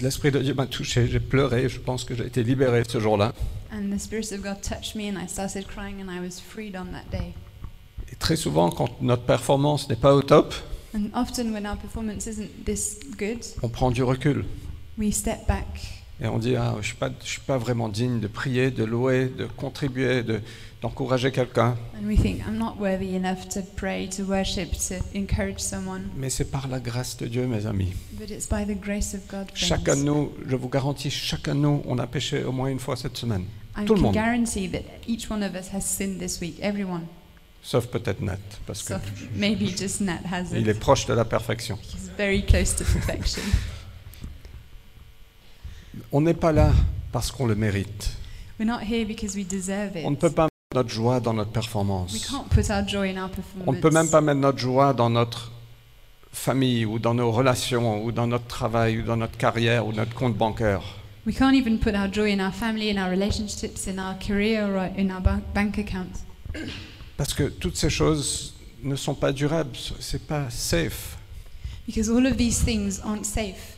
L'Esprit 0.01 0.33
de 0.33 0.41
Dieu 0.41 0.55
m'a 0.55 0.67
touché, 0.67 1.07
j'ai 1.07 1.21
pleuré, 1.21 1.69
je 1.69 1.79
pense 1.79 2.05
que 2.05 2.15
j'ai 2.15 2.27
été 2.27 2.43
libéré 2.43 2.83
ce 2.89 2.99
jour-là. 2.99 3.33
And 3.73 3.91
the 3.95 3.99
Spirit 3.99 4.33
of 4.33 4.43
God 4.43 4.61
touched 4.61 4.97
me 4.97 5.09
and 5.09 5.17
I 5.23 5.29
started 5.29 5.67
crying 5.69 6.01
and 6.03 6.11
I 6.11 6.21
was 6.21 6.41
freed 6.41 6.77
on 6.77 6.87
that 6.93 7.11
day. 7.11 7.33
Et 8.11 8.17
très 8.17 8.37
souvent, 8.37 8.71
quand 8.71 9.01
notre 9.01 9.23
performance 9.25 9.89
n'est 9.89 9.97
pas 9.97 10.15
au 10.15 10.23
top, 10.23 10.53
And 10.95 11.09
often 11.15 11.53
when 11.55 11.65
our 11.67 11.77
performance 11.77 12.27
isn't 12.27 12.65
this 12.67 12.99
good, 13.17 13.39
on 13.63 13.69
prend 13.69 13.93
du 13.93 14.03
recul. 14.03 14.45
we 14.99 15.13
step 15.13 15.47
back 15.47 16.02
Et 16.23 16.29
on 16.29 16.39
dit, 16.39 16.55
ah, 16.55 16.71
je 16.75 16.79
ne 16.79 16.83
suis, 16.83 16.95
pas- 16.95 17.11
je 17.25 17.29
suis 17.29 17.41
pas 17.41 17.59
vraiment 17.59 17.89
digne 17.89 18.21
de 18.21 18.29
prier, 18.29 18.71
de 18.71 18.85
louer, 18.85 19.27
de 19.27 19.47
contribuer, 19.57 20.23
de- 20.23 20.41
d'encourager 20.81 21.33
quelqu'un. 21.33 21.77
and 22.01 22.07
we 22.07 22.17
think, 22.17 22.41
I'm 22.47 22.57
not 22.59 22.77
worthy 22.79 23.15
enough 23.17 23.49
to 23.55 23.61
pray, 23.77 24.09
to 24.17 24.23
worship, 24.25 24.71
to 24.89 24.95
encourage 25.19 25.59
someone. 25.59 26.03
Mais 26.17 26.31
c'est 26.31 26.51
par 26.51 26.69
la 26.69 26.79
grâce 26.79 27.17
de 27.17 27.27
Dieu, 27.27 27.47
mes 27.49 27.67
amis. 27.67 27.93
But 28.13 28.31
it's 28.31 28.49
by 28.49 28.65
the 28.65 28.79
grace 28.81 29.15
of 29.15 29.21
God. 29.29 29.49
Chacun 29.55 29.97
de 29.97 30.03
nous, 30.03 30.33
je 30.49 30.55
vous 30.55 30.69
garantis, 30.69 31.11
chacun 31.11 31.55
de 31.57 31.61
nous, 31.61 31.83
on 31.87 31.99
a 31.99 32.07
péché 32.07 32.45
au 32.45 32.53
moins 32.53 32.69
une 32.69 32.79
fois 32.81 32.95
cette 32.97 33.17
semaine. 33.17 33.45
I 33.77 33.85
tout 33.85 33.95
le 33.95 34.01
can 34.01 34.07
monde. 34.07 34.15
guarantee 34.15 34.69
that 34.71 34.83
each 35.09 35.29
one 35.31 35.43
of 35.43 35.55
us 35.57 35.73
has 35.75 35.81
sinned 35.83 36.19
this 36.21 36.41
week, 36.41 36.59
everyone. 36.61 37.03
Sauf 37.65 37.87
peut-être 37.87 38.21
Nat, 38.21 38.39
parce 38.67 38.83
que 38.83 38.95
So 38.95 39.01
maybe 39.37 39.67
just 39.77 40.01
Nat 40.01 40.21
has 40.31 40.47
il 40.53 40.69
est 40.69 40.79
proche 40.79 41.07
de 41.07 41.15
la 41.15 41.25
perfection. 41.25 41.79
He's 41.83 42.11
very 42.17 42.45
close 42.45 42.75
to 42.77 42.85
perfection. 42.85 43.43
On 46.11 46.21
n'est 46.21 46.35
pas 46.35 46.53
là 46.53 46.73
parce 47.13 47.31
qu'on 47.31 47.47
le 47.47 47.55
mérite. 47.55 48.17
We're 48.59 48.67
not 48.67 48.81
here 48.83 49.05
because 49.05 49.35
we 49.37 49.47
deserve 49.47 49.97
it. 49.97 50.05
On 50.05 50.11
ne 50.13 50.17
peut 50.17 50.31
pas 50.31 50.45
mettre 50.45 50.75
notre 50.75 50.89
joie 50.91 51.21
dans 51.21 51.35
notre 51.35 51.51
We 51.51 51.55
performance. 51.55 52.27
can't 52.31 52.49
put 52.49 52.71
our 52.71 52.87
joy 52.87 53.11
in 53.11 53.23
our 53.23 53.31
performance. 53.31 53.67
On 53.69 53.73
ne 53.73 53.81
peut 53.81 53.91
même 53.91 54.09
pas 54.09 54.21
mettre 54.21 54.41
notre 54.41 54.59
joie 54.59 54.93
dans 54.95 55.11
notre 55.11 55.51
famille 56.33 56.87
ou 56.87 56.99
dans 56.99 57.15
nos 57.15 57.31
relations 57.31 58.03
ou 58.05 58.13
dans 58.13 58.27
notre 58.27 58.47
travail 58.47 59.01
ou 59.01 59.03
dans 59.03 59.17
notre 59.17 59.37
carrière 59.37 59.87
ou 59.87 59.93
notre 59.93 60.15
compte 60.15 60.37
bancaire. 60.37 60.83
We 61.27 61.35
can't 61.37 61.55
even 61.55 61.79
put 61.79 61.95
our 61.95 62.09
joy 62.13 62.33
in 62.33 62.41
our 62.41 62.53
family, 62.53 62.91
in 62.91 62.97
our 63.01 63.11
relationships, 63.11 63.87
in 63.87 63.99
our 63.99 64.17
career, 64.19 64.65
or 64.65 64.89
in 64.99 65.11
our 65.11 65.21
bank, 65.21 65.45
bank 65.55 65.79
account. 65.79 66.25
Parce 67.17 67.33
que 67.35 67.45
toutes 67.45 67.77
ces 67.77 67.91
choses 67.91 68.55
ne 68.83 68.97
sont 68.97 69.15
pas 69.15 69.33
durables, 69.33 69.77
c'est 70.01 70.27
pas 70.27 70.51
safe. 70.51 71.17
Because 71.87 72.09
all 72.11 72.27
of 72.27 72.37
these 72.37 72.65
things 72.65 73.01
aren't 73.05 73.25
safe. 73.25 73.77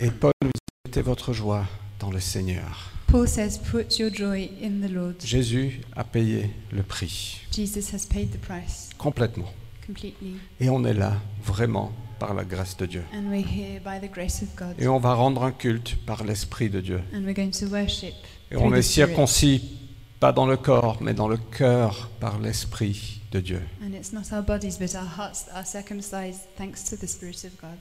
Et 0.00 0.10
Paul 0.10 0.32
nous 0.42 0.50
mettez 0.92 1.00
votre 1.00 1.32
joie 1.32 1.64
dans 2.00 2.10
le 2.10 2.20
Seigneur. 2.20 2.92
Paul 3.06 3.26
says, 3.26 3.58
Put 3.70 3.98
your 3.98 4.12
joy 4.12 4.50
in 4.62 4.86
the 4.86 4.90
Lord. 4.90 5.14
Jésus 5.24 5.80
a 5.96 6.04
payé 6.04 6.50
le 6.70 6.82
prix 6.82 7.40
Jesus 7.50 7.94
has 7.94 8.04
paid 8.06 8.30
the 8.30 8.38
price 8.38 8.90
complètement. 8.98 9.50
completely. 9.86 10.34
Et 10.60 10.68
on 10.68 10.84
est 10.84 10.92
là 10.92 11.14
vraiment 11.42 11.92
par 12.18 12.34
la 12.34 12.44
grâce 12.44 12.76
de 12.76 12.84
Dieu. 12.84 13.02
And 13.14 13.30
we're 13.30 13.42
here 13.42 13.80
by 13.80 14.06
the 14.06 14.12
grace 14.12 14.42
of 14.42 14.54
God. 14.54 14.74
Et 14.78 14.86
on 14.86 14.98
va 14.98 15.14
rendre 15.14 15.44
un 15.44 15.52
culte 15.52 15.96
par 16.04 16.24
l'Esprit 16.24 16.68
de 16.68 16.82
Dieu. 16.82 17.00
And 17.14 17.22
we're 17.22 17.32
going 17.32 17.52
to 17.52 17.68
worship. 17.68 18.12
Et 18.50 18.56
on 18.56 18.74
est 18.74 18.82
circoncis, 18.82 19.78
pas 20.20 20.32
dans 20.32 20.46
le 20.46 20.58
corps, 20.58 20.98
mais 21.00 21.14
dans 21.14 21.28
le 21.28 21.38
cœur 21.38 22.10
par 22.20 22.38
l'Esprit 22.38 23.22
de 23.30 23.40
Dieu. 23.40 23.62
And 23.82 23.94
it's 23.94 24.12
not 24.12 24.24
our 24.30 24.42
bodies, 24.42 24.76
but 24.78 24.94
our 24.94 25.08
hearts 25.18 25.46
that 25.46 25.56
are 25.56 25.66
circumcised 25.66 26.40
thanks 26.58 26.84
to 26.84 26.96
the 26.98 27.08
Spirit 27.08 27.46
of 27.46 27.58
God. 27.62 27.78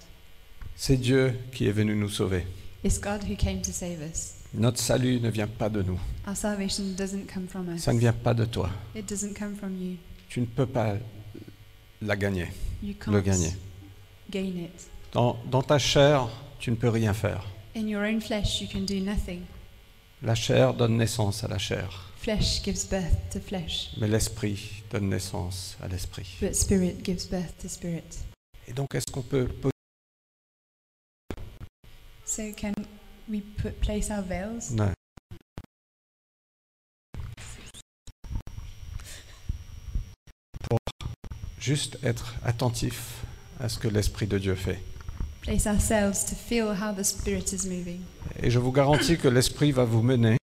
C'est 0.77 0.95
Dieu 0.95 1.33
qui 1.51 1.67
est 1.67 1.73
venu 1.73 1.93
nous 1.93 2.07
sauver. 2.07 2.45
It's 2.83 2.99
God 2.99 3.23
who 3.23 3.35
came 3.35 3.61
to 3.61 3.71
save 3.71 4.01
us. 4.01 4.35
Notre 4.53 4.79
salut 4.79 5.19
ne 5.21 5.29
vient 5.29 5.47
pas 5.47 5.69
de 5.69 5.81
nous. 5.83 5.99
Our 6.27 6.35
salvation 6.35 6.83
doesn't 6.97 7.27
come 7.31 7.47
from 7.47 7.69
us. 7.73 7.81
Ça 7.83 7.93
ne 7.93 7.99
vient 7.99 8.13
pas 8.13 8.33
de 8.33 8.45
toi. 8.45 8.69
It 8.95 9.07
doesn't 9.07 9.33
come 9.37 9.55
from 9.55 9.75
you. 9.79 9.97
Tu 10.29 10.41
ne 10.41 10.45
peux 10.45 10.65
pas 10.65 10.95
la 12.01 12.15
gagner, 12.15 12.47
You 12.81 12.93
le 13.07 13.21
can't 13.21 13.23
gagner. 13.23 13.53
gain 14.29 14.63
it. 14.65 14.87
Dans, 15.13 15.37
dans 15.49 15.61
ta 15.61 15.77
chair, 15.77 16.27
tu 16.59 16.71
ne 16.71 16.75
peux 16.75 16.89
rien 16.89 17.13
faire. 17.13 17.45
In 17.75 17.87
your 17.87 18.01
own 18.03 18.19
flesh, 18.19 18.61
you 18.61 18.67
can 18.71 18.81
do 18.81 18.99
nothing. 18.99 19.41
La 20.23 20.35
chair 20.35 20.73
donne 20.73 20.97
naissance 20.97 21.43
à 21.43 21.47
la 21.47 21.57
chair, 21.57 22.07
Flesh 22.17 22.61
gives 22.63 22.85
birth 22.87 23.29
to 23.31 23.39
flesh, 23.39 23.91
mais 23.99 24.07
l'esprit 24.07 24.83
donne 24.91 25.09
naissance 25.09 25.75
à 25.81 25.87
l'esprit. 25.87 26.37
but 26.39 26.53
spirit 26.55 26.97
gives 27.03 27.27
birth 27.27 27.57
to 27.61 27.67
spirit. 27.67 28.19
Et 28.67 28.73
donc, 28.73 28.93
est-ce 28.93 29.11
qu'on 29.11 29.23
peut 29.23 29.47
poser 29.47 29.71
So, 32.33 32.43
can 32.55 32.71
we 33.27 33.41
put, 33.41 33.81
place 33.81 34.09
our 34.09 34.21
veils? 34.21 34.71
Non. 34.71 34.93
Pour 40.69 40.79
juste 41.59 41.97
être 42.03 42.35
attentif 42.45 43.25
à 43.59 43.67
ce 43.67 43.77
que 43.77 43.89
l'Esprit 43.89 44.27
de 44.27 44.37
Dieu 44.37 44.55
fait. 44.55 44.79
Place 45.41 45.67
ourselves 45.67 46.23
to 46.23 46.33
feel 46.33 46.73
how 46.73 46.93
the 46.93 47.03
Spirit 47.03 47.51
is 47.51 47.67
moving. 47.67 47.99
Et 48.41 48.49
je 48.49 48.59
vous 48.59 48.71
garantis 48.71 49.17
que 49.17 49.27
l'Esprit 49.27 49.73
va 49.73 49.83
vous 49.83 50.01
mener 50.01 50.37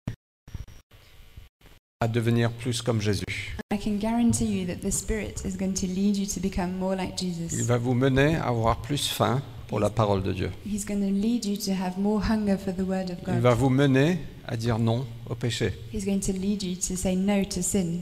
à 2.03 2.09
devenir 2.09 2.53
plus 2.53 2.83
comme 2.83 3.01
Jésus. 3.01 3.57
I 3.73 3.79
can 3.79 3.97
guarantee 3.97 4.45
you 4.45 4.67
that 4.67 4.87
the 4.87 4.93
Spirit 4.93 5.43
is 5.47 5.57
going 5.57 5.73
to 5.73 5.87
lead 5.87 6.19
you 6.19 6.27
to 6.27 6.39
become 6.39 6.77
more 6.77 6.95
like 6.95 7.23
Il 7.23 7.33
Jesus. 7.33 7.65
va 7.65 7.79
vous 7.79 7.95
mener 7.95 8.37
à 8.37 8.49
avoir 8.49 8.83
plus 8.83 9.09
faim 9.09 9.43
pour 9.69 9.79
la 9.81 9.91
parole 9.91 10.23
de 10.23 10.33
Dieu. 10.33 10.51
He's 10.67 10.85
going 10.85 11.01
to 11.01 11.13
lead 11.13 11.45
you 11.45 11.57
to 11.57 11.73
have 11.73 11.97
more 11.99 12.21
hunger 12.21 12.57
for 12.59 12.75
the 12.75 12.81
Word 12.87 13.11
of 13.11 13.19
Il 13.27 13.35
God. 13.35 13.43
va 13.43 13.55
vous 13.55 13.69
mener 13.71 14.19
à 14.47 14.57
dire 14.57 14.79
non 14.79 15.07
au 15.29 15.35
péché. 15.35 15.73
He's 15.93 16.05
going 16.05 16.21
to 16.21 16.33
lead 16.33 16.63
you 16.63 16.75
to 16.77 16.97
say 16.97 17.15
no 17.15 17.45
to 17.45 17.63
sin. 17.63 18.01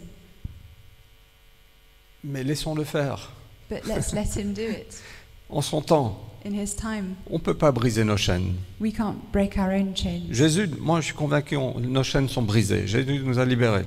Mais 2.25 2.43
laissons-le 2.45 2.85
faire. 2.85 3.33
But 3.69 3.85
let's 3.87 4.13
let 4.13 4.37
Him 4.41 4.53
do 4.55 4.63
it 4.63 5.03
En 5.51 5.61
son 5.61 5.81
temps, 5.81 6.21
in 6.45 6.53
His 6.55 6.75
time. 6.75 7.15
on 7.31 7.35
ne 7.35 7.39
peut 7.39 7.55
pas 7.55 7.71
briser 7.73 8.03
nos 8.05 8.17
chaînes. 8.17 8.55
We 8.81 8.93
can't 8.93 9.17
break 9.33 9.57
our 9.59 9.69
own 9.71 9.95
chains. 9.97 10.23
Jésus, 10.31 10.69
moi 10.81 11.01
je 11.01 11.07
suis 11.07 11.15
convaincu, 11.15 11.57
on- 11.57 11.79
nos 11.81 12.03
chaînes 12.03 12.29
sont 12.29 12.43
brisées. 12.43 12.87
Jésus 12.89 13.21
nous 13.25 13.39
a 13.39 13.45
libérés. 13.45 13.85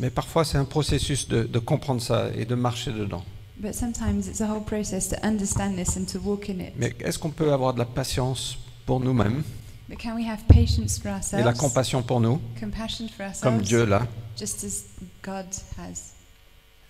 Mais 0.00 0.10
parfois 0.10 0.44
c'est 0.44 0.58
un 0.58 0.64
processus 0.64 1.28
de, 1.28 1.44
de 1.44 1.58
comprendre 1.58 2.02
ça 2.02 2.28
et 2.34 2.44
de 2.44 2.54
marcher 2.54 2.92
dedans. 2.92 3.24
But 3.58 3.74
sometimes 3.74 4.28
it's 4.28 4.40
a 4.42 4.46
whole 4.46 4.60
process 4.60 5.08
to 5.08 5.16
understand 5.26 5.76
this 5.78 5.96
and 5.96 6.06
to 6.12 6.18
walk 6.20 6.48
in 6.50 6.60
it. 6.60 6.74
Mais 6.76 6.94
est-ce 7.00 7.18
qu'on 7.18 7.30
peut 7.30 7.52
avoir 7.52 7.72
de 7.72 7.78
la 7.78 7.86
patience 7.86 8.58
pour 8.84 9.00
nous-mêmes 9.00 9.42
But 9.88 9.98
can 9.98 10.14
we 10.16 10.26
have 10.26 10.40
patience 10.48 10.98
for 10.98 11.08
et 11.08 11.12
la 11.12 11.16
ourselves? 11.18 11.58
compassion 11.58 12.02
pour 12.02 12.20
nous, 12.20 12.40
Compassion 12.60 13.08
for 13.08 13.24
ourselves? 13.24 13.40
comme 13.42 13.62
Dieu 13.62 13.86
l'a? 13.86 14.06
Just 14.36 14.62
as 14.64 14.84
God 15.22 15.46
has. 15.78 16.12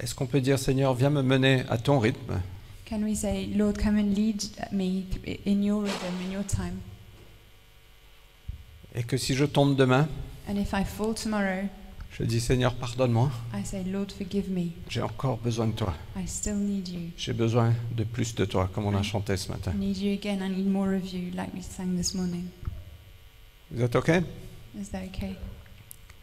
Est-ce 0.00 0.14
qu'on 0.14 0.26
peut 0.26 0.40
dire 0.40 0.58
Seigneur, 0.58 0.92
viens 0.94 1.10
me 1.10 1.22
mener 1.22 1.62
à 1.68 1.78
ton 1.78 1.98
rythme? 2.00 2.40
Can 2.88 3.02
we 3.02 3.16
say, 3.16 3.46
Lord, 3.46 3.78
come 3.78 3.96
and 3.98 4.14
lead 4.14 4.42
me 4.72 5.04
in 5.46 5.62
your 5.62 5.82
rhythm, 5.82 6.14
in 6.28 6.32
your 6.32 6.44
time? 6.44 6.78
et 8.94 9.02
que 9.04 9.16
si 9.18 9.34
je 9.34 9.44
tombe 9.44 9.76
demain, 9.76 10.08
And 10.48 10.56
if 10.56 10.72
I 10.72 10.84
fall 10.84 11.12
tomorrow, 11.14 11.68
je 12.10 12.24
dis 12.24 12.40
Seigneur, 12.40 12.74
pardonne-moi, 12.74 13.30
I 13.54 13.64
say, 13.64 13.84
Lord, 13.84 14.06
forgive 14.10 14.50
me. 14.50 14.70
j'ai 14.88 15.02
encore 15.02 15.36
besoin 15.38 15.66
de 15.66 15.72
toi. 15.72 15.94
I 16.16 16.26
still 16.26 16.54
need 16.56 16.88
you. 16.88 17.10
J'ai 17.16 17.32
besoin 17.34 17.74
de 17.94 18.04
plus 18.04 18.34
de 18.34 18.44
toi, 18.46 18.70
comme 18.72 18.86
on 18.86 18.94
a 18.94 19.02
chanté 19.02 19.36
ce 19.36 19.50
matin. 19.50 19.72
I 19.74 19.78
need 19.78 19.98
you 19.98 20.12
again. 20.14 20.40
I 20.42 20.48
need 20.48 20.66
more 20.70 20.94
of 20.94 21.12
you, 21.12 21.30
like 21.34 21.52
we 21.54 21.62
sang 21.62 21.94
this 21.96 22.14
morning. 22.14 22.44
Vous 23.70 23.82
êtes 23.82 23.94
OK 23.96 24.08
Is 24.80 24.88
that 24.92 25.02
okay? 25.04 25.36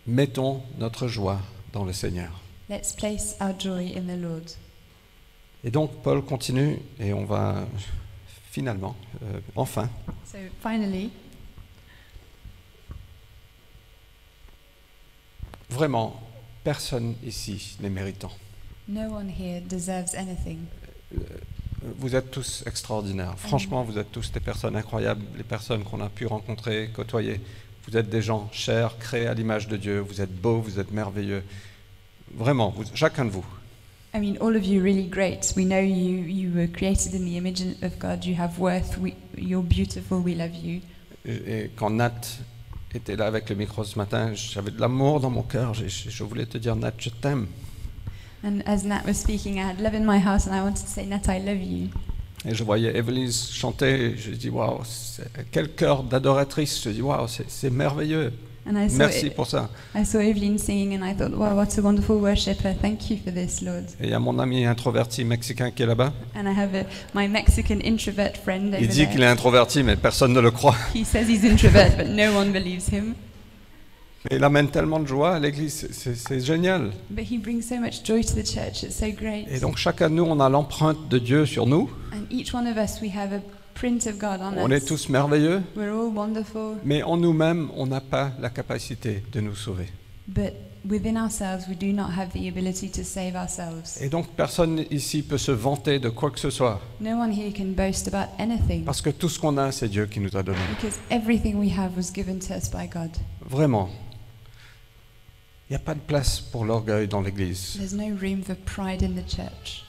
Mettons 0.07 0.63
notre 0.79 1.07
joie 1.07 1.39
dans 1.71 1.85
le 1.85 1.93
Seigneur. 1.93 2.31
Let's 2.69 2.93
place 2.93 3.35
our 3.39 3.53
joy 3.59 3.93
in 3.95 4.03
the 4.07 4.19
Lord. 4.19 4.43
Et 5.63 5.71
donc 5.71 5.91
Paul 6.01 6.23
continue 6.23 6.79
et 6.99 7.13
on 7.13 7.25
va 7.25 7.65
finalement, 8.51 8.95
euh, 9.23 9.39
enfin, 9.55 9.89
So 10.25 10.37
finally, 10.61 11.09
vraiment, 15.73 16.19
personne 16.63 17.15
ici 17.25 17.75
n'est 17.81 17.89
méritant. 17.89 18.31
no 18.87 19.01
one 19.09 19.29
here 19.29 19.61
deserves 19.61 20.13
anything. 20.15 20.59
Vous 21.99 22.15
êtes 22.15 22.31
tous 22.31 22.63
extraordinaires. 22.65 23.33
Franchement, 23.37 23.83
vous 23.83 23.97
êtes 23.97 24.11
tous 24.11 24.31
des 24.31 24.39
personnes 24.39 24.75
incroyables, 24.75 25.23
les 25.35 25.43
personnes 25.43 25.83
qu'on 25.83 25.99
a 26.01 26.09
pu 26.09 26.25
rencontrer, 26.25 26.89
côtoyer. 26.93 27.41
Vous 27.87 27.97
êtes 27.97 28.09
des 28.09 28.21
gens 28.21 28.49
chers, 28.53 28.97
créés 28.97 29.27
à 29.27 29.33
l'image 29.33 29.67
de 29.67 29.75
Dieu. 29.75 29.99
Vous 29.99 30.21
êtes 30.21 30.33
beaux, 30.33 30.59
vous 30.61 30.79
êtes 30.79 30.91
merveilleux. 30.91 31.43
Vraiment, 32.33 32.69
vous- 32.69 32.85
chacun 32.93 33.25
de 33.25 33.31
vous. 33.31 33.45
I 34.15 34.19
mean, 34.19 34.37
all 34.39 34.55
of 34.55 34.65
you 34.65 34.81
really 34.81 35.03
great. 35.09 35.53
We 35.57 35.65
know 35.65 35.81
you. 35.81 36.23
You 36.25 36.51
were 36.55 36.67
created 36.67 37.13
in 37.15 37.25
the 37.25 37.35
image 37.35 37.61
of 37.81 37.97
God. 37.99 38.23
You 38.23 38.35
have 38.39 38.57
worth. 38.59 38.97
We, 38.99 39.15
you're 39.37 39.63
beautiful. 39.63 40.19
We 40.19 40.35
love 40.35 40.55
you. 40.55 40.81
Et, 41.25 41.31
et 41.65 41.71
quand 41.75 41.89
Nat 41.89 42.21
était 42.93 43.15
là 43.15 43.25
avec 43.25 43.49
le 43.49 43.55
micro 43.55 43.83
ce 43.83 43.97
matin, 43.97 44.33
j'avais 44.33 44.71
de 44.71 44.79
l'amour 44.79 45.19
dans 45.19 45.29
mon 45.29 45.43
cœur. 45.43 45.73
Je, 45.73 46.23
voulais 46.23 46.45
te 46.45 46.57
dire, 46.57 46.75
Nat, 46.75 46.93
je 46.97 47.09
t'aime. 47.09 47.47
And 48.43 48.59
as 48.65 48.83
Nat 48.83 49.03
was 49.07 49.13
speaking, 49.13 49.55
I 49.55 49.69
had 49.71 49.79
love 49.79 49.95
in 49.95 50.05
my 50.05 50.19
heart, 50.19 50.47
and 50.47 50.53
I 50.53 50.61
wanted 50.61 50.83
to 50.83 50.87
say, 50.87 51.05
Nat, 51.05 51.27
I 51.27 51.39
love 51.39 51.61
you. 51.61 51.89
Et 52.45 52.53
je 52.53 52.63
voyais 52.63 52.95
Evelise 52.95 53.51
chanter. 53.51 54.11
et 54.11 54.17
Je 54.17 54.31
dis, 54.31 54.49
waouh, 54.49 54.81
quel 55.51 55.73
cœur 55.73 56.03
d'adoratrice. 56.03 56.83
Je 56.83 56.89
dis, 56.89 57.01
waouh, 57.01 57.27
c'est 57.27 57.69
merveilleux. 57.69 58.33
And 58.65 58.77
I 58.77 58.87
saw 58.89 58.97
Merci 58.99 59.27
it, 59.27 59.35
pour 59.35 59.45
ça. 59.45 59.69
I 59.93 60.05
saw 60.05 60.19
Evelyn 60.19 60.57
singing, 60.57 60.93
and 60.95 61.03
I 61.05 61.13
thought, 61.13 61.31
wow, 61.35 61.53
what 61.55 61.67
a 61.77 61.81
wonderful 61.81 62.15
worshipper. 62.17 62.73
Thank 62.81 63.09
you 63.09 63.17
for 63.23 63.33
this, 63.33 63.61
Lord. 63.61 63.83
Et 63.99 64.05
il 64.05 64.09
y 64.11 64.13
a 64.13 64.19
mon 64.19 64.39
ami 64.39 64.65
introverti 64.65 65.25
mexicain 65.25 65.71
qui 65.71 65.83
est 65.83 65.85
là-bas. 65.85 66.13
And 66.35 66.45
I 66.47 66.57
have 66.57 66.73
a, 66.73 66.85
my 67.13 67.27
Mexican 67.27 67.79
introvert 67.83 68.37
friend 68.41 68.69
over 68.73 68.79
Il 68.81 68.87
dit 68.87 68.99
there. 68.99 69.09
qu'il 69.11 69.21
est 69.21 69.27
introverti, 69.27 69.83
mais 69.83 69.97
personne 69.97 70.31
ne 70.31 70.39
le 70.39 70.51
croit. 70.51 70.75
He 70.95 71.03
says 71.05 71.27
he's 71.29 71.43
introvert, 71.43 71.97
but 71.97 72.07
no 72.07 72.37
one 72.37 72.53
believes 72.53 72.87
him. 72.89 73.15
Mais 74.31 74.37
il 74.37 74.43
amène 74.45 74.69
tellement 74.69 75.01
de 75.01 75.07
joie 75.07 75.35
à 75.35 75.39
l'église, 75.39 75.73
c'est- 75.73 75.91
c'est 75.93 76.15
c'est 76.15 76.39
génial. 76.39 76.91
But 77.09 77.25
he 77.29 77.37
brings 77.37 77.63
so 77.63 77.75
much 77.77 78.05
joy 78.05 78.23
to 78.23 78.31
the 78.33 78.45
church. 78.47 78.83
It's 78.83 78.95
so 78.97 79.07
great. 79.11 79.47
Et 79.51 79.59
donc 79.59 79.75
chacun 79.75 80.09
de 80.09 80.15
nous, 80.15 80.23
on 80.23 80.39
a 80.39 80.47
l'empreinte 80.47 81.09
de 81.09 81.17
Dieu 81.19 81.45
sur 81.45 81.67
nous. 81.67 81.89
And 82.13 82.23
each 82.31 82.53
one 82.53 82.65
of 82.65 82.77
us, 82.77 83.01
we 83.01 83.09
have 83.13 83.33
a 83.33 83.41
of 84.07 84.17
God 84.17 84.39
on 84.57 84.71
est 84.71 84.85
tous 84.85 85.09
merveilleux, 85.09 85.61
mais 86.83 87.03
en 87.03 87.17
nous-mêmes, 87.17 87.69
on 87.75 87.85
n'a 87.87 88.01
pas 88.01 88.31
la 88.39 88.49
capacité 88.49 89.23
de 89.31 89.41
nous 89.41 89.55
sauver. 89.55 89.87
but 90.27 90.53
within 90.85 91.17
ourselves, 91.17 91.67
we 91.67 91.75
do 91.75 91.91
not 91.91 92.11
have 92.17 92.31
the 92.31 92.47
ability 92.47 92.89
to 92.89 93.03
save 93.03 93.35
ourselves. 93.35 93.99
Et 94.01 94.09
donc 94.09 94.27
personne 94.35 94.85
ici 94.89 95.21
peut 95.21 95.37
se 95.37 95.51
vanter 95.51 95.99
de 95.99 96.09
quoi 96.09 96.31
que 96.31 96.39
ce 96.39 96.49
soit, 96.49 96.79
No 97.01 97.17
one 97.17 97.31
here 97.31 97.51
can 97.51 97.73
boast 97.75 98.07
about 98.07 98.31
anything 98.39 98.85
parce 98.85 99.01
que 99.01 99.09
tout 99.09 99.29
ce 99.29 99.39
qu'on 99.39 99.57
a, 99.57 99.71
c'est 99.71 99.89
Dieu 99.89 100.05
qui 100.05 100.19
nous 100.19 100.35
a 100.35 100.43
donné. 100.43 100.59
because 100.75 100.99
everything 101.09 101.55
we 101.55 101.71
have 101.77 101.95
was 101.97 102.11
given 102.13 102.39
to 102.39 102.53
us 102.53 102.69
by 102.69 102.87
God. 102.87 103.11
Vraiment. 103.41 103.89
Il 105.69 105.73
n'y 105.73 105.77
a 105.77 105.79
pas 105.79 105.95
de 105.95 106.01
place 106.01 106.39
pour 106.39 106.65
l'orgueil 106.65 107.07
dans 107.07 107.21
l'église. 107.21 107.77
No 107.93 108.15
room 108.21 108.43
for 108.43 108.55
pride 108.55 109.01
in 109.03 109.13
the 109.13 109.27
church 109.27 109.83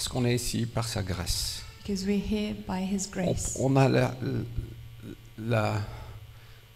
Parce 0.00 0.08
qu'on 0.08 0.24
est 0.24 0.34
ici 0.36 0.64
par 0.64 0.88
sa 0.88 1.02
grâce. 1.02 1.62
we're 1.86 2.08
here 2.18 2.54
by 2.66 2.82
His 2.90 3.06
On, 3.06 3.10
grace. 3.10 3.56
on 3.60 3.76
a 3.76 3.86
la- 3.86 4.14
la- 5.36 5.82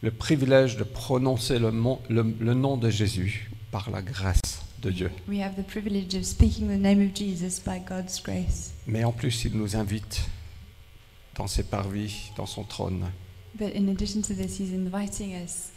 le 0.03 0.11
privilège 0.11 0.77
de 0.77 0.85
prononcer 0.85 1.59
le, 1.59 1.73
mon- 1.73 2.01
le- 2.11 2.37
le 2.39 2.53
nom 2.53 2.77
de 2.77 2.91
Jésus 2.91 3.51
par 3.71 3.89
la 3.91 4.03
grâce 4.03 4.43
de 4.83 4.91
Dieu. 4.91 5.11
We 5.27 5.41
have 5.41 5.55
the 5.57 5.67
privilege 5.67 6.15
of 6.15 6.25
speaking 6.25 6.67
the 6.69 6.79
name 6.79 7.01
of 7.01 7.17
Jesus 7.17 7.63
by 7.65 7.81
God's 7.81 8.21
grace. 8.23 8.75
Mais 8.87 9.05
en 9.05 9.13
plus, 9.13 9.47
il 9.47 9.57
nous 9.57 9.75
invite 9.75 10.21
dans 11.35 11.47
ses 11.47 11.63
parvis, 11.63 12.31
dans 12.37 12.45
son 12.45 12.65
trône. 12.65 13.07
But 13.59 13.75
in 13.75 13.89
addition 13.89 14.21
to 14.21 14.35
this, 14.35 14.61
He's 14.61 14.75
inviting 14.75 15.33
us 15.43 15.71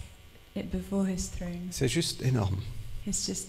it 0.54 0.70
before 0.70 1.08
His 1.08 1.30
throne. 1.34 1.70
C'est 1.72 1.88
juste 1.88 2.22
énorme. 2.24 2.58
It's 3.08 3.26
just 3.26 3.48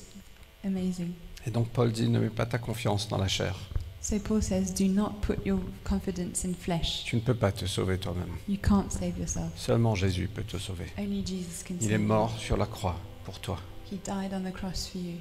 amazing. 0.65 1.11
Et 1.45 1.51
donc 1.51 1.71
Paul 1.71 1.91
dit, 1.91 2.09
ne 2.09 2.21
mets 2.21 2.31
pas 2.31 2.47
ta 2.47 2.59
confiance 2.59 3.09
dans 3.09 3.19
la 3.19 3.27
chair. 3.27 3.57
So 4.01 4.19
Paul 4.21 4.41
says, 4.41 4.73
Do 4.73 4.87
not 4.87 5.21
put 5.23 5.45
your 5.45 5.59
confidence 5.85 6.45
in 6.45 6.55
flesh. 6.55 7.05
Tu 7.05 7.17
ne 7.17 7.21
peux 7.21 7.35
pas 7.35 7.51
te 7.53 7.67
sauver 7.67 7.99
toi-même. 7.99 8.37
You 8.49 8.57
can't 8.63 8.91
save 8.91 9.19
yourself. 9.19 9.51
Seulement 9.57 9.95
Jésus 9.95 10.29
peut 10.29 10.45
te 10.45 10.57
sauver. 10.57 10.87
Only 10.99 11.25
Jesus 11.27 11.65
can 11.67 11.75
Il 11.81 11.91
est 11.91 11.97
you. 11.97 12.01
mort 12.01 12.33
sur 12.39 12.57
la 12.57 12.67
croix 12.67 12.97
pour 13.25 13.41
toi. 13.41 13.59
He 13.91 13.97
died 13.97 14.33
on 14.33 14.49
the 14.49 14.53
cross 14.53 14.87
for 14.89 15.01
you. 15.01 15.17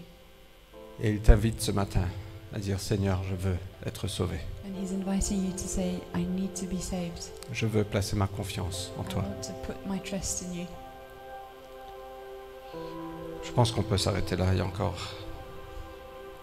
Et 1.02 1.12
il 1.12 1.20
t'invite 1.22 1.60
ce 1.62 1.72
matin 1.72 2.06
à 2.54 2.60
dire, 2.60 2.80
Seigneur, 2.80 3.22
je 3.30 3.36
veux 3.36 3.58
être 3.86 4.08
sauvé. 4.08 4.38
And 4.66 4.80
He's 4.82 4.92
inviting 4.92 5.46
you 5.46 5.52
to 5.54 5.58
say, 5.68 5.96
I 6.16 6.24
need 6.24 6.54
to 6.56 6.66
be 6.66 6.80
saved. 6.80 7.32
Je 7.52 7.66
veux 7.66 7.84
placer 7.84 8.16
ma 8.16 8.28
confiance 8.28 8.92
en 8.98 9.04
I 9.04 9.08
toi. 9.08 9.24
want 9.24 9.42
to 9.42 9.54
put 9.66 9.76
my 9.90 10.00
trust 10.02 10.44
in 10.44 10.54
you. 10.54 10.66
Je 13.44 13.52
pense 13.52 13.72
qu'on 13.72 13.84
peut 13.84 13.98
s'arrêter 13.98 14.36
là. 14.36 14.46
Il 14.54 14.58
y 14.60 14.62
a 14.62 14.66
encore 14.66 15.14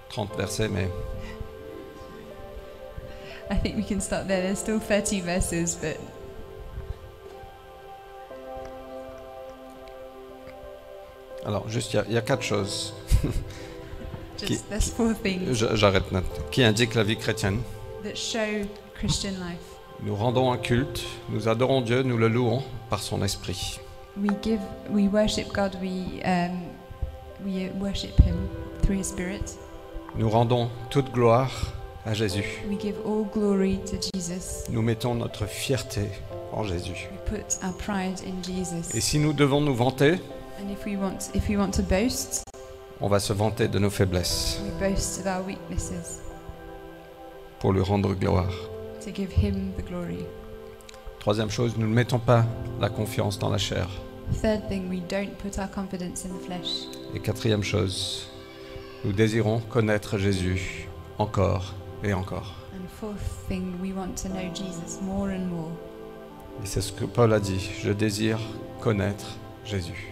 30 0.09 0.37
versets, 0.37 0.68
mais 0.68 0.88
I 3.50 3.57
think 3.57 3.76
we 3.76 3.83
can 3.85 4.00
stop 4.00 4.26
there. 4.26 4.40
There's 4.42 4.59
still 4.59 4.78
30 4.80 5.20
verses, 5.20 5.76
but 5.76 5.98
alors 11.47 11.68
juste, 11.68 11.92
il 11.92 11.97
y 11.97 11.99
a- 12.01 12.05
il 12.09 12.14
y, 12.14 12.16
a 12.18 12.22
quatre 12.22 12.42
choses. 12.42 12.95
Qui- 14.38 14.59
J'arrête 15.74 16.11
maintenant. 16.12 16.45
Qui 16.51 16.64
indiquent 16.64 16.95
la 16.95 17.03
vie 17.05 17.16
chrétienne? 17.16 17.61
that 18.03 18.16
show 18.16 18.66
Christian 18.95 19.30
life. 19.32 19.61
Nous 20.03 20.14
rendons 20.14 20.53
un 20.53 20.59
culte, 20.59 21.03
nous 21.30 21.49
adorons 21.49 21.80
Dieu, 21.80 22.03
nous 22.03 22.18
le 22.18 22.28
louons 22.28 22.62
par 22.90 23.01
son 23.01 23.22
esprit. 23.22 23.80
We 24.16 24.30
give, 24.42 24.61
we 24.90 25.09
worship 25.09 25.53
God. 25.55 25.76
We 25.80 26.22
um, 26.24 26.61
we 27.45 27.70
worship 27.80 28.18
Him 28.20 28.49
through 28.82 28.99
His 28.99 29.09
Spirit. 29.09 29.57
Nous 30.16 30.28
rendons 30.28 30.68
toute 30.90 31.11
gloire 31.12 31.51
à 32.05 32.14
Jésus. 32.14 32.44
We 32.68 32.78
give 32.78 32.96
all 33.07 33.24
glory 33.32 33.78
to 33.86 33.96
Jesus. 34.14 34.64
Nous 34.70 34.82
mettons 34.82 35.14
notre 35.14 35.46
fierté 35.46 36.11
en 36.52 36.64
Jésus. 36.64 37.09
We 37.11 37.38
put 37.38 37.64
our 37.64 37.74
pride 37.76 38.20
in 38.26 38.94
Et 38.94 39.00
si 39.00 39.18
nous 39.18 39.32
devons 39.32 39.61
nous 39.61 39.74
vanter, 39.74 40.20
And 40.61 40.70
if 40.70 40.84
we 40.86 40.96
want, 40.96 41.30
if 41.34 41.48
we 41.48 41.57
want 41.57 41.72
to 41.72 41.82
boast, 41.82 42.44
on 43.00 43.09
va 43.09 43.18
se 43.18 43.32
vanter 43.32 43.68
de 43.68 43.78
nos 43.78 43.90
faiblesses 43.90 44.61
we 44.62 44.88
boast 44.88 45.20
of 45.20 45.26
our 45.26 45.44
weaknesses 45.44 46.20
pour 47.59 47.72
lui 47.72 47.82
rendre 47.82 48.14
gloire. 48.14 48.52
to 49.05 49.11
give 49.11 49.32
Him 49.32 49.72
the 49.76 49.82
glory. 49.84 50.24
Troisième 51.18 51.50
chose, 51.50 51.74
nous 51.78 51.86
ne 51.86 51.94
mettons 51.94 52.18
pas 52.18 52.44
la 52.80 52.88
confiance 52.90 53.38
dans 53.38 53.48
la 53.48 53.59
chair. 53.59 53.88
Third 54.42 54.68
thing, 54.68 54.88
we 54.90 55.00
don't 55.09 55.34
put 55.38 55.59
our 55.59 55.70
confidence 55.70 56.24
in 56.24 56.28
the 56.28 56.44
flesh. 56.44 56.86
Et 57.14 57.20
quatrième 57.20 57.62
chose, 57.62 58.28
nous 59.05 59.12
désirons 59.12 59.61
connaître 59.70 60.18
Jésus 60.18 60.86
encore 61.18 61.74
et 62.05 62.12
encore. 62.12 62.55
Et 66.62 66.66
c'est 66.66 66.80
ce 66.80 66.92
que 66.92 67.05
Paul 67.05 67.32
a 67.32 67.40
dit, 67.40 67.70
je 67.82 67.90
désire 67.90 68.38
connaître 68.80 69.26
Jésus. 69.64 70.11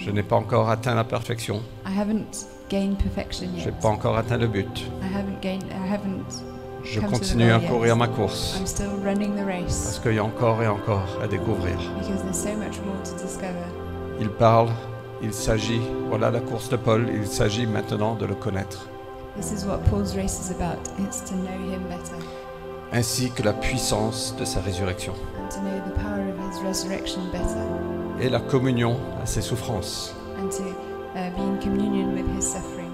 Je 0.00 0.10
n'ai 0.10 0.22
pas 0.22 0.36
encore 0.36 0.68
atteint 0.70 0.94
la 0.94 1.04
perfection, 1.04 1.62
je 1.86 3.64
n'ai 3.64 3.72
pas 3.80 3.88
encore 3.88 4.16
atteint 4.16 4.38
le 4.38 4.48
but. 4.48 4.90
Je 6.84 7.00
continue 7.00 7.52
à 7.52 7.60
courir 7.60 7.96
ma 7.96 8.08
course. 8.08 8.58
Parce 8.58 10.00
qu'il 10.00 10.14
y 10.14 10.18
a 10.18 10.24
encore 10.24 10.62
et 10.62 10.66
encore 10.66 11.06
à 11.22 11.28
découvrir. 11.28 11.78
Il 14.20 14.28
parle, 14.30 14.70
il 15.22 15.32
s'agit, 15.32 15.80
voilà 16.08 16.30
la 16.30 16.40
course 16.40 16.68
de 16.68 16.76
Paul, 16.76 17.08
il 17.14 17.26
s'agit 17.26 17.66
maintenant 17.66 18.16
de 18.16 18.26
le 18.26 18.34
connaître, 18.34 18.88
This 19.36 19.52
is 19.52 19.64
what 19.64 19.82
Paul's 19.86 20.14
race 20.16 20.38
is 20.40 20.50
about. 20.50 20.78
It's 20.98 21.20
to 21.28 21.34
know 21.36 21.58
him 21.72 21.88
better 21.88 22.16
ainsi 22.92 23.30
que 23.30 23.42
la 23.42 23.54
puissance 23.54 24.34
de 24.38 24.44
sa 24.44 24.60
résurrection 24.60 25.14
and 25.38 25.48
to 25.48 25.60
know 25.60 25.80
the 25.86 25.94
power 25.98 26.28
of 26.28 26.38
his 26.50 26.62
resurrection 26.62 27.22
better 27.32 27.64
et 28.20 28.28
la 28.28 28.40
communion 28.40 28.96
à 29.22 29.26
ses 29.26 29.40
souffrances. 29.40 30.14
and 30.36 30.50
to 30.50 30.62
uh, 31.16 31.30
be 31.34 31.40
in 31.42 31.58
communion 31.58 32.12
with 32.14 32.26
his 32.36 32.42
suffering. 32.46 32.90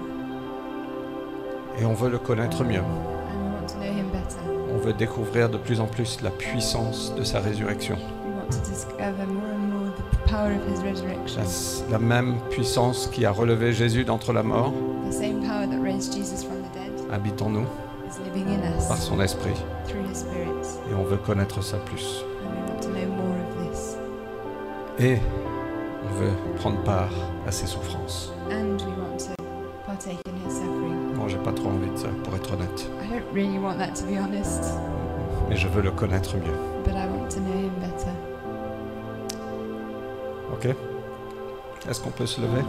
Et 1.79 1.85
on 1.85 1.93
veut 1.93 2.09
le 2.09 2.17
connaître 2.17 2.63
mieux. 2.63 2.79
And 2.79 3.43
we 3.43 3.53
want 3.53 3.67
to 3.67 3.75
know 3.77 3.91
him 3.91 4.09
better. 4.11 4.39
On 4.73 4.77
veut 4.77 4.93
découvrir 4.93 5.49
de 5.49 5.57
plus 5.57 5.79
en 5.81 5.87
plus 5.87 6.21
la 6.21 6.31
puissance 6.31 7.13
de 7.15 7.23
sa 7.23 7.39
résurrection. 7.39 7.95
We 7.95 8.33
want 8.35 8.51
to 8.51 8.69
discover 8.69 9.25
more 9.27 9.51
and 9.53 9.73
more 9.73 9.91
the 9.95 10.29
power 10.29 10.51
of 10.51 10.65
his 10.67 10.81
resurrection. 10.81 11.41
La, 11.89 11.97
la 11.97 11.99
même 11.99 12.35
puissance 12.49 13.07
qui 13.07 13.25
a 13.25 13.31
relevé 13.31 13.73
Jésus 13.73 14.05
d'entre 14.05 14.31
la 14.33 14.43
mort 14.43 14.73
habite 17.11 17.41
en 17.41 17.49
nous 17.49 17.65
par 18.87 18.97
son 18.97 19.19
esprit. 19.21 19.53
through 19.85 20.03
his 20.09 20.19
spirit. 20.19 20.79
Et 20.89 20.95
on 20.95 21.03
veut 21.03 21.17
connaître 21.17 21.61
ça 21.63 21.77
plus. 21.77 22.23
And 22.43 22.49
we 22.51 22.59
want 22.67 22.81
to 22.81 22.89
know 22.89 23.07
more 23.07 23.37
of 23.37 23.71
this. 23.71 23.97
Et 24.99 25.17
on 26.03 26.13
veut 26.19 26.31
prendre 26.57 26.81
part 26.83 27.11
à 27.47 27.51
ses 27.51 27.67
souffrances. 27.67 28.33
And 28.51 28.77
we 28.81 28.93
want 28.97 29.17
to 29.17 29.33
partake 29.85 30.19
in 30.27 30.47
his 30.47 30.55
suffering. 30.55 31.13
Bon, 31.15 31.27
j'ai 31.27 31.37
pas 31.37 31.51
trop 31.51 31.69
envie 31.69 31.89
de 31.91 31.97
ça, 31.97 32.07
pour 32.23 32.35
être 32.35 32.53
honnête. 32.53 32.89
Mais 35.49 35.55
je 35.55 35.67
veux 35.67 35.81
le 35.81 35.91
connaître 35.91 36.35
mieux. 36.35 36.69
but 36.85 36.95
I 36.95 37.05
want 37.07 37.29
to 37.29 37.39
know 37.39 37.53
him 37.53 37.71
better. 37.79 38.13
Ok 40.51 40.75
Est-ce 41.87 42.01
qu'on 42.01 42.11
peut 42.11 42.25
se 42.25 42.41
lever? 42.41 42.63